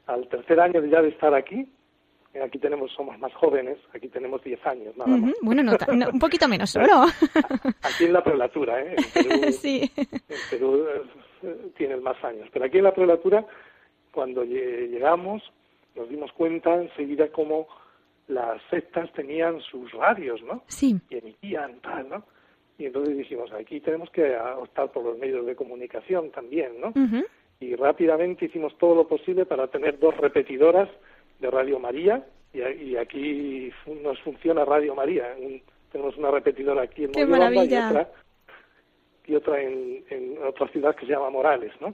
al 0.06 0.28
tercer 0.30 0.60
año 0.60 0.84
ya 0.86 1.02
de 1.02 1.10
estar 1.10 1.34
aquí, 1.34 1.68
eh, 2.34 2.42
aquí 2.42 2.60
tenemos, 2.60 2.92
somos 2.94 3.18
más 3.20 3.34
jóvenes, 3.34 3.78
aquí 3.94 4.08
tenemos 4.10 4.44
10 4.44 4.66
años, 4.66 4.96
nada 4.98 5.10
más. 5.10 5.32
Ujú, 5.32 5.34
Bueno, 5.42 5.64
no, 5.64 5.74
no, 5.96 6.10
un 6.14 6.20
poquito 6.20 6.48
menos 6.48 6.70
solo. 6.70 7.04
Aquí 7.82 8.06
en 8.06 8.14
la 8.14 8.24
prelatura, 8.24 8.80
¿eh? 8.82 8.96
En 9.16 9.28
Perú, 9.28 9.52
sí. 9.52 9.92
en 9.98 10.38
Perú 10.50 10.86
eh, 11.44 11.58
tienen 11.78 12.02
más 12.04 12.22
años. 12.24 12.48
Pero 12.54 12.66
aquí 12.66 12.78
en 12.78 12.84
la 12.86 12.94
prelatura, 12.94 13.46
cuando 14.12 14.44
lle- 14.44 14.88
llegamos, 14.90 15.42
nos 15.96 16.10
dimos 16.10 16.32
cuenta 16.34 16.76
enseguida 16.76 17.28
cómo 17.30 17.68
las 18.28 18.62
sectas 18.70 19.12
tenían 19.14 19.62
sus 19.62 19.92
radios, 19.94 20.42
¿no? 20.44 20.64
Sí. 20.68 20.96
Y 21.10 21.18
emitían 21.18 21.80
tal, 21.82 22.10
¿no? 22.10 22.24
Y 22.78 22.86
entonces 22.86 23.18
dijimos, 23.18 23.52
aquí 23.54 23.80
tenemos 23.80 24.10
que 24.12 24.36
optar 24.58 24.92
por 24.92 25.04
los 25.04 25.18
medios 25.18 25.46
de 25.46 25.56
comunicación 25.56 26.30
también, 26.32 26.80
¿no? 26.80 26.92
Y 27.60 27.74
rápidamente 27.76 28.46
hicimos 28.46 28.78
todo 28.78 28.94
lo 28.96 29.08
posible 29.08 29.46
para 29.46 29.68
tener 29.68 29.98
dos 29.98 30.16
repetidoras 30.18 30.90
de 31.40 31.50
Radio 31.50 31.80
María 31.80 32.24
y, 32.54 32.60
y 32.62 32.98
aquí 32.98 33.72
nos 34.04 34.20
funciona 34.22 34.64
Radio 34.66 34.94
María. 34.94 35.34
Un- 35.40 35.62
tenemos 35.92 36.18
una 36.18 36.30
repetidora 36.30 36.84
aquí 36.84 37.06
en 37.06 37.14
¡Qué 37.14 37.26
Moyobamba 37.26 37.64
y 37.64 37.68
otra, 37.90 38.12
y 39.26 39.36
otra 39.36 39.62
en, 39.62 40.04
en 40.10 40.38
otra 40.44 40.68
ciudad 40.68 40.96
que 40.96 41.06
se 41.06 41.14
llama 41.14 41.30
Morales, 41.30 41.72
¿no? 41.80 41.94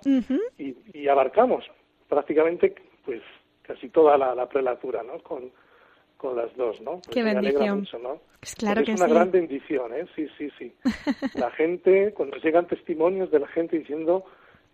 Y 0.94 1.08
abarcamos 1.08 1.64
prácticamente 2.08 2.74
pues 3.06 3.22
casi 3.62 3.90
toda 3.90 4.18
la, 4.18 4.34
la 4.36 4.48
prelatura, 4.48 5.04
¿no? 5.04 5.20
Con, 5.20 5.52
con 6.18 6.36
las 6.38 6.56
dos, 6.56 6.80
¿no? 6.82 7.00
Pues 7.02 7.14
Qué 7.16 7.24
bendición. 7.24 7.80
mucho, 7.80 8.00
¿no? 8.00 8.20
Pues 8.40 8.56
claro 8.56 8.84
que 8.84 8.92
es 8.92 8.98
una 8.98 9.08
sí. 9.08 9.14
gran 9.14 9.32
bendición, 9.32 9.94
¿eh? 9.94 10.06
Sí, 10.16 10.28
sí, 10.38 10.50
sí. 10.58 10.74
La 11.36 11.52
gente, 11.52 12.14
cuando 12.14 12.38
llegan 12.38 12.68
testimonios 12.68 13.32
de 13.32 13.40
la 13.40 13.48
gente 13.48 13.78
diciendo 13.80 14.26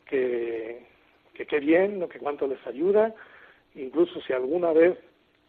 que 0.07 0.85
que 1.33 1.45
qué 1.45 1.59
bien, 1.59 1.99
¿no? 1.99 2.09
que 2.09 2.19
cuánto 2.19 2.47
les 2.47 2.59
ayuda, 2.67 3.15
incluso 3.75 4.19
si 4.21 4.33
alguna 4.33 4.73
vez 4.73 4.97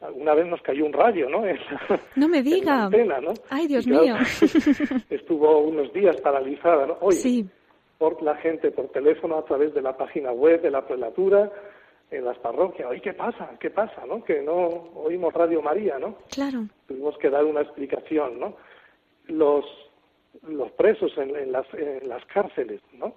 alguna 0.00 0.34
vez 0.34 0.46
nos 0.46 0.62
cayó 0.62 0.86
un 0.86 0.92
rayo, 0.92 1.28
¿no? 1.28 1.44
En 1.46 1.56
la- 1.56 2.00
No 2.16 2.28
me 2.28 2.38
en 2.38 2.44
la 2.44 2.50
diga. 2.50 2.84
antena, 2.84 3.20
¿no? 3.20 3.34
Ay, 3.50 3.66
Dios 3.66 3.84
claro, 3.86 4.02
mío. 4.04 4.14
estuvo 5.10 5.58
unos 5.60 5.92
días 5.92 6.16
paralizada, 6.20 6.86
¿no? 6.86 6.96
Oye, 7.00 7.16
Sí. 7.18 7.46
Por 8.00 8.22
la 8.22 8.34
gente 8.36 8.70
por 8.70 8.88
teléfono 8.88 9.36
a 9.36 9.44
través 9.44 9.74
de 9.74 9.82
la 9.82 9.94
página 9.94 10.32
web 10.32 10.62
de 10.62 10.70
la 10.70 10.86
prelatura 10.86 11.52
en 12.10 12.24
las 12.24 12.38
parroquias. 12.38 12.88
Oye, 12.88 13.02
¿qué 13.02 13.12
pasa? 13.12 13.50
¿Qué 13.60 13.68
pasa? 13.68 14.06
¿No? 14.06 14.24
Que 14.24 14.40
no 14.40 14.54
oímos 15.04 15.34
Radio 15.34 15.60
María, 15.60 15.98
¿no? 15.98 16.16
Claro. 16.30 16.60
Tuvimos 16.88 17.18
que 17.18 17.28
dar 17.28 17.44
una 17.44 17.60
explicación, 17.60 18.40
¿no? 18.40 18.56
Los 19.26 19.66
los 20.48 20.70
presos 20.72 21.12
en, 21.18 21.36
en 21.36 21.52
las 21.52 21.66
en 21.74 22.08
las 22.08 22.24
cárceles, 22.24 22.80
¿no? 22.94 23.12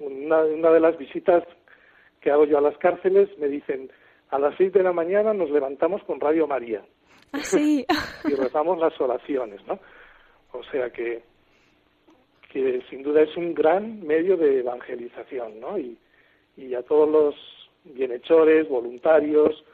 Una, 0.00 0.44
una 0.44 0.70
de 0.72 0.80
las 0.80 0.98
visitas 0.98 1.44
que 2.20 2.32
hago 2.32 2.44
yo 2.44 2.58
a 2.58 2.62
las 2.62 2.76
cárceles 2.78 3.28
me 3.38 3.46
dicen 3.46 3.88
a 4.30 4.40
las 4.40 4.56
seis 4.56 4.72
de 4.72 4.82
la 4.82 4.92
mañana 4.92 5.32
nos 5.32 5.48
levantamos 5.50 6.02
con 6.02 6.18
Radio 6.18 6.48
María 6.48 6.82
Ah, 7.32 7.38
sí. 7.38 7.86
y 8.24 8.34
rezamos 8.34 8.80
las 8.80 9.00
oraciones, 9.00 9.64
¿no? 9.68 9.78
O 10.52 10.64
sea 10.64 10.90
que, 10.90 11.22
que 12.48 12.82
sin 12.88 13.02
duda 13.02 13.22
es 13.22 13.36
un 13.36 13.54
gran 13.54 14.04
medio 14.06 14.36
de 14.36 14.60
evangelización, 14.60 15.60
¿no? 15.60 15.78
Y, 15.78 15.98
a 16.74 16.82
todos 16.82 17.08
los 17.08 17.70
bienhechores, 17.84 18.68
voluntarios, 18.68 19.64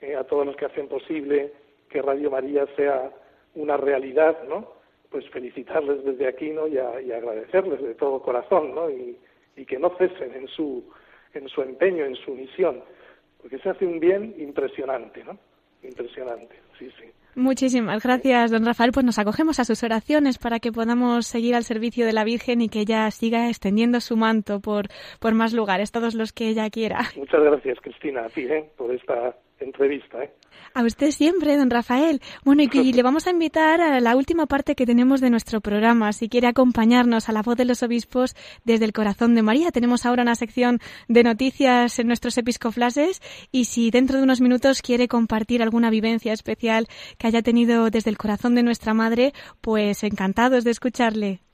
eh, 0.00 0.16
a 0.16 0.24
todos 0.24 0.44
los 0.44 0.56
que 0.56 0.64
hacen 0.66 0.88
posible 0.88 1.52
que 1.88 2.02
Radio 2.02 2.30
María 2.30 2.66
sea 2.74 3.12
una 3.54 3.76
realidad, 3.76 4.42
¿no? 4.48 4.72
Pues 5.08 5.28
felicitarles 5.30 6.04
desde 6.04 6.26
aquí, 6.26 6.50
¿no? 6.50 6.66
Y 6.66 6.78
agradecerles 6.78 7.80
de 7.80 7.94
todo 7.94 8.22
corazón, 8.22 8.74
¿no? 8.74 8.90
Y, 8.90 9.16
y 9.56 9.64
que 9.64 9.78
no 9.78 9.90
cesen 9.96 10.34
en 10.34 10.48
su, 10.48 10.84
en 11.34 11.48
su 11.48 11.62
empeño, 11.62 12.04
en 12.04 12.16
su 12.16 12.32
misión, 12.32 12.82
porque 13.40 13.58
se 13.58 13.70
hace 13.70 13.86
un 13.86 14.00
bien 14.00 14.34
impresionante, 14.38 15.24
¿no? 15.24 15.38
Impresionante, 15.82 16.56
sí, 16.78 16.90
sí. 16.98 17.10
Muchísimas 17.36 18.02
gracias, 18.02 18.50
don 18.50 18.64
Rafael. 18.64 18.92
Pues 18.92 19.04
nos 19.04 19.18
acogemos 19.18 19.60
a 19.60 19.66
sus 19.66 19.82
oraciones 19.82 20.38
para 20.38 20.58
que 20.58 20.72
podamos 20.72 21.26
seguir 21.26 21.54
al 21.54 21.64
servicio 21.64 22.06
de 22.06 22.14
la 22.14 22.24
Virgen 22.24 22.62
y 22.62 22.70
que 22.70 22.80
ella 22.80 23.10
siga 23.10 23.48
extendiendo 23.50 24.00
su 24.00 24.16
manto 24.16 24.60
por, 24.60 24.86
por 25.20 25.34
más 25.34 25.52
lugares, 25.52 25.92
todos 25.92 26.14
los 26.14 26.32
que 26.32 26.48
ella 26.48 26.70
quiera. 26.70 27.00
Muchas 27.14 27.42
gracias, 27.42 27.78
Cristina, 27.82 28.26
¿eh? 28.34 28.70
por 28.78 28.90
esta 28.90 29.36
entrevista. 29.64 30.22
¿eh? 30.22 30.30
A 30.74 30.82
usted 30.82 31.10
siempre, 31.10 31.56
don 31.56 31.70
Rafael. 31.70 32.20
Bueno, 32.44 32.62
y, 32.62 32.70
y 32.72 32.92
le 32.92 33.02
vamos 33.02 33.26
a 33.26 33.30
invitar 33.30 33.80
a 33.80 34.00
la 34.00 34.16
última 34.16 34.46
parte 34.46 34.74
que 34.74 34.86
tenemos 34.86 35.20
de 35.20 35.30
nuestro 35.30 35.60
programa. 35.60 36.12
Si 36.12 36.28
quiere 36.28 36.48
acompañarnos 36.48 37.28
a 37.28 37.32
la 37.32 37.42
voz 37.42 37.56
de 37.56 37.64
los 37.64 37.82
obispos 37.82 38.34
desde 38.64 38.84
el 38.84 38.92
corazón 38.92 39.34
de 39.34 39.42
María, 39.42 39.70
tenemos 39.70 40.04
ahora 40.04 40.22
una 40.22 40.34
sección 40.34 40.80
de 41.08 41.22
noticias 41.22 41.98
en 41.98 42.06
nuestros 42.06 42.36
episcoflases. 42.38 43.22
Y 43.52 43.66
si 43.66 43.90
dentro 43.90 44.18
de 44.18 44.24
unos 44.24 44.40
minutos 44.40 44.82
quiere 44.82 45.08
compartir 45.08 45.62
alguna 45.62 45.90
vivencia 45.90 46.32
especial 46.32 46.88
que 47.18 47.26
haya 47.26 47.42
tenido 47.42 47.90
desde 47.90 48.10
el 48.10 48.18
corazón 48.18 48.54
de 48.54 48.62
nuestra 48.62 48.94
madre, 48.94 49.32
pues 49.60 50.04
encantados 50.04 50.64
de 50.64 50.70
escucharle. 50.70 51.45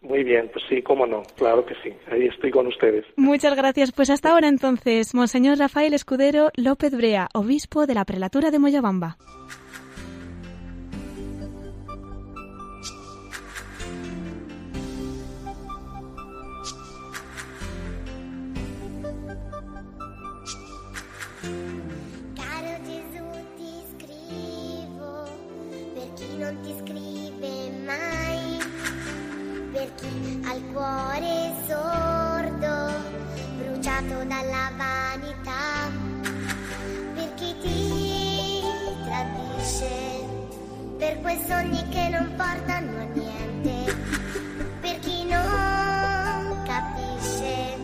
Muy 0.00 0.22
bien, 0.22 0.48
pues 0.52 0.64
sí, 0.68 0.82
cómo 0.82 1.06
no, 1.06 1.22
claro 1.36 1.64
que 1.66 1.74
sí, 1.82 1.92
ahí 2.10 2.26
estoy 2.26 2.50
con 2.50 2.66
ustedes. 2.66 3.04
Muchas 3.16 3.56
gracias. 3.56 3.92
Pues 3.92 4.10
hasta 4.10 4.30
ahora 4.30 4.48
entonces, 4.48 5.14
Monseñor 5.14 5.58
Rafael 5.58 5.94
Escudero 5.94 6.50
López 6.54 6.94
Brea, 6.94 7.28
obispo 7.34 7.86
de 7.86 7.94
la 7.94 8.04
prelatura 8.04 8.50
de 8.50 8.58
Moyobamba. 8.58 9.16
Caro 22.36 22.74
Gesù 22.84 23.24
ti 23.56 23.72
scrivo 23.92 25.28
per 25.94 26.08
chi 26.14 26.36
non 26.38 26.60
ti 26.62 26.74
cuore 30.76 31.54
sordo, 31.66 32.74
bruciato 33.56 34.24
dalla 34.28 34.70
vanità, 34.76 35.90
per 37.14 37.34
chi 37.34 37.56
ti 37.62 38.60
tradisce, 39.06 39.88
per 40.98 41.18
quei 41.22 41.40
sogni 41.48 41.82
che 41.88 42.08
non 42.10 42.30
portano 42.36 42.90
a 42.90 43.06
niente, 43.14 43.96
per 44.82 44.98
chi 44.98 45.24
non 45.24 46.62
capisce 46.66 47.78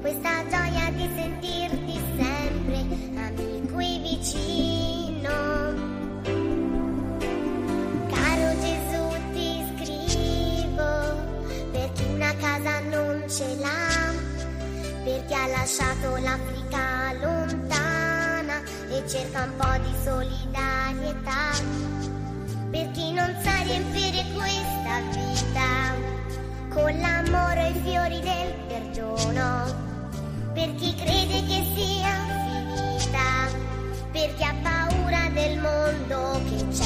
questa 0.00 0.42
gioia 0.48 0.90
di 0.92 1.10
sentirti 1.14 2.00
sempre 2.16 2.78
amico 3.26 3.78
e 3.78 3.98
vicino. 4.00 4.65
Lasciato 15.66 16.16
l'Africa 16.18 17.12
lontana 17.20 18.62
e 18.88 19.02
cerca 19.08 19.42
un 19.42 19.56
po' 19.56 19.76
di 19.82 19.92
solidarietà, 20.04 21.58
per 22.70 22.88
chi 22.92 23.12
non 23.12 23.34
sa 23.42 23.62
riempire 23.62 24.24
questa 24.32 25.00
vita 25.10 25.92
con 26.68 26.96
l'amore 27.00 27.66
e 27.66 27.70
i 27.70 27.80
fiori 27.82 28.20
del 28.20 28.54
perdono, 28.68 29.74
per 30.54 30.72
chi 30.76 30.94
crede 30.94 31.44
che 31.46 31.64
sia 31.74 32.14
finita, 32.46 33.50
per 34.12 34.34
chi 34.36 34.44
ha 34.44 34.54
paura 34.62 35.28
del 35.32 35.58
mondo 35.58 36.42
che 36.48 36.64
c'è 36.68 36.85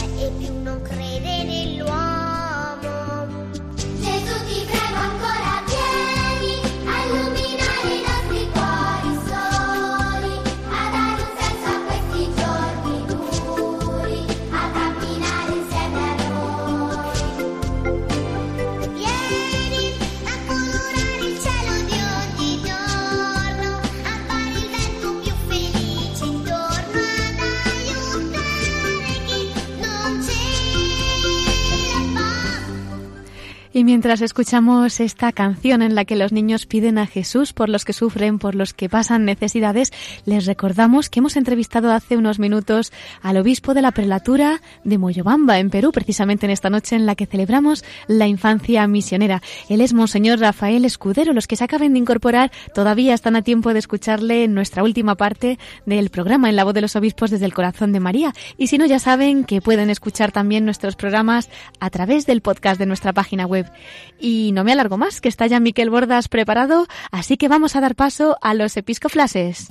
Y 33.81 33.85
mientras 33.85 34.21
escuchamos 34.21 35.01
esta 35.01 35.33
canción 35.33 35.81
en 35.81 35.95
la 35.95 36.05
que 36.05 36.15
los 36.15 36.33
niños 36.33 36.67
piden 36.67 36.99
a 36.99 37.07
Jesús 37.07 37.55
por 37.55 37.71
los 37.71 37.87
que 37.87 37.95
sufren, 37.95 38.39
por 38.39 38.55
los 38.55 38.75
que 38.75 38.91
pasan 38.91 39.25
necesidades, 39.25 39.91
les 40.27 40.45
recordamos 40.45 41.09
que 41.09 41.21
hemos 41.21 41.35
entrevistado 41.39 41.91
hace 41.91 42.19
unos 42.19 42.39
minutos 42.39 42.93
al 43.23 43.39
obispo 43.39 43.73
de 43.73 43.81
la 43.81 43.93
prelatura 43.93 44.61
de 44.85 44.99
Moyobamba, 44.99 45.61
en 45.61 45.71
Perú, 45.71 45.93
precisamente 45.93 46.45
en 46.45 46.53
esta 46.53 46.69
noche 46.69 46.95
en 46.95 47.07
la 47.07 47.15
que 47.15 47.25
celebramos 47.25 47.83
la 48.07 48.27
infancia 48.27 48.87
misionera. 48.87 49.41
Él 49.71 49.81
es 49.81 49.95
Monseñor 49.95 50.41
Rafael 50.41 50.85
Escudero. 50.85 51.33
Los 51.33 51.47
que 51.47 51.57
se 51.57 51.65
acaben 51.65 51.95
de 51.95 52.01
incorporar 52.01 52.53
todavía 52.75 53.15
están 53.15 53.35
a 53.35 53.41
tiempo 53.41 53.73
de 53.73 53.79
escucharle 53.79 54.47
nuestra 54.49 54.83
última 54.83 55.15
parte 55.15 55.59
del 55.87 56.11
programa, 56.11 56.51
en 56.51 56.57
la 56.57 56.65
voz 56.65 56.75
de 56.75 56.83
los 56.83 56.97
obispos 56.97 57.31
desde 57.31 57.47
el 57.47 57.55
corazón 57.55 57.93
de 57.93 58.01
María. 58.01 58.35
Y 58.59 58.67
si 58.67 58.77
no, 58.77 58.85
ya 58.85 58.99
saben 58.99 59.45
que 59.45 59.63
pueden 59.63 59.89
escuchar 59.89 60.33
también 60.33 60.67
nuestros 60.67 60.97
programas 60.97 61.49
a 61.81 61.89
través 61.89 62.27
del 62.27 62.43
podcast 62.43 62.79
de 62.79 62.85
nuestra 62.85 63.15
página 63.15 63.47
web. 63.47 63.70
Y 64.19 64.53
no 64.53 64.65
me 64.65 64.73
alargo 64.73 64.97
más, 64.97 65.21
que 65.21 65.29
está 65.29 65.47
ya 65.47 65.61
Miquel 65.61 65.91
Bordas 65.91 66.29
preparado, 66.29 66.87
así 67.11 67.37
que 67.37 67.49
vamos 67.49 67.77
a 67.77 67.81
dar 67.81 67.95
paso 67.95 68.37
a 68.43 68.55
los 68.55 68.77
episcoflases. 68.77 69.69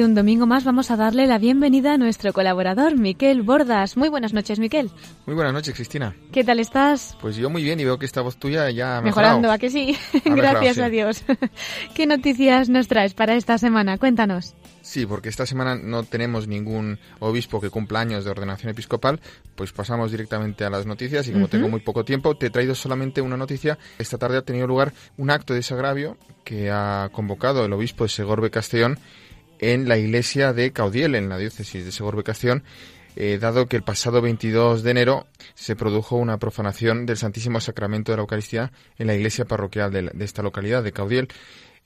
Y 0.00 0.02
un 0.02 0.14
domingo 0.14 0.46
más 0.46 0.64
vamos 0.64 0.90
a 0.90 0.96
darle 0.96 1.26
la 1.26 1.36
bienvenida 1.36 1.92
a 1.92 1.98
nuestro 1.98 2.32
colaborador, 2.32 2.96
Miquel 2.96 3.42
Bordas. 3.42 3.98
Muy 3.98 4.08
buenas 4.08 4.32
noches, 4.32 4.58
Miquel. 4.58 4.90
Muy 5.26 5.34
buenas 5.34 5.52
noches, 5.52 5.74
Cristina. 5.74 6.16
¿Qué 6.32 6.42
tal 6.42 6.58
estás? 6.58 7.18
Pues 7.20 7.36
yo 7.36 7.50
muy 7.50 7.62
bien 7.62 7.78
y 7.80 7.84
veo 7.84 7.98
que 7.98 8.06
esta 8.06 8.22
voz 8.22 8.38
tuya 8.38 8.70
ya 8.70 8.96
ha 8.96 9.02
Mejorando. 9.02 9.52
¿a 9.52 9.58
que 9.58 9.68
sí? 9.68 9.94
Ha 10.14 10.16
mejorado, 10.30 10.52
Gracias 10.52 10.76
sí. 10.76 10.80
a 10.80 10.88
Dios. 10.88 11.22
¿Qué 11.94 12.06
noticias 12.06 12.70
nos 12.70 12.88
traes 12.88 13.12
para 13.12 13.34
esta 13.34 13.58
semana? 13.58 13.98
Cuéntanos. 13.98 14.54
Sí, 14.80 15.04
porque 15.04 15.28
esta 15.28 15.44
semana 15.44 15.74
no 15.74 16.02
tenemos 16.04 16.48
ningún 16.48 16.98
obispo 17.18 17.60
que 17.60 17.68
cumpla 17.68 18.00
años 18.00 18.24
de 18.24 18.30
ordenación 18.30 18.70
episcopal, 18.70 19.20
pues 19.54 19.72
pasamos 19.72 20.10
directamente 20.12 20.64
a 20.64 20.70
las 20.70 20.86
noticias 20.86 21.28
y 21.28 21.32
como 21.32 21.44
Ujú. 21.44 21.50
tengo 21.50 21.68
muy 21.68 21.80
poco 21.80 22.06
tiempo, 22.06 22.34
te 22.38 22.46
he 22.46 22.50
traído 22.50 22.74
solamente 22.74 23.20
una 23.20 23.36
noticia. 23.36 23.76
Esta 23.98 24.16
tarde 24.16 24.38
ha 24.38 24.42
tenido 24.42 24.66
lugar 24.66 24.94
un 25.18 25.28
acto 25.30 25.52
de 25.52 25.58
desagravio 25.58 26.16
que 26.42 26.70
ha 26.70 27.10
convocado 27.12 27.66
el 27.66 27.72
obispo 27.74 28.04
de 28.04 28.08
Segorbe 28.08 28.50
Castellón 28.50 28.98
en 29.60 29.88
la 29.88 29.98
iglesia 29.98 30.52
de 30.52 30.72
Caudiel, 30.72 31.14
en 31.14 31.28
la 31.28 31.38
diócesis 31.38 31.84
de 31.84 31.92
Segorbe 31.92 32.24
Castellón, 32.24 32.64
eh, 33.16 33.38
dado 33.40 33.66
que 33.66 33.76
el 33.76 33.82
pasado 33.82 34.22
22 34.22 34.82
de 34.82 34.90
enero 34.90 35.26
se 35.54 35.76
produjo 35.76 36.16
una 36.16 36.38
profanación 36.38 37.06
del 37.06 37.16
Santísimo 37.16 37.60
Sacramento 37.60 38.12
de 38.12 38.16
la 38.16 38.22
Eucaristía 38.22 38.72
en 38.98 39.06
la 39.06 39.14
iglesia 39.14 39.44
parroquial 39.44 39.92
de 39.92 40.24
esta 40.24 40.42
localidad, 40.42 40.82
de 40.82 40.92
Caudiel. 40.92 41.28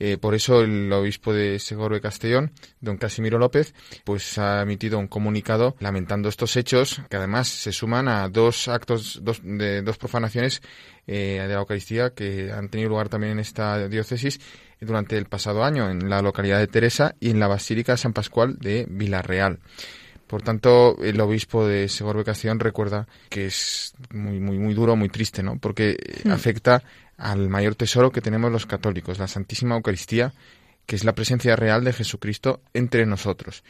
Eh, 0.00 0.18
por 0.18 0.34
eso 0.34 0.62
el 0.62 0.92
obispo 0.92 1.32
de 1.32 1.58
Segorbe 1.60 2.00
Castellón, 2.00 2.52
don 2.80 2.96
Casimiro 2.96 3.38
López, 3.38 3.74
pues 4.02 4.38
ha 4.38 4.62
emitido 4.62 4.98
un 4.98 5.06
comunicado 5.06 5.76
lamentando 5.78 6.28
estos 6.28 6.56
hechos, 6.56 7.00
que 7.08 7.16
además 7.16 7.48
se 7.48 7.70
suman 7.70 8.08
a 8.08 8.28
dos 8.28 8.66
actos, 8.66 9.20
dos, 9.22 9.40
de 9.44 9.82
dos 9.82 9.96
profanaciones 9.96 10.62
eh, 11.06 11.38
de 11.40 11.48
la 11.48 11.60
Eucaristía 11.60 12.10
que 12.10 12.50
han 12.50 12.68
tenido 12.70 12.90
lugar 12.90 13.08
también 13.08 13.34
en 13.34 13.38
esta 13.38 13.88
diócesis 13.88 14.40
durante 14.80 15.16
el 15.16 15.26
pasado 15.26 15.64
año, 15.64 15.90
en 15.90 16.08
la 16.08 16.22
localidad 16.22 16.58
de 16.58 16.66
Teresa 16.66 17.14
y 17.20 17.30
en 17.30 17.40
la 17.40 17.48
Basílica 17.48 17.92
de 17.92 17.98
San 17.98 18.12
Pascual 18.12 18.56
de 18.58 18.86
Villarreal. 18.88 19.58
Por 20.26 20.42
tanto, 20.42 20.96
el 21.02 21.20
obispo 21.20 21.66
de 21.66 21.88
Segorbe 21.88 22.24
Castellón 22.24 22.58
recuerda 22.58 23.06
que 23.28 23.46
es 23.46 23.94
muy, 24.10 24.40
muy, 24.40 24.58
muy 24.58 24.74
duro, 24.74 24.96
muy 24.96 25.08
triste, 25.08 25.42
¿no? 25.42 25.58
Porque 25.58 25.90
eh, 25.90 26.24
Hmm. 26.24 26.32
afecta 26.32 26.82
al 27.16 27.48
mayor 27.48 27.74
tesoro 27.74 28.10
que 28.10 28.20
tenemos 28.20 28.50
los 28.50 28.66
católicos, 28.66 29.18
la 29.18 29.28
Santísima 29.28 29.76
Eucaristía, 29.76 30.32
que 30.86 30.96
es 30.96 31.04
la 31.04 31.14
presencia 31.14 31.56
real 31.56 31.84
de 31.84 31.92
Jesucristo 31.92 32.60
entre 32.72 33.06
nosotros. 33.06 33.62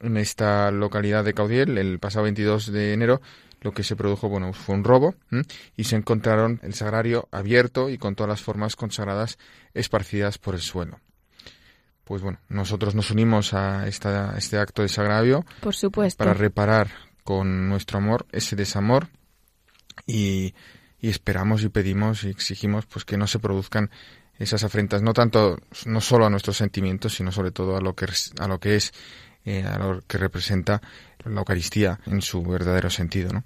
En 0.00 0.16
esta 0.16 0.70
localidad 0.70 1.24
de 1.24 1.34
Caudiel, 1.34 1.78
el 1.78 1.98
pasado 1.98 2.24
22 2.24 2.70
de 2.72 2.92
enero, 2.92 3.20
lo 3.62 3.72
que 3.72 3.82
se 3.82 3.96
produjo, 3.96 4.28
bueno, 4.28 4.52
fue 4.52 4.74
un 4.74 4.84
robo 4.84 5.14
¿m? 5.30 5.42
y 5.76 5.84
se 5.84 5.96
encontraron 5.96 6.60
el 6.62 6.74
sagrario 6.74 7.28
abierto 7.30 7.88
y 7.88 7.98
con 7.98 8.14
todas 8.14 8.28
las 8.28 8.42
formas 8.42 8.76
consagradas 8.76 9.38
esparcidas 9.72 10.38
por 10.38 10.54
el 10.54 10.60
suelo. 10.60 11.00
Pues 12.04 12.22
bueno, 12.22 12.38
nosotros 12.48 12.94
nos 12.94 13.10
unimos 13.10 13.54
a 13.54 13.86
esta, 13.86 14.36
este 14.36 14.58
acto 14.58 14.82
de 14.82 14.88
desagravio 14.88 15.46
Por 15.60 15.74
supuesto. 15.74 16.18
para 16.18 16.34
reparar 16.34 16.90
con 17.22 17.68
nuestro 17.68 17.98
amor 17.98 18.26
ese 18.32 18.56
desamor 18.56 19.08
y, 20.06 20.54
y 21.00 21.08
esperamos 21.08 21.62
y 21.62 21.68
pedimos 21.68 22.24
y 22.24 22.30
exigimos 22.30 22.86
pues 22.86 23.04
que 23.04 23.16
no 23.16 23.26
se 23.28 23.38
produzcan 23.38 23.90
esas 24.38 24.64
afrentas 24.64 25.02
no 25.02 25.12
tanto 25.12 25.58
no 25.86 26.00
solo 26.00 26.26
a 26.26 26.30
nuestros 26.30 26.56
sentimientos 26.56 27.14
sino 27.14 27.30
sobre 27.30 27.52
todo 27.52 27.76
a 27.76 27.80
lo 27.80 27.94
que 27.94 28.06
a 28.40 28.48
lo 28.48 28.58
que 28.58 28.76
es 28.76 28.92
eh, 29.44 29.64
a 29.64 29.78
lo 29.78 30.00
que 30.02 30.18
representa 30.18 30.80
la 31.24 31.40
Eucaristía 31.40 32.00
en 32.06 32.22
su 32.22 32.42
verdadero 32.42 32.90
sentido 32.90 33.32
no 33.32 33.44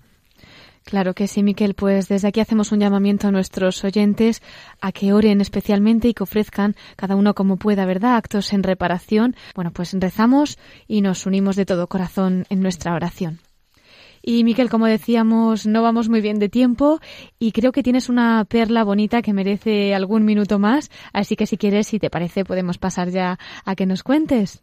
Claro 0.87 1.15
que 1.15 1.27
sí, 1.27 1.43
Miquel. 1.43 1.75
Pues 1.75 2.07
desde 2.07 2.29
aquí 2.29 2.39
hacemos 2.39 2.71
un 2.71 2.79
llamamiento 2.79 3.27
a 3.27 3.33
nuestros 3.33 3.83
oyentes 3.83 4.41
a 4.81 4.93
que 4.93 5.13
oren 5.13 5.41
especialmente 5.41 6.07
y 6.07 6.15
que 6.15 6.23
ofrezcan 6.23 6.77
cada 6.95 7.17
uno 7.17 7.35
como 7.35 7.57
pueda, 7.57 7.85
¿verdad? 7.87 8.15
Actos 8.15 8.53
en 8.53 8.63
reparación. 8.63 9.35
Bueno, 9.57 9.73
pues 9.73 9.93
rezamos 9.95 10.59
y 10.87 11.01
nos 11.01 11.27
unimos 11.27 11.57
de 11.57 11.67
todo 11.67 11.89
corazón 11.89 12.45
en 12.51 12.61
nuestra 12.61 12.95
oración. 12.95 13.41
Y 14.23 14.45
Miquel, 14.45 14.71
como 14.71 14.87
decíamos, 14.87 15.67
no 15.67 15.83
vamos 15.83 16.09
muy 16.09 16.21
bien 16.21 16.39
de 16.39 16.49
tiempo 16.49 17.01
y 17.41 17.51
creo 17.51 17.73
que 17.73 17.83
tienes 17.83 18.09
una 18.09 18.45
perla 18.45 18.85
bonita 18.85 19.23
que 19.23 19.33
merece 19.33 19.93
algún 19.93 20.25
minuto 20.25 20.61
más. 20.61 20.93
Así 21.13 21.35
que 21.35 21.47
si 21.47 21.57
quieres, 21.57 21.89
si 21.89 21.99
te 21.99 22.11
parece, 22.11 22.45
podemos 22.45 22.79
pasar 22.79 23.11
ya 23.11 23.41
a 23.65 23.75
que 23.75 23.87
nos 23.87 24.05
cuentes. 24.05 24.63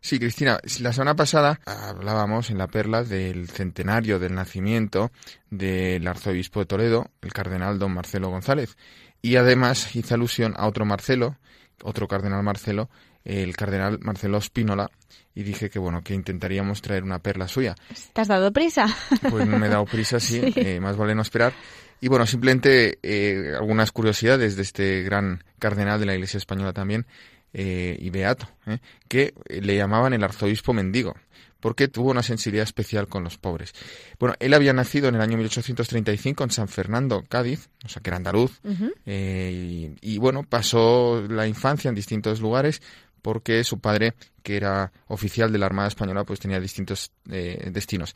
Sí, 0.00 0.18
Cristina, 0.18 0.58
la 0.80 0.92
semana 0.92 1.14
pasada 1.16 1.60
hablábamos 1.66 2.50
en 2.50 2.58
la 2.58 2.68
perla 2.68 3.02
del 3.02 3.48
centenario 3.48 4.18
del 4.18 4.34
nacimiento 4.34 5.10
del 5.50 6.06
arzobispo 6.06 6.60
de 6.60 6.66
Toledo, 6.66 7.10
el 7.22 7.32
cardenal 7.32 7.78
don 7.78 7.92
Marcelo 7.92 8.28
González, 8.28 8.76
y 9.22 9.36
además 9.36 9.94
hice 9.96 10.14
alusión 10.14 10.54
a 10.56 10.66
otro 10.66 10.84
Marcelo, 10.84 11.36
otro 11.82 12.06
cardenal 12.06 12.42
Marcelo, 12.42 12.88
el 13.24 13.56
cardenal 13.56 13.98
Marcelo 14.00 14.40
Spínola, 14.40 14.90
y 15.34 15.42
dije 15.42 15.68
que 15.70 15.78
bueno, 15.78 16.02
que 16.02 16.14
intentaríamos 16.14 16.80
traer 16.82 17.04
una 17.04 17.18
perla 17.18 17.46
suya. 17.48 17.74
¿Te 18.12 18.20
has 18.20 18.28
dado 18.28 18.52
prisa? 18.52 18.86
Pues 19.28 19.46
no 19.46 19.58
me 19.58 19.66
he 19.66 19.70
dado 19.70 19.84
prisa, 19.86 20.18
sí, 20.20 20.40
Eh, 20.56 20.80
más 20.80 20.96
vale 20.96 21.14
no 21.14 21.22
esperar. 21.22 21.52
Y 22.00 22.08
bueno, 22.08 22.26
simplemente 22.26 22.98
eh, 23.02 23.54
algunas 23.56 23.90
curiosidades 23.90 24.56
de 24.56 24.62
este 24.62 25.02
gran 25.02 25.42
cardenal 25.58 25.98
de 25.98 26.06
la 26.06 26.14
Iglesia 26.14 26.38
Española 26.38 26.72
también, 26.72 27.06
eh, 27.52 27.96
y 27.98 28.10
beato, 28.10 28.48
¿eh? 28.66 28.78
que 29.08 29.34
le 29.48 29.76
llamaban 29.76 30.12
el 30.12 30.22
arzobispo 30.22 30.72
mendigo, 30.72 31.14
porque 31.60 31.88
tuvo 31.88 32.10
una 32.10 32.22
sensibilidad 32.22 32.64
especial 32.64 33.08
con 33.08 33.24
los 33.24 33.38
pobres. 33.38 33.72
Bueno, 34.18 34.34
él 34.38 34.54
había 34.54 34.72
nacido 34.72 35.08
en 35.08 35.16
el 35.16 35.20
año 35.20 35.36
1835 35.36 36.44
en 36.44 36.50
San 36.50 36.68
Fernando, 36.68 37.24
Cádiz, 37.28 37.68
o 37.84 37.88
sea 37.88 38.02
que 38.02 38.10
era 38.10 38.16
andaluz, 38.16 38.60
eh, 39.06 39.94
y, 40.00 40.14
y, 40.14 40.18
bueno, 40.18 40.42
pasó 40.42 41.24
la 41.28 41.46
infancia 41.46 41.88
en 41.88 41.94
distintos 41.94 42.40
lugares 42.40 42.80
porque 43.22 43.64
su 43.64 43.80
padre, 43.80 44.14
que 44.42 44.56
era 44.56 44.92
oficial 45.08 45.52
de 45.52 45.58
la 45.58 45.66
Armada 45.66 45.88
Española, 45.88 46.24
pues 46.24 46.40
tenía 46.40 46.60
distintos 46.60 47.12
eh, 47.30 47.70
destinos. 47.72 48.14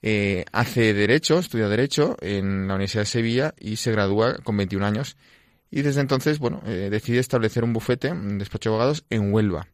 Eh, 0.00 0.44
hace 0.52 0.94
Derecho, 0.94 1.38
estudia 1.38 1.68
Derecho 1.68 2.16
en 2.20 2.68
la 2.68 2.74
Universidad 2.74 3.02
de 3.02 3.06
Sevilla 3.06 3.54
y 3.58 3.76
se 3.76 3.92
gradúa 3.92 4.38
con 4.38 4.56
21 4.56 4.86
años. 4.86 5.16
Y 5.70 5.82
desde 5.82 6.00
entonces, 6.00 6.38
bueno, 6.38 6.62
eh, 6.66 6.88
decide 6.90 7.18
establecer 7.18 7.64
un 7.64 7.72
bufete, 7.72 8.10
un 8.10 8.38
despacho 8.38 8.70
de 8.70 8.74
abogados 8.74 9.04
en 9.10 9.32
Huelva. 9.32 9.68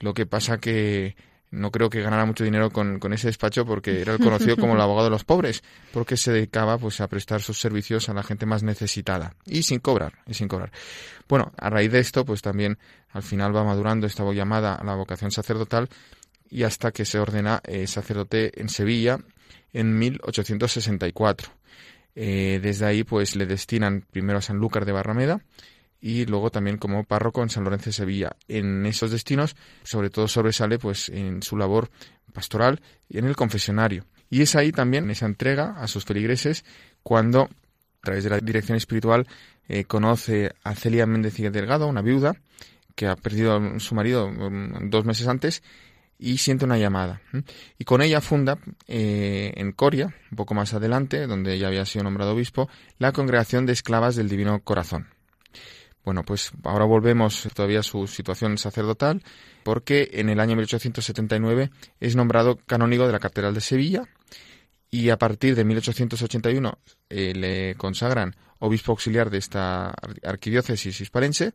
Lo 0.00 0.14
que 0.14 0.26
pasa 0.26 0.58
que 0.58 1.16
no 1.52 1.70
creo 1.70 1.90
que 1.90 2.00
ganara 2.00 2.24
mucho 2.24 2.44
dinero 2.44 2.70
con, 2.70 2.98
con 2.98 3.12
ese 3.12 3.28
despacho 3.28 3.64
porque 3.64 4.00
era 4.00 4.18
conocido 4.18 4.56
como 4.56 4.74
el 4.74 4.80
abogado 4.82 5.04
de 5.04 5.10
los 5.10 5.24
pobres, 5.24 5.62
porque 5.92 6.16
se 6.16 6.32
dedicaba 6.32 6.78
pues 6.78 7.00
a 7.00 7.08
prestar 7.08 7.42
sus 7.42 7.60
servicios 7.60 8.08
a 8.08 8.14
la 8.14 8.22
gente 8.22 8.46
más 8.46 8.62
necesitada 8.62 9.36
y 9.44 9.62
sin 9.62 9.78
cobrar, 9.78 10.14
y 10.26 10.34
sin 10.34 10.48
cobrar. 10.48 10.72
Bueno, 11.28 11.52
a 11.58 11.70
raíz 11.70 11.92
de 11.92 12.00
esto, 12.00 12.24
pues 12.24 12.42
también 12.42 12.78
al 13.10 13.22
final 13.22 13.54
va 13.54 13.64
madurando 13.64 14.06
esta 14.06 14.24
llamada 14.32 14.74
a 14.74 14.84
la 14.84 14.94
vocación 14.94 15.30
sacerdotal 15.30 15.88
y 16.50 16.64
hasta 16.64 16.90
que 16.90 17.04
se 17.04 17.18
ordena 17.18 17.60
eh, 17.64 17.86
sacerdote 17.86 18.60
en 18.60 18.68
Sevilla 18.68 19.18
en 19.72 19.98
1864. 19.98 21.50
Eh, 22.14 22.60
desde 22.62 22.86
ahí, 22.86 23.04
pues 23.04 23.36
le 23.36 23.46
destinan 23.46 24.04
primero 24.10 24.38
a 24.38 24.42
Sanlúcar 24.42 24.84
de 24.84 24.92
Barrameda 24.92 25.40
y 26.00 26.26
luego 26.26 26.50
también 26.50 26.78
como 26.78 27.04
párroco 27.04 27.42
en 27.42 27.48
San 27.48 27.64
Lorenzo 27.64 27.86
de 27.86 27.92
Sevilla. 27.92 28.36
En 28.48 28.84
esos 28.86 29.10
destinos, 29.10 29.56
sobre 29.84 30.10
todo 30.10 30.28
sobresale 30.28 30.78
pues 30.78 31.08
en 31.08 31.42
su 31.42 31.56
labor 31.56 31.90
pastoral 32.32 32.82
y 33.08 33.18
en 33.18 33.26
el 33.26 33.36
confesionario. 33.36 34.04
Y 34.28 34.42
es 34.42 34.56
ahí 34.56 34.72
también 34.72 35.08
esa 35.10 35.26
entrega 35.26 35.76
a 35.78 35.86
sus 35.86 36.04
feligreses 36.04 36.64
cuando, 37.02 37.42
a 37.42 37.48
través 38.02 38.24
de 38.24 38.30
la 38.30 38.38
dirección 38.40 38.76
espiritual, 38.76 39.26
eh, 39.68 39.84
conoce 39.84 40.52
a 40.64 40.74
Celia 40.74 41.06
Méndez 41.06 41.38
y 41.38 41.48
Delgado, 41.48 41.86
una 41.86 42.02
viuda 42.02 42.34
que 42.96 43.06
ha 43.06 43.16
perdido 43.16 43.56
a 43.56 43.78
su 43.78 43.94
marido 43.94 44.26
um, 44.26 44.90
dos 44.90 45.04
meses 45.04 45.28
antes 45.28 45.62
y 46.22 46.38
siente 46.38 46.64
una 46.64 46.78
llamada. 46.78 47.20
Y 47.78 47.84
con 47.84 48.00
ella 48.00 48.20
funda 48.20 48.56
eh, 48.86 49.52
en 49.56 49.72
Coria, 49.72 50.14
un 50.30 50.36
poco 50.36 50.54
más 50.54 50.72
adelante, 50.72 51.26
donde 51.26 51.58
ya 51.58 51.66
había 51.66 51.84
sido 51.84 52.04
nombrado 52.04 52.32
obispo, 52.32 52.68
la 52.98 53.10
Congregación 53.10 53.66
de 53.66 53.72
Esclavas 53.72 54.14
del 54.14 54.28
Divino 54.28 54.60
Corazón. 54.62 55.08
Bueno, 56.04 56.22
pues 56.22 56.52
ahora 56.62 56.84
volvemos 56.84 57.48
todavía 57.54 57.80
a 57.80 57.82
su 57.82 58.06
situación 58.06 58.56
sacerdotal, 58.56 59.22
porque 59.64 60.10
en 60.12 60.28
el 60.28 60.38
año 60.38 60.54
1879 60.54 61.70
es 61.98 62.14
nombrado 62.14 62.56
canónigo 62.66 63.06
de 63.06 63.12
la 63.12 63.18
Catedral 63.18 63.54
de 63.54 63.60
Sevilla 63.60 64.04
y 64.90 65.10
a 65.10 65.16
partir 65.16 65.56
de 65.56 65.64
1881 65.64 66.78
eh, 67.08 67.32
le 67.34 67.74
consagran 67.74 68.36
obispo 68.60 68.92
auxiliar 68.92 69.28
de 69.28 69.38
esta 69.38 69.92
arquidiócesis 70.22 71.00
hispalense, 71.00 71.52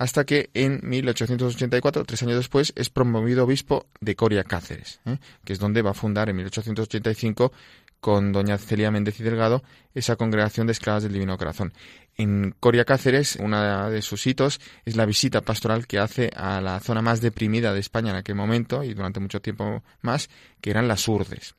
hasta 0.00 0.24
que 0.24 0.48
en 0.54 0.80
1884, 0.82 2.06
tres 2.06 2.22
años 2.22 2.36
después, 2.36 2.72
es 2.74 2.88
promovido 2.88 3.44
obispo 3.44 3.84
de 4.00 4.16
Coria 4.16 4.44
Cáceres, 4.44 4.98
¿eh? 5.04 5.18
que 5.44 5.52
es 5.52 5.58
donde 5.58 5.82
va 5.82 5.90
a 5.90 5.94
fundar 5.94 6.30
en 6.30 6.36
1885 6.36 7.52
con 8.00 8.32
doña 8.32 8.56
Celia 8.56 8.90
Méndez 8.90 9.20
y 9.20 9.24
Delgado 9.24 9.62
esa 9.94 10.16
congregación 10.16 10.66
de 10.66 10.72
esclavas 10.72 11.02
del 11.02 11.12
Divino 11.12 11.36
Corazón. 11.36 11.74
En 12.16 12.54
Coria 12.60 12.86
Cáceres, 12.86 13.36
uno 13.36 13.90
de 13.90 14.00
sus 14.00 14.26
hitos 14.26 14.58
es 14.86 14.96
la 14.96 15.04
visita 15.04 15.42
pastoral 15.42 15.86
que 15.86 15.98
hace 15.98 16.30
a 16.34 16.62
la 16.62 16.80
zona 16.80 17.02
más 17.02 17.20
deprimida 17.20 17.74
de 17.74 17.80
España 17.80 18.12
en 18.12 18.16
aquel 18.16 18.36
momento 18.36 18.82
y 18.82 18.94
durante 18.94 19.20
mucho 19.20 19.42
tiempo 19.42 19.82
más, 20.00 20.30
que 20.62 20.70
eran 20.70 20.88
las 20.88 21.06
Urdes. 21.08 21.56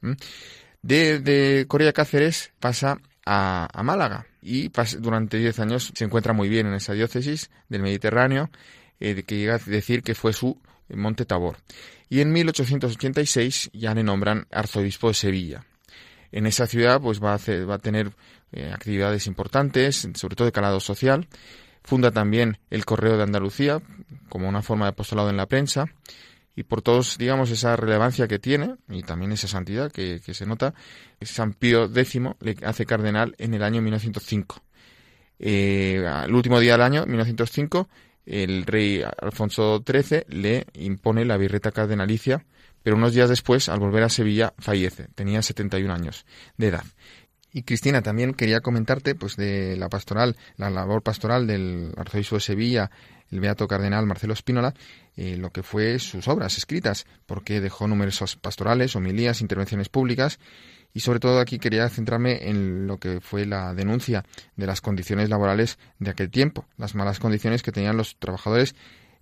De, 0.82 1.20
de 1.20 1.68
Coria 1.68 1.94
Cáceres 1.94 2.54
pasa 2.60 2.98
a, 3.26 3.82
Málaga 3.84 4.26
y 4.42 4.72
durante 5.00 5.38
10 5.38 5.60
años 5.60 5.92
se 5.94 6.06
encuentra 6.06 6.34
muy 6.34 6.50
bien 6.50 6.68
en 6.68 6.74
esa 6.74 6.94
diócesis 6.94 7.50
del 7.70 7.82
Mediterráneo, 7.82 8.50
eh, 9.00 9.24
que 9.24 9.38
llega 9.38 9.56
a 9.56 9.60
decir 9.60 10.04
que 10.04 10.16
fue 10.16 10.34
su 10.34 10.60
monte 10.90 11.26
Tabor. 11.26 11.58
Y 12.10 12.22
en 12.22 12.32
1886 12.32 13.72
ya 13.74 13.94
le 13.94 14.04
nombran 14.04 14.48
arzobispo 14.52 15.10
de 15.10 15.14
Sevilla. 15.14 15.66
En 16.32 16.46
esa 16.46 16.68
ciudad 16.68 17.00
pues 17.02 17.24
va 17.24 17.32
a, 17.32 17.36
hacer, 17.36 17.70
va 17.70 17.76
a 17.76 17.80
tener 17.80 18.12
eh, 18.52 18.72
actividades 18.74 19.28
importantes, 19.28 20.08
sobre 20.16 20.36
todo 20.36 20.46
de 20.46 20.52
calado 20.52 20.80
social. 20.80 21.28
Funda 21.84 22.12
también 22.12 22.58
el 22.70 22.86
Correo 22.86 23.18
de 23.18 23.24
Andalucía 23.24 23.82
como 24.30 24.48
una 24.48 24.62
forma 24.62 24.86
de 24.86 24.90
apostolado 24.90 25.30
en 25.30 25.38
la 25.38 25.48
prensa 25.48 25.86
y 26.56 26.64
por 26.64 26.82
todos, 26.82 27.18
digamos, 27.18 27.50
esa 27.52 27.76
relevancia 27.76 28.28
que 28.28 28.40
tiene 28.40 28.76
y 28.90 29.04
también 29.04 29.32
esa 29.32 29.48
santidad 29.48 29.92
que, 29.92 30.20
se 30.20 30.46
nota, 30.46 30.74
San 31.22 31.54
Pío 31.54 31.86
X 31.86 32.22
le 32.40 32.58
hace 32.66 32.86
cardenal 32.86 33.36
en 33.38 33.54
el 33.54 33.64
año 33.64 33.82
1905. 33.82 34.62
Eh, 35.40 36.06
el 36.26 36.36
último 36.36 36.60
día 36.60 36.74
del 36.74 36.82
año, 36.82 37.06
1905, 37.06 37.90
el 38.26 38.66
rey 38.66 39.04
Alfonso 39.22 39.84
XIII 39.86 40.26
le 40.28 40.66
impone 40.74 41.26
la 41.26 41.38
birreta 41.38 41.72
cardenalicia, 41.72 42.46
pero 42.84 42.96
unos 42.96 43.14
días 43.14 43.30
después, 43.30 43.70
al 43.70 43.80
volver 43.80 44.04
a 44.04 44.10
Sevilla, 44.10 44.54
fallece. 44.58 45.08
Tenía 45.16 45.42
71 45.42 45.94
años 45.94 46.26
de 46.58 46.68
edad. 46.68 46.84
Y 47.54 47.64
Cristina, 47.64 48.02
también 48.02 48.34
quería 48.34 48.62
comentarte 48.62 49.14
pues 49.14 49.36
de 49.36 49.76
la 49.76 49.90
pastoral, 49.90 50.38
la 50.56 50.70
labor 50.70 51.04
pastoral 51.04 51.48
del 51.48 51.94
arzobispo 51.98 52.36
de 52.36 52.42
Sevilla, 52.42 52.92
el 53.32 53.40
beato 53.40 53.68
cardenal 53.68 54.06
Marcelo 54.06 54.34
Espínola, 54.34 54.74
eh, 55.16 55.38
lo 55.38 55.52
que 55.52 55.64
fue 55.64 56.00
sus 56.00 56.28
obras 56.28 56.58
escritas, 56.58 57.06
porque 57.26 57.62
dejó 57.62 57.88
numerosos 57.88 58.36
pastorales, 58.36 58.96
homilías, 58.96 59.42
intervenciones 59.42 59.90
públicas 59.90 60.40
y 60.94 61.00
sobre 61.00 61.20
todo 61.20 61.40
aquí 61.40 61.58
quería 61.58 61.88
centrarme 61.90 62.50
en 62.50 62.88
lo 62.88 62.98
que 62.98 63.22
fue 63.22 63.46
la 63.46 63.74
denuncia 63.74 64.26
de 64.56 64.68
las 64.68 64.82
condiciones 64.82 65.30
laborales 65.30 65.80
de 66.00 66.12
aquel 66.12 66.30
tiempo, 66.30 66.66
las 66.78 66.96
malas 66.96 67.20
condiciones 67.20 67.64
que 67.64 67.72
tenían 67.72 67.98
los 67.98 68.18
trabajadores 68.18 68.76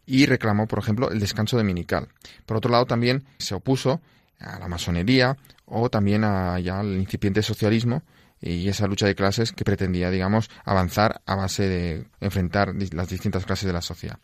y 0.05 0.25
reclamó, 0.25 0.67
por 0.67 0.79
ejemplo, 0.79 1.11
el 1.11 1.19
descanso 1.19 1.57
dominical. 1.57 2.07
Por 2.47 2.57
otro 2.57 2.71
lado, 2.71 2.85
también 2.85 3.25
se 3.37 3.53
opuso 3.53 4.01
a 4.39 4.57
la 4.57 4.67
masonería 4.67 5.37
o 5.65 5.89
también 5.89 6.23
a, 6.23 6.59
ya 6.59 6.79
al 6.79 6.97
incipiente 6.97 7.43
socialismo 7.43 8.01
y 8.41 8.67
esa 8.69 8.87
lucha 8.87 9.05
de 9.05 9.15
clases 9.15 9.51
que 9.51 9.65
pretendía, 9.65 10.09
digamos, 10.09 10.49
avanzar 10.63 11.21
a 11.25 11.35
base 11.35 11.67
de 11.67 12.05
enfrentar 12.21 12.73
las 12.93 13.09
distintas 13.09 13.45
clases 13.45 13.67
de 13.67 13.73
la 13.73 13.81
sociedad. 13.81 14.19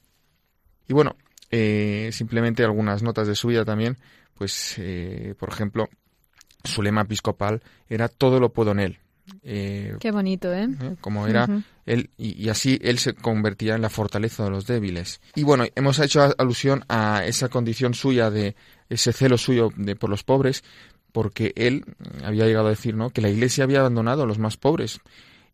Y 0.87 0.93
bueno, 0.93 1.15
eh, 1.51 2.09
simplemente 2.11 2.63
algunas 2.63 3.03
notas 3.03 3.27
de 3.27 3.35
su 3.35 3.47
vida 3.47 3.65
también, 3.65 3.97
pues, 4.35 4.75
eh, 4.77 5.35
por 5.37 5.49
ejemplo, 5.49 5.89
su 6.63 6.81
lema 6.81 7.01
episcopal 7.01 7.61
era 7.89 8.07
todo 8.07 8.39
lo 8.39 8.51
puedo 8.53 8.71
en 8.71 8.79
él. 8.79 8.99
Eh, 9.41 9.95
Qué 9.99 10.11
bonito, 10.11 10.53
¿eh? 10.53 10.67
¿eh? 10.81 10.95
Como 11.01 11.27
era 11.27 11.45
uh 11.45 11.47
-huh. 11.47 11.63
él, 11.87 12.09
y, 12.17 12.43
y, 12.43 12.49
así 12.49 12.79
él 12.83 12.99
se 12.99 13.13
convertía 13.15 13.73
en 13.75 13.81
la 13.81 13.89
fortaleza 13.89 14.43
de 14.43 14.51
los 14.51 14.67
débiles. 14.67 15.19
Y 15.35 15.43
bueno, 15.43 15.65
hemos 15.75 15.97
hecho 15.99 16.31
alusión 16.37 16.85
a 16.89 17.25
esa 17.25 17.49
condición 17.49 17.95
suya 17.95 18.29
de 18.29 18.55
ese 18.87 19.13
celo 19.13 19.37
suyo 19.37 19.69
de 19.75 19.95
por 19.95 20.11
los 20.11 20.23
pobres, 20.23 20.63
porque 21.15 21.53
él 21.55 21.85
había 22.25 22.45
llegado 22.45 22.67
a 22.67 22.71
decir, 22.71 22.93
¿no? 22.93 23.09
Que 23.09 23.21
la 23.21 23.29
Iglesia 23.29 23.63
había 23.63 23.79
abandonado 23.79 24.23
a 24.23 24.25
los 24.25 24.37
más 24.37 24.57
pobres 24.57 24.99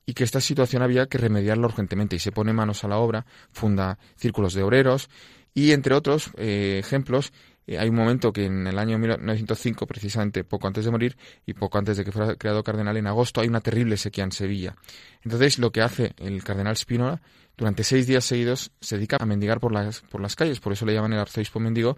y 0.07 0.15
que 0.15 0.23
esta 0.23 0.41
situación 0.41 0.81
había 0.81 1.05
que 1.05 1.19
remediarla 1.19 1.67
urgentemente 1.67 2.15
y 2.15 2.19
se 2.19 2.31
pone 2.31 2.51
manos 2.51 2.83
a 2.83 2.87
la 2.87 2.97
obra, 2.97 3.27
funda 3.51 3.99
círculos 4.15 4.55
de 4.55 4.63
obreros 4.63 5.11
y 5.53 5.73
entre 5.73 5.93
otros 5.93 6.31
eh, 6.37 6.79
ejemplos 6.79 7.31
eh, 7.67 7.77
hay 7.77 7.89
un 7.89 7.95
momento 7.95 8.33
que 8.33 8.45
en 8.45 8.65
el 8.65 8.79
año 8.79 8.97
1905, 8.97 9.85
precisamente 9.85 10.43
poco 10.43 10.65
antes 10.65 10.83
de 10.83 10.89
morir 10.89 11.15
y 11.45 11.53
poco 11.53 11.77
antes 11.77 11.95
de 11.95 12.05
que 12.05 12.11
fuera 12.11 12.35
creado 12.37 12.63
cardenal 12.63 12.97
en 12.97 13.05
agosto, 13.05 13.39
hay 13.39 13.47
una 13.47 13.61
terrible 13.61 13.97
sequía 13.97 14.23
en 14.23 14.31
Sevilla. 14.31 14.75
Entonces, 15.21 15.59
lo 15.59 15.71
que 15.71 15.83
hace 15.83 16.13
el 16.17 16.43
cardenal 16.43 16.75
Spínola, 16.75 17.21
durante 17.55 17.83
seis 17.83 18.07
días 18.07 18.25
seguidos, 18.25 18.71
se 18.81 18.95
dedica 18.95 19.17
a 19.19 19.27
mendigar 19.27 19.59
por 19.59 19.71
las, 19.71 20.01
por 20.01 20.21
las 20.21 20.35
calles, 20.35 20.59
por 20.59 20.73
eso 20.73 20.87
le 20.87 20.95
llaman 20.95 21.13
el 21.13 21.19
arzobispo 21.19 21.59
mendigo, 21.59 21.97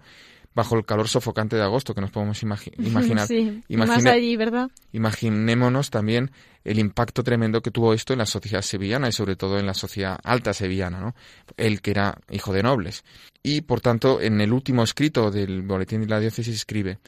bajo 0.54 0.76
el 0.76 0.84
calor 0.84 1.08
sofocante 1.08 1.56
de 1.56 1.62
agosto 1.62 1.94
que 1.94 2.00
nos 2.00 2.10
podemos 2.10 2.42
imaginar. 2.78 3.26
Sí, 3.26 3.62
más 3.68 4.06
allí, 4.06 4.36
¿verdad? 4.36 4.70
Imaginémonos 4.92 5.90
también 5.90 6.30
el 6.62 6.78
impacto 6.78 7.22
tremendo 7.22 7.60
que 7.60 7.70
tuvo 7.70 7.92
esto 7.92 8.14
en 8.14 8.20
la 8.20 8.26
sociedad 8.26 8.62
sevillana 8.62 9.08
y 9.08 9.12
sobre 9.12 9.36
todo 9.36 9.58
en 9.58 9.66
la 9.66 9.74
sociedad 9.74 10.18
alta 10.22 10.54
sevillana, 10.54 11.00
¿no? 11.00 11.14
Él 11.56 11.82
que 11.82 11.90
era 11.90 12.18
hijo 12.30 12.52
de 12.52 12.62
nobles. 12.62 13.04
Y 13.42 13.62
por 13.62 13.80
tanto, 13.80 14.20
en 14.20 14.40
el 14.40 14.52
último 14.52 14.82
escrito 14.82 15.30
del 15.30 15.62
boletín 15.62 16.00
de 16.00 16.06
la 16.06 16.20
diócesis 16.20 16.54
escribe 16.54 16.98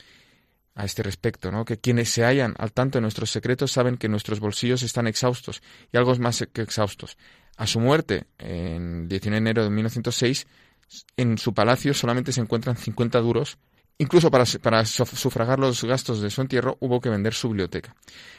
a 0.74 0.84
este 0.84 1.02
respecto, 1.02 1.50
¿no? 1.50 1.64
Que 1.64 1.78
quienes 1.78 2.10
se 2.10 2.22
hallan 2.22 2.54
al 2.58 2.72
tanto 2.72 2.98
de 2.98 3.02
nuestros 3.02 3.30
secretos 3.30 3.72
saben 3.72 3.96
que 3.96 4.08
nuestros 4.08 4.40
bolsillos 4.40 4.82
están 4.82 5.06
exhaustos 5.06 5.62
y 5.90 5.96
algo 5.96 6.14
más 6.16 6.46
que 6.52 6.60
exhaustos. 6.60 7.16
A 7.56 7.66
su 7.66 7.80
muerte, 7.80 8.24
en 8.38 9.08
19 9.08 9.34
de 9.34 9.38
enero 9.38 9.64
de 9.64 9.70
1906, 9.70 10.46
en 11.16 11.38
su 11.38 11.54
palacio 11.54 11.94
solamente 11.94 12.32
se 12.32 12.40
encuentran 12.40 12.76
50 12.76 13.20
duros. 13.20 13.58
Incluso 13.98 14.30
para, 14.30 14.44
para 14.60 14.84
sufragar 14.84 15.58
los 15.58 15.82
gastos 15.84 16.20
de 16.20 16.28
su 16.28 16.42
entierro 16.42 16.76
hubo 16.80 17.00
que 17.00 17.08
vender 17.08 17.32
su 17.32 17.48
biblioteca. 17.48 17.94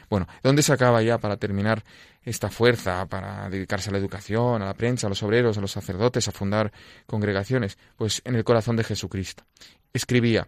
Bueno, 0.08 0.28
¿dónde 0.42 0.62
se 0.62 0.72
acaba 0.72 1.02
ya 1.02 1.18
para 1.18 1.36
terminar 1.36 1.82
esta 2.22 2.48
fuerza 2.48 3.04
para 3.06 3.50
dedicarse 3.50 3.90
a 3.90 3.92
la 3.92 3.98
educación, 3.98 4.62
a 4.62 4.66
la 4.66 4.74
prensa, 4.74 5.08
a 5.08 5.10
los 5.10 5.22
obreros, 5.24 5.58
a 5.58 5.60
los 5.60 5.72
sacerdotes, 5.72 6.28
a 6.28 6.32
fundar 6.32 6.72
congregaciones? 7.06 7.76
Pues 7.96 8.22
en 8.24 8.36
el 8.36 8.44
corazón 8.44 8.76
de 8.76 8.84
Jesucristo. 8.84 9.44
Escribía, 9.92 10.46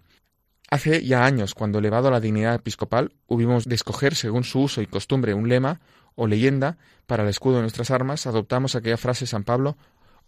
Hace 0.70 1.04
ya 1.04 1.24
años, 1.24 1.54
cuando 1.54 1.80
elevado 1.80 2.06
a 2.06 2.10
la 2.12 2.20
dignidad 2.20 2.54
episcopal, 2.54 3.12
hubimos 3.26 3.64
de 3.64 3.74
escoger, 3.74 4.14
según 4.14 4.44
su 4.44 4.60
uso 4.60 4.80
y 4.80 4.86
costumbre, 4.86 5.34
un 5.34 5.48
lema 5.48 5.80
o 6.14 6.28
leyenda 6.28 6.78
para 7.08 7.24
el 7.24 7.28
escudo 7.28 7.56
de 7.56 7.62
nuestras 7.62 7.90
armas, 7.90 8.28
adoptamos 8.28 8.76
aquella 8.76 8.96
frase 8.96 9.24
de 9.24 9.30
San 9.30 9.42
Pablo, 9.42 9.76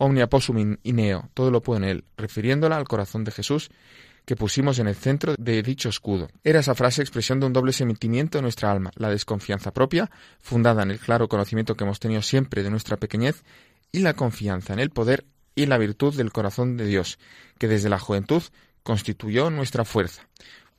omnia 0.02 0.26
possum 0.26 0.58
in 0.58 0.96
neo, 0.96 1.30
todo 1.34 1.50
lo 1.50 1.62
puedo 1.62 1.78
en 1.78 1.84
él, 1.84 2.04
refiriéndola 2.16 2.76
al 2.76 2.88
corazón 2.88 3.22
de 3.24 3.30
Jesús 3.30 3.70
que 4.24 4.36
pusimos 4.36 4.78
en 4.78 4.88
el 4.88 4.94
centro 4.94 5.34
de 5.38 5.62
dicho 5.62 5.88
escudo. 5.88 6.28
Era 6.44 6.60
esa 6.60 6.74
frase 6.74 7.02
expresión 7.02 7.40
de 7.40 7.46
un 7.46 7.52
doble 7.52 7.72
sentimiento 7.72 8.38
de 8.38 8.42
nuestra 8.42 8.70
alma, 8.70 8.90
la 8.96 9.10
desconfianza 9.10 9.72
propia, 9.72 10.10
fundada 10.40 10.82
en 10.82 10.90
el 10.90 10.98
claro 10.98 11.28
conocimiento 11.28 11.76
que 11.76 11.84
hemos 11.84 12.00
tenido 12.00 12.22
siempre 12.22 12.62
de 12.62 12.70
nuestra 12.70 12.96
pequeñez, 12.96 13.42
y 13.90 14.00
la 14.00 14.14
confianza 14.14 14.72
en 14.72 14.78
el 14.80 14.90
poder 14.90 15.24
y 15.54 15.66
la 15.66 15.78
virtud 15.78 16.14
del 16.16 16.32
corazón 16.32 16.76
de 16.76 16.86
Dios, 16.86 17.18
que 17.58 17.68
desde 17.68 17.88
la 17.88 17.98
juventud 17.98 18.42
constituyó 18.82 19.50
nuestra 19.50 19.84
fuerza. 19.84 20.26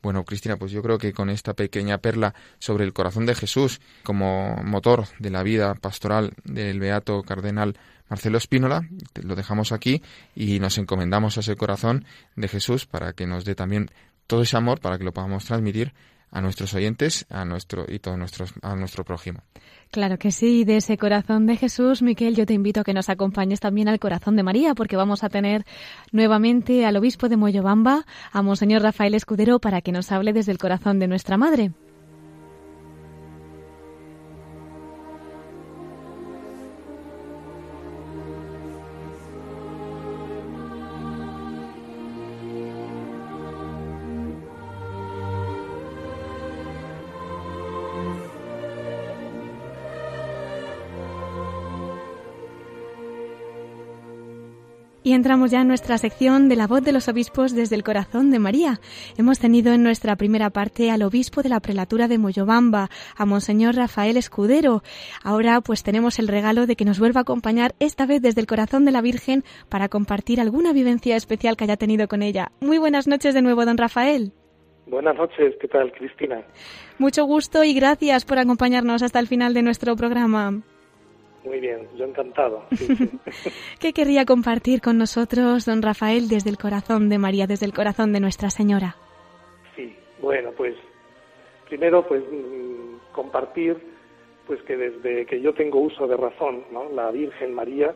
Bueno, 0.03 0.25
Cristina, 0.25 0.57
pues 0.57 0.73
yo 0.73 0.83
creo 0.83 0.97
que 0.97 1.13
con 1.13 1.29
esta 1.29 1.53
pequeña 1.53 1.97
perla 1.97 2.35
sobre 2.59 2.83
el 2.83 2.91
corazón 2.91 3.25
de 3.25 3.35
Jesús 3.35 3.79
como 4.03 4.57
motor 4.57 5.05
de 5.17 5.29
la 5.29 5.43
vida 5.43 5.75
pastoral 5.75 6.33
del 6.43 6.81
beato 6.81 7.23
cardenal 7.23 7.77
Marcelo 8.09 8.37
Espínola, 8.37 8.85
lo 9.23 9.35
dejamos 9.35 9.71
aquí 9.71 10.03
y 10.35 10.59
nos 10.59 10.77
encomendamos 10.77 11.37
a 11.37 11.39
ese 11.39 11.55
corazón 11.55 12.03
de 12.35 12.49
Jesús 12.49 12.85
para 12.85 13.13
que 13.13 13.25
nos 13.27 13.45
dé 13.45 13.55
también 13.55 13.91
todo 14.27 14.41
ese 14.41 14.57
amor 14.57 14.81
para 14.81 14.97
que 14.97 15.05
lo 15.05 15.13
podamos 15.13 15.45
transmitir 15.45 15.93
a 16.33 16.41
nuestros 16.41 16.73
oyentes 16.73 17.25
a 17.29 17.45
nuestro, 17.45 17.85
y 17.87 17.99
todo 17.99 18.17
nuestros, 18.17 18.53
a 18.61 18.75
nuestro 18.75 19.05
prójimo. 19.05 19.41
Claro 19.91 20.17
que 20.17 20.31
sí, 20.31 20.65
de 20.65 20.77
ese 20.77 20.97
corazón 20.97 21.45
de 21.45 21.55
Jesús, 21.55 22.01
Miquel, 22.01 22.35
yo 22.35 22.47
te 22.47 22.53
invito 22.53 22.81
a 22.81 22.83
que 22.83 22.95
nos 22.95 23.09
acompañes 23.09 23.59
también 23.59 23.87
al 23.87 23.99
corazón 23.99 24.35
de 24.35 24.41
María, 24.41 24.73
porque 24.73 24.95
vamos 24.95 25.23
a 25.23 25.29
tener 25.29 25.65
nuevamente 26.11 26.85
al 26.85 26.97
obispo 26.97 27.29
de 27.29 27.37
Moyobamba, 27.37 28.05
a 28.31 28.41
Monseñor 28.41 28.81
Rafael 28.81 29.13
Escudero, 29.13 29.59
para 29.59 29.81
que 29.81 29.91
nos 29.91 30.11
hable 30.11 30.33
desde 30.33 30.51
el 30.51 30.57
corazón 30.57 30.97
de 30.97 31.07
nuestra 31.07 31.37
Madre. 31.37 31.71
Y 55.03 55.11
entramos 55.11 55.51
ya 55.51 55.61
en 55.61 55.67
nuestra 55.67 55.97
sección 55.97 56.47
de 56.47 56.55
la 56.55 56.65
voz 56.65 56.81
de 56.81 56.93
los 56.93 57.09
obispos 57.09 57.53
desde 57.53 57.75
el 57.75 57.83
corazón 57.83 58.31
de 58.31 58.39
María. 58.39 58.79
Hemos 59.17 59.37
tenido 59.37 59.73
en 59.73 59.83
nuestra 59.83 60.15
primera 60.15 60.49
parte 60.49 60.91
al 60.91 61.03
obispo 61.03 61.41
de 61.43 61.49
la 61.49 61.59
prelatura 61.59 62.07
de 62.07 62.17
Moyobamba, 62.17 62.89
a 63.17 63.25
Monseñor 63.25 63.75
Rafael 63.75 64.15
Escudero. 64.15 64.81
Ahora 65.21 65.59
pues 65.59 65.83
tenemos 65.83 66.19
el 66.19 66.29
regalo 66.29 66.67
de 66.67 66.77
que 66.77 66.85
nos 66.85 66.99
vuelva 66.99 67.19
a 67.19 67.23
acompañar 67.23 67.75
esta 67.79 68.05
vez 68.05 68.21
desde 68.21 68.39
el 68.39 68.47
corazón 68.47 68.85
de 68.85 68.91
la 68.91 69.01
Virgen 69.01 69.43
para 69.67 69.89
compartir 69.89 70.39
alguna 70.39 70.71
vivencia 70.71 71.17
especial 71.17 71.57
que 71.57 71.65
haya 71.65 71.75
tenido 71.75 72.07
con 72.07 72.21
ella. 72.21 72.53
Muy 72.61 72.77
buenas 72.77 73.05
noches 73.05 73.33
de 73.33 73.41
nuevo, 73.41 73.65
don 73.65 73.77
Rafael. 73.77 74.31
Buenas 74.87 75.15
noches, 75.15 75.55
¿qué 75.59 75.67
tal, 75.67 75.91
Cristina? 75.91 76.43
Mucho 76.97 77.25
gusto 77.25 77.63
y 77.65 77.73
gracias 77.73 78.23
por 78.23 78.39
acompañarnos 78.39 79.01
hasta 79.03 79.19
el 79.19 79.27
final 79.27 79.53
de 79.53 79.63
nuestro 79.63 79.95
programa. 79.95 80.61
Muy 81.43 81.59
bien, 81.59 81.87
yo 81.95 82.05
encantado. 82.05 82.63
¿Qué 83.79 83.93
querría 83.93 84.25
compartir 84.25 84.81
con 84.81 84.97
nosotros, 84.97 85.65
don 85.65 85.81
Rafael, 85.81 86.29
desde 86.29 86.49
el 86.49 86.57
corazón 86.57 87.09
de 87.09 87.17
María, 87.17 87.47
desde 87.47 87.65
el 87.65 87.73
corazón 87.73 88.13
de 88.13 88.21
Nuestra 88.21 88.49
Señora? 88.49 88.95
Sí, 89.75 89.95
bueno, 90.21 90.51
pues 90.55 90.75
primero 91.67 92.07
pues 92.07 92.23
mm, 92.23 93.11
compartir 93.11 93.77
pues 94.47 94.61
que 94.63 94.75
desde 94.77 95.25
que 95.25 95.41
yo 95.41 95.53
tengo 95.53 95.79
uso 95.79 96.07
de 96.07 96.17
razón, 96.17 96.63
¿no? 96.71 96.89
La 96.89 97.11
Virgen 97.11 97.53
María 97.53 97.93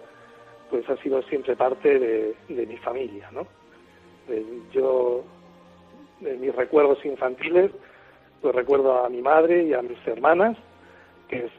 pues 0.70 0.88
ha 0.90 0.98
sido 0.98 1.22
siempre 1.24 1.56
parte 1.56 2.00
de, 2.00 2.36
mi 2.50 2.78
familia, 2.78 3.30
¿no? 3.32 3.48
yo, 4.74 5.24
de 6.20 6.36
mis 6.36 6.54
recuerdos 6.54 7.04
infantiles, 7.06 7.72
pues 8.42 8.54
recuerdo 8.54 9.06
a 9.06 9.10
mi 9.10 9.22
madre 9.22 9.64
y 9.64 9.74
a 9.74 9.82
mis 9.82 9.98
hermanas, 10.06 10.58
que 11.30 11.50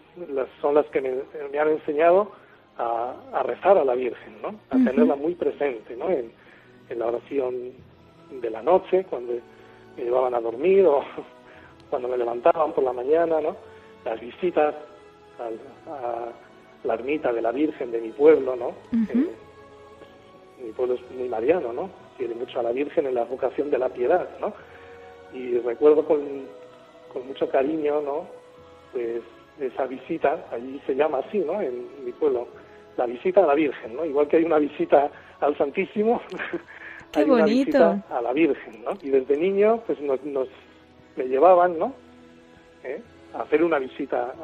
son 0.61 0.75
las 0.75 0.87
que 0.87 1.01
me, 1.01 1.59
han 1.59 1.69
enseñado 1.69 2.33
a, 2.79 3.43
rezar 3.45 3.79
a 3.79 3.85
la 3.85 3.95
Virgen, 3.95 4.41
¿no? 4.43 4.55
A 4.71 4.77
tenerla 4.77 5.17
muy 5.17 5.35
presente, 5.35 5.97
¿no? 5.97 6.09
En, 6.11 6.33
la 6.97 7.07
oración 7.07 7.73
de 8.31 8.49
la 8.49 8.63
noche, 8.63 9.05
cuando 9.11 9.35
me 9.95 10.05
llevaban 10.05 10.35
a 10.35 10.41
dormir 10.41 10.87
o 10.87 11.03
cuando 11.91 12.09
me 12.09 12.17
levantaban 12.17 12.73
por 12.73 12.83
la 12.83 12.95
mañana, 12.95 13.43
¿no? 13.43 13.57
Las 14.05 14.19
visitas 14.21 14.75
a, 15.39 16.29
la 16.85 16.95
ermita 16.95 17.33
de 17.33 17.43
la 17.43 17.53
Virgen 17.53 17.91
de 17.91 18.01
mi 18.01 18.11
pueblo, 18.11 18.57
¿no? 18.57 18.69
Eh, 18.93 19.29
mi 20.65 20.73
pueblo 20.73 20.95
es 20.95 21.11
muy 21.11 21.29
mariano, 21.29 21.73
¿no? 21.73 21.91
Tiene 22.17 22.35
mucho 22.35 22.61
a 22.61 22.63
la 22.63 22.73
Virgen 22.73 23.07
en 23.07 23.15
la 23.15 23.25
vocación 23.25 23.71
de 23.71 23.79
la 23.79 23.91
piedad, 23.91 24.29
¿no? 24.41 24.55
Y 25.35 25.59
recuerdo 25.59 26.07
con, 26.07 26.21
con 27.13 27.27
mucho 27.27 27.51
cariño, 27.51 28.01
¿no? 28.01 28.27
Pues 28.93 29.23
esa 29.61 29.87
visita, 29.87 30.47
allí 30.53 30.81
se 30.87 30.95
llama 30.95 31.19
así, 31.19 31.39
¿no? 31.39 31.61
En 31.61 32.05
mi 32.05 32.13
pueblo, 32.13 32.49
la 32.97 33.07
visita 33.07 33.43
a 33.45 33.47
la 33.47 33.55
Virgen, 33.55 33.95
¿no? 33.95 34.05
Igual 34.05 34.29
que 34.29 34.37
hay 34.37 34.45
una 34.45 34.59
visita 34.59 35.11
al 35.41 35.57
Santísimo, 35.57 36.21
hay 37.15 37.25
una 37.25 37.45
visita 37.45 38.05
a 38.11 38.21
la 38.21 38.33
Virgen, 38.33 38.85
¿no? 38.85 38.93
Y 39.03 39.11
desde 39.11 39.37
niño, 39.37 39.83
pues 39.87 40.01
nos, 40.01 40.21
me 41.17 41.25
llevaban, 41.25 41.79
¿no? 41.79 41.95
¿Eh? 42.85 43.01
A 43.35 43.43
hacer 43.43 43.63
una 43.63 43.79
visita 43.79 44.35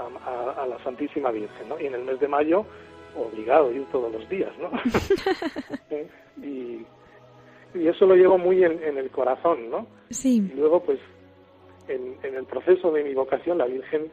a, 0.56 0.66
la 0.66 0.78
Santísima 0.84 1.30
Virgen, 1.30 1.68
¿no? 1.68 1.80
Y 1.80 1.86
en 1.86 1.94
el 1.94 2.04
mes 2.04 2.20
de 2.20 2.28
mayo, 2.28 2.64
obligado 3.16 3.68
a 3.68 3.72
ir 3.72 3.84
todos 3.90 4.12
los 4.12 4.28
días, 4.28 4.52
¿no? 4.58 4.70
¿Eh? 5.90 6.08
y, 6.42 6.86
eso 7.74 8.06
lo 8.06 8.14
llevo 8.14 8.38
muy 8.38 8.62
en, 8.62 8.96
el 8.96 9.10
corazón, 9.10 9.68
¿no? 9.68 9.88
Sí. 10.08 10.36
Y 10.36 10.56
luego, 10.56 10.84
pues, 10.84 11.00
en, 11.88 12.16
en 12.22 12.36
el 12.36 12.44
proceso 12.44 12.92
de 12.92 13.02
mi 13.02 13.14
vocación, 13.14 13.58
la 13.58 13.66
Virgen 13.66 14.12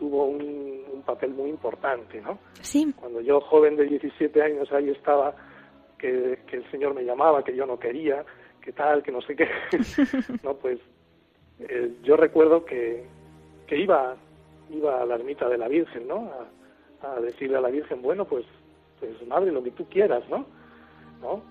tuvo 0.00 0.24
un, 0.24 0.80
papel 1.04 1.30
muy 1.30 1.50
importante, 1.50 2.20
¿no? 2.20 2.38
Sí. 2.60 2.92
Cuando 2.98 3.20
yo, 3.20 3.40
joven 3.40 3.74
de 3.74 3.84
17 3.84 4.42
años, 4.42 4.70
ahí 4.70 4.90
estaba, 4.90 5.34
que, 5.98 6.38
el 6.52 6.70
Señor 6.70 6.94
me 6.94 7.04
llamaba, 7.04 7.42
que 7.42 7.56
yo 7.56 7.66
no 7.66 7.78
quería, 7.78 8.24
que 8.60 8.72
tal, 8.72 9.02
que 9.02 9.10
no 9.10 9.20
sé 9.22 9.34
qué, 9.34 9.48
no, 10.44 10.54
pues 10.54 10.78
eh, 11.58 11.92
yo 12.02 12.16
recuerdo 12.16 12.64
que, 12.64 13.04
que 13.66 13.78
iba, 13.78 14.14
iba 14.70 15.02
a 15.02 15.06
la 15.06 15.16
ermita 15.16 15.48
de 15.48 15.58
la 15.58 15.68
Virgen, 15.68 16.06
¿no? 16.06 16.30
A, 17.02 17.14
a, 17.14 17.20
decirle 17.20 17.56
a 17.56 17.62
la 17.62 17.70
Virgen, 17.70 18.02
bueno, 18.02 18.24
pues, 18.24 18.44
pues 19.00 19.26
madre, 19.26 19.50
lo 19.50 19.62
que 19.62 19.72
tú 19.72 19.86
quieras, 19.88 20.22
¿no? 20.28 20.46
¿No? 21.20 21.42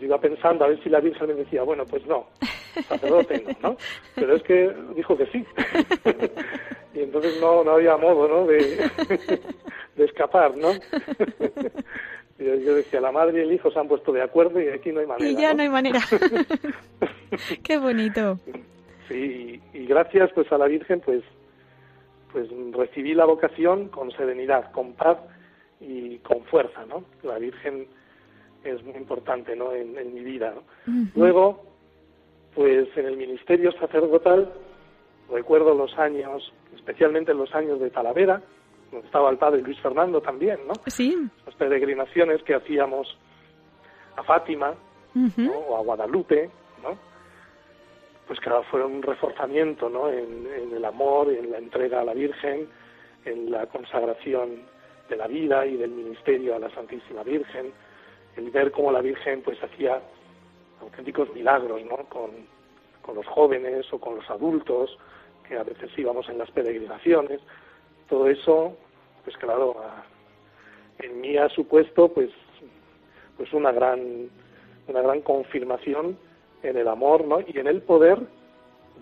Yo 0.00 0.06
iba 0.06 0.20
pensando 0.20 0.64
a 0.64 0.68
ver 0.68 0.82
si 0.82 0.88
la 0.88 1.00
Virgen 1.00 1.28
me 1.28 1.34
decía, 1.34 1.62
bueno, 1.62 1.84
pues 1.86 2.04
no, 2.06 2.26
sacerdote 2.88 3.44
no, 3.60 3.70
¿no? 3.70 3.76
Pero 4.16 4.34
es 4.34 4.42
que 4.42 4.74
dijo 4.96 5.16
que 5.16 5.26
sí. 5.26 5.44
y 6.94 7.00
entonces 7.00 7.40
no, 7.40 7.64
no 7.64 7.72
había 7.72 7.96
modo, 7.96 8.28
¿no? 8.28 8.46
De, 8.46 8.58
de 9.96 10.04
escapar, 10.04 10.56
¿no? 10.56 10.72
yo, 12.38 12.54
yo, 12.56 12.74
decía, 12.74 13.00
la 13.00 13.12
madre 13.12 13.38
y 13.38 13.42
el 13.42 13.52
hijo 13.52 13.70
se 13.70 13.78
han 13.78 13.88
puesto 13.88 14.12
de 14.12 14.22
acuerdo 14.22 14.60
y 14.60 14.68
aquí 14.68 14.92
no 14.92 15.00
hay 15.00 15.06
manera. 15.06 15.30
Y 15.30 15.36
ya 15.36 15.54
no, 15.54 15.62
hay 15.62 15.68
manera. 15.68 16.00
Qué 17.62 17.78
bonito. 17.78 18.38
Sí, 19.08 19.60
y 19.72 19.86
gracias 19.86 20.30
pues 20.34 20.50
a 20.52 20.58
la 20.58 20.66
Virgen, 20.66 21.00
pues, 21.00 21.22
pues 22.32 22.48
recibí 22.72 23.14
la 23.14 23.24
vocación 23.24 23.88
con 23.88 24.10
serenidad, 24.12 24.70
con 24.72 24.92
paz 24.94 25.18
y 25.80 26.18
con 26.18 26.44
fuerza, 26.44 26.84
¿no? 26.86 27.04
La 27.22 27.38
Virgen 27.38 27.86
es 28.64 28.82
muy 28.84 28.94
importante, 28.94 29.56
¿no? 29.56 29.72
En, 29.72 30.14
mi 30.14 30.20
vida, 30.20 30.54
¿no? 30.54 30.62
Luego, 31.16 31.64
Pues 32.54 32.86
en 32.96 33.06
el 33.06 33.16
ministerio 33.16 33.72
sacerdotal 33.72 34.52
recuerdo 35.32 35.74
los 35.74 35.98
años, 35.98 36.52
especialmente 36.82 37.32
los 37.32 37.54
años 37.54 37.78
de 37.78 37.90
Talavera, 37.90 38.42
donde 38.90 39.06
estaba 39.06 39.30
el 39.30 39.38
padre 39.38 39.62
Luis 39.62 39.78
Fernando 39.80 40.20
también, 40.20 40.58
¿no? 40.66 40.74
Sí. 40.86 41.16
Las 41.46 41.54
peregrinaciones 41.54 42.42
que 42.42 42.54
hacíamos 42.54 43.16
a 44.16 44.22
Fátima 44.24 44.74
¿no? 45.14 45.52
o 45.52 45.76
a 45.76 45.82
Guadalupe, 45.82 46.50
¿no? 46.82 46.98
Pues 48.26 48.40
claro, 48.40 48.64
fue 48.64 48.84
un 48.84 49.00
reforzamiento, 49.00 49.88
¿no? 49.88 50.08
En, 50.08 50.46
en 50.46 50.74
el 50.76 50.84
amor, 50.84 51.30
en 51.30 51.52
la 51.52 51.58
entrega 51.58 52.00
a 52.00 52.04
la 52.04 52.14
Virgen, 52.14 52.68
en 53.24 53.50
la 53.50 53.66
consagración 53.66 54.62
de 55.08 55.16
la 55.16 55.28
vida 55.28 55.64
y 55.64 55.76
del 55.76 55.90
ministerio 55.90 56.56
a 56.56 56.58
la 56.58 56.70
Santísima 56.70 57.22
Virgen, 57.22 57.72
el 58.36 58.50
ver 58.50 58.72
cómo 58.72 58.90
la 58.90 59.00
Virgen 59.00 59.42
pues 59.42 59.62
hacía 59.62 60.00
auténticos 60.80 61.32
milagros, 61.32 61.80
¿no? 61.84 61.96
Con, 62.08 62.30
con 63.02 63.14
los 63.14 63.26
jóvenes 63.26 63.86
o 63.92 64.00
con 64.00 64.16
los 64.16 64.28
adultos, 64.28 64.98
que 65.52 65.58
a 65.58 65.64
veces 65.64 65.90
íbamos 65.98 66.26
en 66.30 66.38
las 66.38 66.50
peregrinaciones, 66.50 67.40
todo 68.08 68.26
eso, 68.26 68.74
pues 69.22 69.36
claro, 69.36 69.76
en 70.98 71.20
mí 71.20 71.36
ha 71.36 71.50
supuesto 71.50 72.08
pues 72.08 72.30
pues 73.36 73.52
una 73.52 73.70
gran 73.70 74.30
una 74.88 75.02
gran 75.02 75.20
confirmación 75.20 76.16
en 76.62 76.76
el 76.76 76.88
amor 76.88 77.26
¿no? 77.26 77.40
y 77.40 77.58
en 77.58 77.66
el 77.66 77.82
poder 77.82 78.18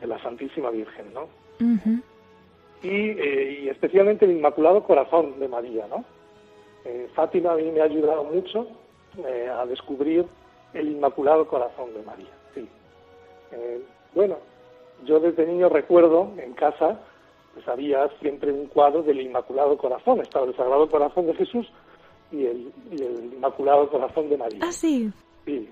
de 0.01 0.07
la 0.07 0.21
Santísima 0.23 0.71
Virgen, 0.71 1.15
¿no? 1.15 1.29
Y, 2.83 3.11
eh, 3.11 3.61
y 3.63 3.69
especialmente 3.69 4.25
el 4.25 4.33
Inmaculado 4.33 4.83
Corazón 4.83 5.39
de 5.39 5.47
María, 5.47 5.87
¿no? 5.89 6.05
Eh, 6.85 7.09
Fátima 7.15 7.53
a 7.53 7.57
mí 7.57 7.71
me 7.71 7.81
ha 7.81 7.85
ayudado 7.85 8.25
mucho 8.25 8.67
eh, 9.25 9.49
a 9.53 9.67
descubrir 9.67 10.25
el 10.73 10.89
Inmaculado 10.89 11.47
Corazón 11.47 11.93
de 11.95 12.03
María, 12.03 12.33
sí. 12.55 12.69
Bueno, 14.15 14.39
yo 15.05 15.21
desde 15.21 15.47
niño 15.47 15.69
recuerdo 15.69 16.33
en 16.39 16.53
casa, 16.55 17.01
pues 17.55 17.67
había 17.69 18.09
siempre 18.21 18.53
un 18.53 18.67
cuadro 18.67 19.03
del 19.03 19.21
Inmaculado 19.21 19.77
Corazón, 19.77 20.21
estaba 20.21 20.47
el 20.47 20.57
Sagrado 20.57 20.89
Corazón 20.89 21.27
de 21.27 21.35
Jesús 21.35 21.67
y 22.31 22.47
el, 22.47 22.73
y 22.91 23.03
el 23.03 23.33
Inmaculado 23.35 23.89
Corazón 23.91 24.29
de 24.29 24.37
María. 24.37 24.59
Ah, 24.63 24.73
sí. 24.73 25.11
Sí, 25.45 25.69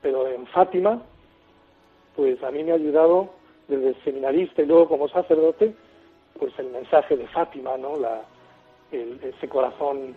pero 0.00 0.26
en 0.28 0.46
Fátima, 0.48 1.00
pues 2.16 2.42
a 2.42 2.50
mí 2.50 2.62
me 2.64 2.72
ha 2.72 2.74
ayudado 2.74 3.30
desde 3.68 3.94
seminarista 4.02 4.62
y 4.62 4.66
luego 4.66 4.88
como 4.88 5.08
sacerdote, 5.08 5.74
pues 6.38 6.52
el 6.58 6.66
mensaje 6.70 7.16
de 7.16 7.26
Fátima, 7.28 7.76
¿no? 7.76 7.96
La, 7.96 8.22
el- 8.90 9.18
ese 9.22 9.48
corazón 9.48 10.14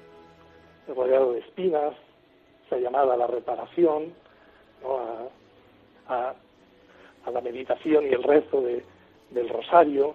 rodeado 0.93 1.33
de 1.33 1.39
espinas, 1.39 1.93
esa 2.67 2.77
llamada 2.77 3.13
a 3.13 3.17
la 3.17 3.27
reparación, 3.27 4.13
¿no? 4.83 4.97
a, 4.97 5.29
a- 6.29 6.35
a 7.25 7.31
la 7.31 7.41
meditación 7.41 8.05
y 8.05 8.09
el 8.09 8.23
rezo 8.23 8.61
de, 8.61 8.83
del 9.31 9.49
rosario, 9.49 10.13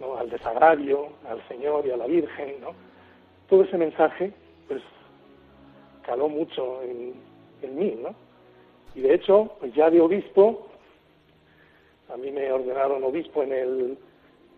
¿no? 0.00 0.16
al 0.16 0.30
desagravio, 0.30 1.08
al 1.28 1.46
Señor 1.48 1.86
y 1.86 1.90
a 1.90 1.96
la 1.96 2.06
Virgen, 2.06 2.60
¿no? 2.60 2.70
Todo 3.48 3.64
ese 3.64 3.78
mensaje, 3.78 4.32
pues 4.68 4.82
caló 6.04 6.28
mucho 6.28 6.82
en, 6.82 7.14
en 7.62 7.78
mí, 7.78 7.96
¿no? 8.02 8.14
Y 8.94 9.00
de 9.00 9.14
hecho, 9.14 9.52
pues 9.60 9.74
ya 9.74 9.90
de 9.90 10.00
obispo, 10.00 10.68
a 12.12 12.16
mí 12.16 12.30
me 12.30 12.50
ordenaron 12.50 13.04
obispo 13.04 13.42
en 13.42 13.52
el, 13.52 13.98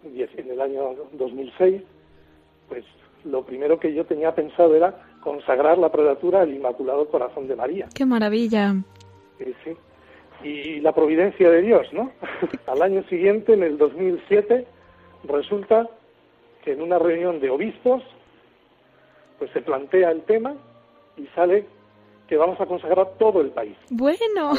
en 0.04 0.50
el 0.50 0.60
año 0.60 0.94
2006, 1.12 1.82
pues 2.68 2.84
lo 3.24 3.44
primero 3.44 3.80
que 3.80 3.92
yo 3.94 4.04
tenía 4.04 4.34
pensado 4.34 4.74
era 4.74 4.94
consagrar 5.22 5.78
la 5.78 5.90
prelatura 5.90 6.42
al 6.42 6.54
Inmaculado 6.54 7.08
Corazón 7.08 7.48
de 7.48 7.56
María. 7.56 7.88
Qué 7.94 8.06
maravilla. 8.06 8.74
Sí, 9.38 9.54
sí. 9.64 9.70
Y 10.42 10.80
la 10.80 10.92
providencia 10.92 11.50
de 11.50 11.62
Dios, 11.62 11.86
¿no? 11.92 12.12
Al 12.66 12.82
año 12.82 13.02
siguiente, 13.08 13.54
en 13.54 13.62
el 13.62 13.76
2007, 13.78 14.66
resulta 15.24 15.88
que 16.64 16.72
en 16.72 16.82
una 16.82 16.98
reunión 16.98 17.40
de 17.40 17.50
obispos, 17.50 18.02
pues 19.38 19.50
se 19.52 19.60
plantea 19.62 20.10
el 20.10 20.22
tema 20.22 20.54
y 21.16 21.26
sale 21.34 21.66
que 22.28 22.36
vamos 22.36 22.60
a 22.60 22.66
consagrar 22.66 23.08
todo 23.18 23.40
el 23.40 23.50
país. 23.50 23.76
Bueno, 23.90 24.52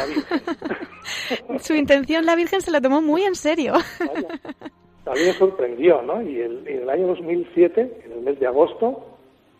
la 1.49 1.59
su 1.59 1.75
intención 1.75 2.25
la 2.25 2.35
Virgen 2.35 2.61
se 2.61 2.71
lo 2.71 2.81
tomó 2.81 3.01
muy 3.01 3.23
en 3.23 3.35
serio. 3.35 3.73
A 3.75 5.11
mí 5.13 5.19
me 5.25 5.33
sorprendió, 5.33 6.01
¿no? 6.01 6.21
Y 6.21 6.39
el- 6.39 6.67
en 6.67 6.81
el 6.83 6.89
año 6.89 7.07
2007, 7.07 8.01
en 8.05 8.11
el 8.11 8.21
mes 8.21 8.39
de 8.39 8.47
agosto, 8.47 9.05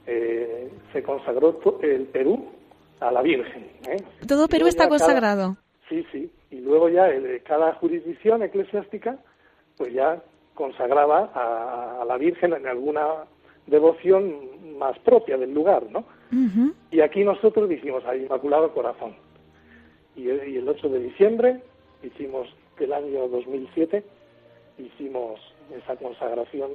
eh, 0.07 0.69
se 0.91 1.03
consagró 1.03 1.59
el 1.81 2.03
Perú 2.05 2.45
a 2.99 3.11
la 3.11 3.21
Virgen. 3.21 3.69
¿eh? 3.87 3.97
Todo 4.27 4.47
Perú 4.47 4.67
está 4.67 4.83
cada- 4.87 4.89
consagrado. 4.89 5.57
Sí, 5.89 6.05
sí. 6.11 6.31
Y 6.51 6.59
luego 6.61 6.87
ya 6.89 7.09
el- 7.09 7.41
cada 7.43 7.73
jurisdicción 7.75 8.43
eclesiástica, 8.43 9.17
pues 9.77 9.91
ya 9.93 10.21
consagraba 10.53 11.31
a, 11.33 12.01
a 12.01 12.05
la 12.05 12.17
Virgen 12.17 12.53
en 12.53 12.67
alguna 12.67 13.25
devoción 13.67 14.77
más 14.77 14.97
propia 14.99 15.37
del 15.37 15.53
lugar, 15.53 15.83
¿no? 15.91 16.03
Y 16.91 17.01
aquí 17.01 17.23
nosotros 17.23 17.67
dijimos 17.67 18.05
al 18.05 18.21
Inmaculado 18.21 18.71
Corazón. 18.73 19.15
Y 20.15 20.29
el, 20.29 20.47
y 20.47 20.57
el 20.57 20.67
8 20.69 20.89
de 20.89 20.99
diciembre 20.99 21.61
hicimos 22.03 22.47
del 22.77 22.93
año 22.93 23.27
2007 23.29 24.03
hicimos 24.77 25.39
esa 25.75 25.95
consagración 25.95 26.71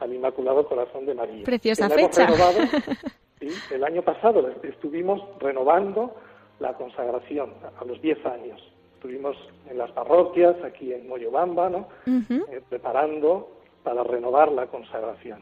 al 0.00 0.12
Inmaculado 0.14 0.66
Corazón 0.66 1.06
de 1.06 1.14
María. 1.14 1.44
Preciosa 1.44 1.88
fecha. 1.88 2.26
renovado, 2.26 2.58
sí, 3.40 3.48
el 3.72 3.84
año 3.84 4.02
pasado 4.02 4.48
estuvimos 4.62 5.20
renovando 5.40 6.14
la 6.60 6.74
consagración 6.74 7.52
a 7.78 7.84
los 7.84 8.00
10 8.00 8.24
años. 8.26 8.60
Estuvimos 8.94 9.36
en 9.70 9.78
las 9.78 9.90
parroquias, 9.92 10.56
aquí 10.64 10.92
en 10.92 11.08
Moyobamba, 11.08 11.70
¿no? 11.70 11.88
Eh, 12.06 12.60
preparando 12.68 13.48
para 13.84 14.02
renovar 14.02 14.50
la 14.50 14.66
consagración. 14.66 15.40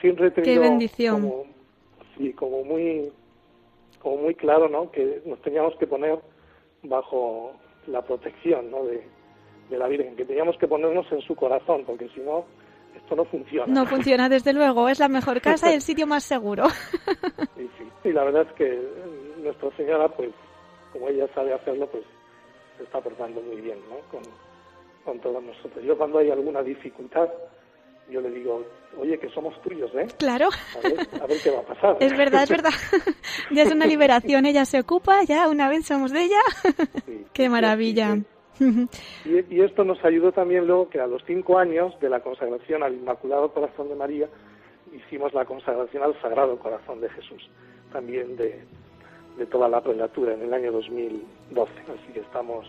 Siempre 0.00 0.26
he 0.26 0.30
tenido 0.30 0.62
bendición. 0.62 1.22
Como, 1.22 1.44
sí, 2.16 2.32
como 2.32 2.64
muy, 2.64 3.12
como 4.00 4.16
muy 4.16 4.34
claro, 4.34 4.68
¿no? 4.68 4.90
Que 4.90 5.22
nos 5.24 5.40
teníamos 5.42 5.76
que 5.76 5.86
poner 5.86 6.18
bajo 6.82 7.52
la 7.86 8.02
protección, 8.02 8.70
¿no? 8.70 8.84
De, 8.84 9.02
de 9.70 9.78
la 9.78 9.86
Virgen, 9.86 10.16
que 10.16 10.24
teníamos 10.24 10.58
que 10.58 10.66
ponernos 10.66 11.10
en 11.12 11.20
su 11.22 11.36
corazón, 11.36 11.84
porque 11.86 12.08
si 12.08 12.20
no, 12.20 12.44
esto 12.96 13.16
no 13.16 13.24
funciona. 13.24 13.72
No 13.72 13.86
funciona, 13.86 14.28
desde 14.28 14.52
luego. 14.52 14.88
Es 14.88 14.98
la 14.98 15.08
mejor 15.08 15.40
casa 15.40 15.70
y 15.70 15.74
el 15.74 15.82
sitio 15.82 16.06
más 16.06 16.24
seguro. 16.24 16.64
Sí, 17.56 17.68
sí. 17.78 18.08
Y 18.08 18.12
la 18.12 18.24
verdad 18.24 18.46
es 18.48 18.52
que 18.54 18.64
eh, 18.66 19.34
Nuestra 19.42 19.70
Señora, 19.76 20.08
pues, 20.08 20.30
como 20.92 21.08
ella 21.08 21.26
sabe 21.34 21.52
hacerlo, 21.52 21.86
pues, 21.90 22.02
se 22.78 22.84
está 22.84 23.00
portando 23.00 23.40
muy 23.42 23.60
bien, 23.60 23.78
¿no? 23.88 23.96
Con, 24.10 24.22
con 25.04 25.18
todos 25.20 25.42
nosotros. 25.42 25.84
Yo 25.84 25.96
cuando 25.98 26.18
hay 26.18 26.30
alguna 26.30 26.62
dificultad, 26.62 27.28
yo 28.10 28.20
le 28.22 28.30
digo, 28.30 28.64
oye, 28.98 29.18
que 29.18 29.28
somos 29.28 29.60
tuyos, 29.62 29.90
¿eh? 29.94 30.06
Claro. 30.18 30.48
A 30.76 30.88
ver, 30.88 31.08
a 31.22 31.26
ver 31.26 31.38
qué 31.42 31.50
va 31.50 31.58
a 31.60 31.62
pasar. 31.62 31.96
Es 32.00 32.16
verdad, 32.16 32.42
es 32.44 32.50
verdad. 32.56 32.70
ya 33.50 33.62
es 33.64 33.72
una 33.72 33.84
liberación. 33.86 34.46
Ella 34.46 34.64
se 34.64 34.80
ocupa, 34.80 35.22
ya 35.24 35.46
una 35.48 35.68
vez 35.68 35.86
somos 35.86 36.10
de 36.12 36.22
ella. 36.24 36.40
Sí, 37.06 37.26
Qué 37.34 37.44
sí, 37.44 37.48
maravilla. 37.50 38.14
sí, 38.14 38.20
sí. 38.20 38.26
Y, 39.24 39.54
y 39.54 39.60
esto 39.62 39.84
nos 39.84 40.04
ayudó 40.04 40.32
también 40.32 40.66
luego 40.66 40.88
que 40.88 41.00
a 41.00 41.06
los 41.06 41.22
cinco 41.26 41.58
años 41.58 41.98
de 42.00 42.10
la 42.10 42.20
consagración 42.20 42.82
al 42.82 42.94
Inmaculado 42.94 43.52
Corazón 43.52 43.88
de 43.88 43.94
María 43.94 44.28
hicimos 44.94 45.32
la 45.34 45.44
consagración 45.44 46.02
al 46.02 46.20
Sagrado 46.20 46.58
Corazón 46.58 47.00
de 47.00 47.08
Jesús, 47.10 47.48
también 47.92 48.36
de, 48.36 48.62
de 49.38 49.46
toda 49.46 49.68
la 49.68 49.80
prelatura 49.80 50.34
en 50.34 50.42
el 50.42 50.52
año 50.52 50.72
2012. 50.72 51.72
Así 51.72 52.12
que 52.12 52.20
estamos, 52.20 52.66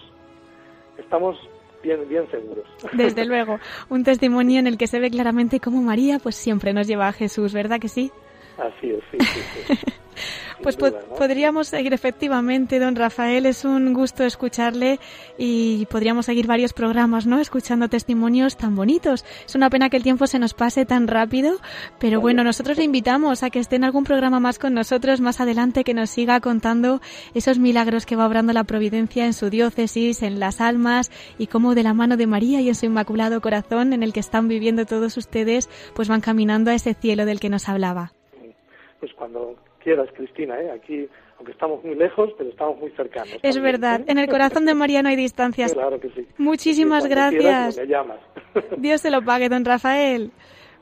estamos 0.97 1.37
bien, 1.83 2.07
bien 2.07 2.29
seguros. 2.29 2.65
Desde 2.93 3.25
luego, 3.25 3.59
un 3.89 4.03
testimonio 4.03 4.59
en 4.59 4.67
el 4.67 4.77
que 4.77 4.87
se 4.87 4.99
ve 4.99 5.09
claramente 5.09 5.59
cómo 5.59 5.81
María 5.81 6.19
pues 6.19 6.35
siempre 6.35 6.73
nos 6.73 6.87
lleva 6.87 7.07
a 7.07 7.13
Jesús, 7.13 7.53
¿verdad 7.53 7.79
que 7.79 7.89
sí? 7.89 8.11
Así 8.57 8.89
es, 8.91 9.03
sí, 9.11 9.17
sí. 9.19 9.39
sí. 9.67 9.75
Sin 10.61 10.63
Pues 10.63 10.75
po- 10.75 10.89
duda, 10.91 10.99
¿no? 11.09 11.15
podríamos 11.15 11.69
seguir 11.69 11.93
efectivamente, 11.93 12.77
don 12.79 12.95
Rafael, 12.95 13.47
es 13.47 13.65
un 13.65 13.93
gusto 13.93 14.23
escucharle 14.23 14.99
y 15.37 15.87
podríamos 15.87 16.27
seguir 16.27 16.45
varios 16.45 16.73
programas, 16.73 17.25
¿no? 17.25 17.39
Escuchando 17.39 17.87
testimonios 17.89 18.57
tan 18.57 18.75
bonitos. 18.75 19.25
Es 19.47 19.55
una 19.55 19.71
pena 19.71 19.89
que 19.89 19.97
el 19.97 20.03
tiempo 20.03 20.27
se 20.27 20.37
nos 20.37 20.53
pase 20.53 20.85
tan 20.85 21.07
rápido, 21.07 21.55
pero 21.97 22.19
bueno, 22.21 22.43
nosotros 22.43 22.77
le 22.77 22.83
invitamos 22.83 23.41
a 23.41 23.49
que 23.49 23.57
esté 23.59 23.77
en 23.77 23.85
algún 23.85 24.03
programa 24.03 24.39
más 24.39 24.59
con 24.59 24.75
nosotros 24.75 25.21
más 25.21 25.39
adelante, 25.41 25.83
que 25.83 25.95
nos 25.95 26.11
siga 26.11 26.39
contando 26.41 27.01
esos 27.33 27.57
milagros 27.57 28.05
que 28.05 28.15
va 28.17 28.27
obrando 28.27 28.53
la 28.53 28.65
providencia 28.65 29.25
en 29.25 29.33
su 29.33 29.49
diócesis, 29.49 30.21
en 30.21 30.39
las 30.39 30.61
almas 30.61 31.09
y 31.39 31.47
cómo 31.47 31.73
de 31.73 31.81
la 31.83 31.95
mano 31.95 32.17
de 32.17 32.27
María 32.27 32.61
y 32.61 32.67
en 32.67 32.75
su 32.75 32.85
inmaculado 32.85 33.41
corazón 33.41 33.93
en 33.93 34.03
el 34.03 34.13
que 34.13 34.19
están 34.19 34.47
viviendo 34.47 34.85
todos 34.85 35.17
ustedes, 35.17 35.69
pues 35.95 36.07
van 36.09 36.21
caminando 36.21 36.69
a 36.69 36.75
ese 36.75 36.93
cielo 36.93 37.25
del 37.25 37.39
que 37.39 37.49
nos 37.49 37.67
hablaba. 37.67 38.11
Pues 39.01 39.11
cuando 39.15 39.55
quieras, 39.83 40.07
Cristina, 40.15 40.61
¿eh? 40.61 40.71
aquí, 40.71 41.09
aunque 41.37 41.51
estamos 41.51 41.83
muy 41.83 41.95
lejos, 41.95 42.29
pero 42.37 42.49
estamos 42.49 42.79
muy 42.79 42.91
cercanos. 42.91 43.33
Es 43.41 43.55
también, 43.55 43.63
verdad, 43.63 44.01
¿eh? 44.01 44.05
en 44.07 44.17
el 44.19 44.29
corazón 44.29 44.65
de 44.65 44.73
María 44.73 45.01
no 45.01 45.09
hay 45.09 45.17
distancias. 45.17 45.73
Claro 45.73 45.99
que 45.99 46.09
sí. 46.11 46.25
Muchísimas 46.37 47.07
cuando 47.07 47.37
quieras, 47.37 47.75
gracias. 47.75 47.77
me 47.77 47.91
llamas. 47.91 48.19
Dios 48.77 49.01
se 49.01 49.11
lo 49.11 49.21
pague, 49.25 49.49
don 49.49 49.65
Rafael. 49.65 50.31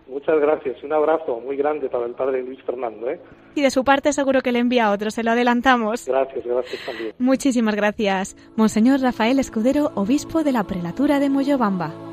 Muchas 0.09 0.39
gracias 0.39 0.83
un 0.83 0.91
abrazo 0.91 1.39
muy 1.39 1.55
grande 1.55 1.87
para 1.87 2.05
el 2.05 2.13
padre 2.13 2.43
Luis 2.43 2.61
Fernando. 2.63 3.09
¿eh? 3.09 3.19
Y 3.55 3.61
de 3.61 3.69
su 3.69 3.83
parte 3.83 4.11
seguro 4.11 4.41
que 4.41 4.51
le 4.51 4.59
envía 4.59 4.91
otro, 4.91 5.11
se 5.11 5.23
lo 5.23 5.31
adelantamos. 5.31 6.07
Gracias, 6.07 6.45
gracias 6.45 6.85
también. 6.85 7.13
Muchísimas 7.19 7.75
gracias. 7.75 8.35
Monseñor 8.55 9.01
Rafael 9.01 9.39
Escudero, 9.39 9.91
obispo 9.95 10.43
de 10.43 10.51
la 10.51 10.63
prelatura 10.63 11.19
de 11.19 11.29
Moyobamba. 11.29 12.08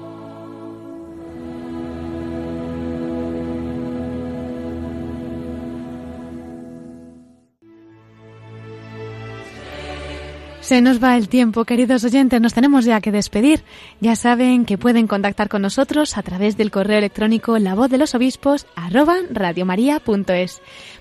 Se 10.67 10.81
nos 10.81 11.01
va 11.01 11.17
el 11.17 11.29
tiempo, 11.29 11.65
queridos 11.65 12.03
oyentes, 12.03 12.41
nos 12.41 12.53
tenemos 12.53 12.85
ya 12.85 13.01
que 13.01 13.13
despedir. 13.13 13.63
Ya 14.01 14.17
saben 14.17 14.65
que 14.65 14.77
pueden 14.77 15.07
contactar 15.07 15.49
con 15.49 15.63
nosotros 15.63 16.19
a 16.19 16.25
través 16.25 16.57
del 16.57 16.73
correo 16.73 16.99
electrónico 16.99 17.57
la 17.61 17.77
voz 17.77 17.89
de 17.89 17.99
los 17.99 18.17
obispos. 18.17 18.67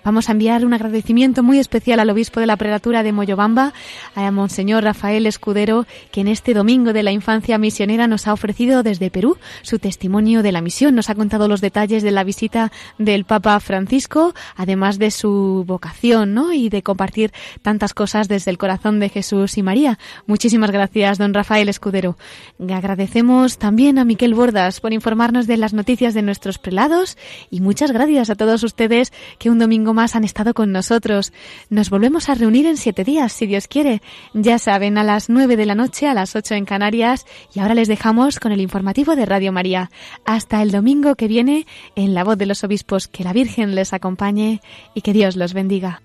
Vamos 0.04 0.30
a 0.30 0.32
enviar 0.32 0.66
un 0.68 0.74
agradecimiento 0.76 1.42
muy 1.42 1.58
especial 1.58 2.00
al 2.00 2.12
obispo 2.12 2.40
de 2.40 2.46
la 2.46 2.58
prelatura 2.58 3.02
de 3.02 3.12
Moyobamba, 3.12 3.74
a 4.14 4.30
Monseñor 4.30 4.84
Rafael 4.84 5.26
Escudero, 5.26 5.88
que 6.12 6.22
en 6.22 6.28
este 6.28 6.54
domingo 6.54 6.94
de 6.94 7.02
la 7.02 7.12
infancia 7.12 7.58
misionera 7.58 8.06
nos 8.06 8.28
ha 8.28 8.34
ofrecido 8.34 8.84
desde 8.84 9.10
Perú 9.10 9.36
su 9.64 9.80
testimonio 9.80 10.44
de 10.44 10.52
la 10.52 10.62
misión. 10.62 10.94
Nos 10.94 11.10
ha 11.10 11.16
contado 11.16 11.48
los 11.48 11.62
detalles 11.62 12.04
de 12.04 12.12
la 12.12 12.24
visita 12.24 12.72
del 13.00 13.26
Papa 13.26 13.60
Francisco, 13.60 14.36
además 14.56 15.00
de 15.00 15.10
su 15.10 15.64
vocación, 15.66 16.36
¿no? 16.36 16.54
Y 16.54 16.70
de 16.70 16.84
compartir 16.84 17.34
tantas 17.64 17.96
cosas 17.96 18.28
desde 18.28 18.52
el 18.52 18.60
corazón 18.60 19.00
de 19.00 19.10
Jesús 19.10 19.55
y 19.58 19.64
María. 19.64 20.00
Muchísimas 20.28 20.72
gracias, 20.72 21.18
don 21.18 21.34
Rafael 21.34 21.70
Escudero. 21.70 22.18
Agradecemos 22.60 23.58
también 23.58 24.00
a 24.00 24.06
Miquel 24.06 24.34
Bordas 24.34 24.80
por 24.80 24.94
informarnos 24.94 25.48
de 25.48 25.58
las 25.58 25.74
noticias 25.74 26.14
de 26.14 26.22
nuestros 26.22 26.58
prelados 26.58 27.18
y 27.50 27.62
muchas 27.62 27.92
gracias 27.92 28.30
a 28.30 28.36
todos 28.36 28.64
ustedes 28.64 29.14
que 29.40 29.50
un 29.50 29.60
domingo 29.60 29.94
más 29.94 30.16
han 30.16 30.24
estado 30.24 30.54
con 30.54 30.72
nosotros. 30.72 31.34
Nos 31.70 31.90
volvemos 31.90 32.30
a 32.30 32.36
reunir 32.36 32.66
en 32.66 32.78
siete 32.78 33.04
días, 33.04 33.34
si 33.34 33.46
Dios 33.46 33.68
quiere. 33.68 34.02
Ya 34.34 34.60
saben, 34.60 34.98
a 34.98 35.04
las 35.04 35.30
nueve 35.30 35.58
de 35.58 35.66
la 35.66 35.76
noche, 35.76 36.08
a 36.08 36.14
las 36.14 36.36
ocho 36.36 36.56
en 36.56 36.66
Canarias 36.66 37.26
y 37.54 37.60
ahora 37.60 37.76
les 37.76 37.88
dejamos 37.88 38.40
con 38.40 38.52
el 38.52 38.62
informativo 38.62 39.16
de 39.16 39.26
Radio 39.26 39.52
María. 39.52 39.92
Hasta 40.26 40.62
el 40.62 40.72
domingo 40.72 41.16
que 41.16 41.28
viene, 41.28 41.66
en 41.96 42.14
la 42.14 42.24
voz 42.24 42.38
de 42.38 42.46
los 42.46 42.64
obispos, 42.64 43.08
que 43.08 43.24
la 43.24 43.34
Virgen 43.34 43.76
les 43.76 43.94
acompañe 43.94 44.62
y 44.94 45.02
que 45.02 45.14
Dios 45.14 45.36
los 45.36 45.54
bendiga. 45.54 46.05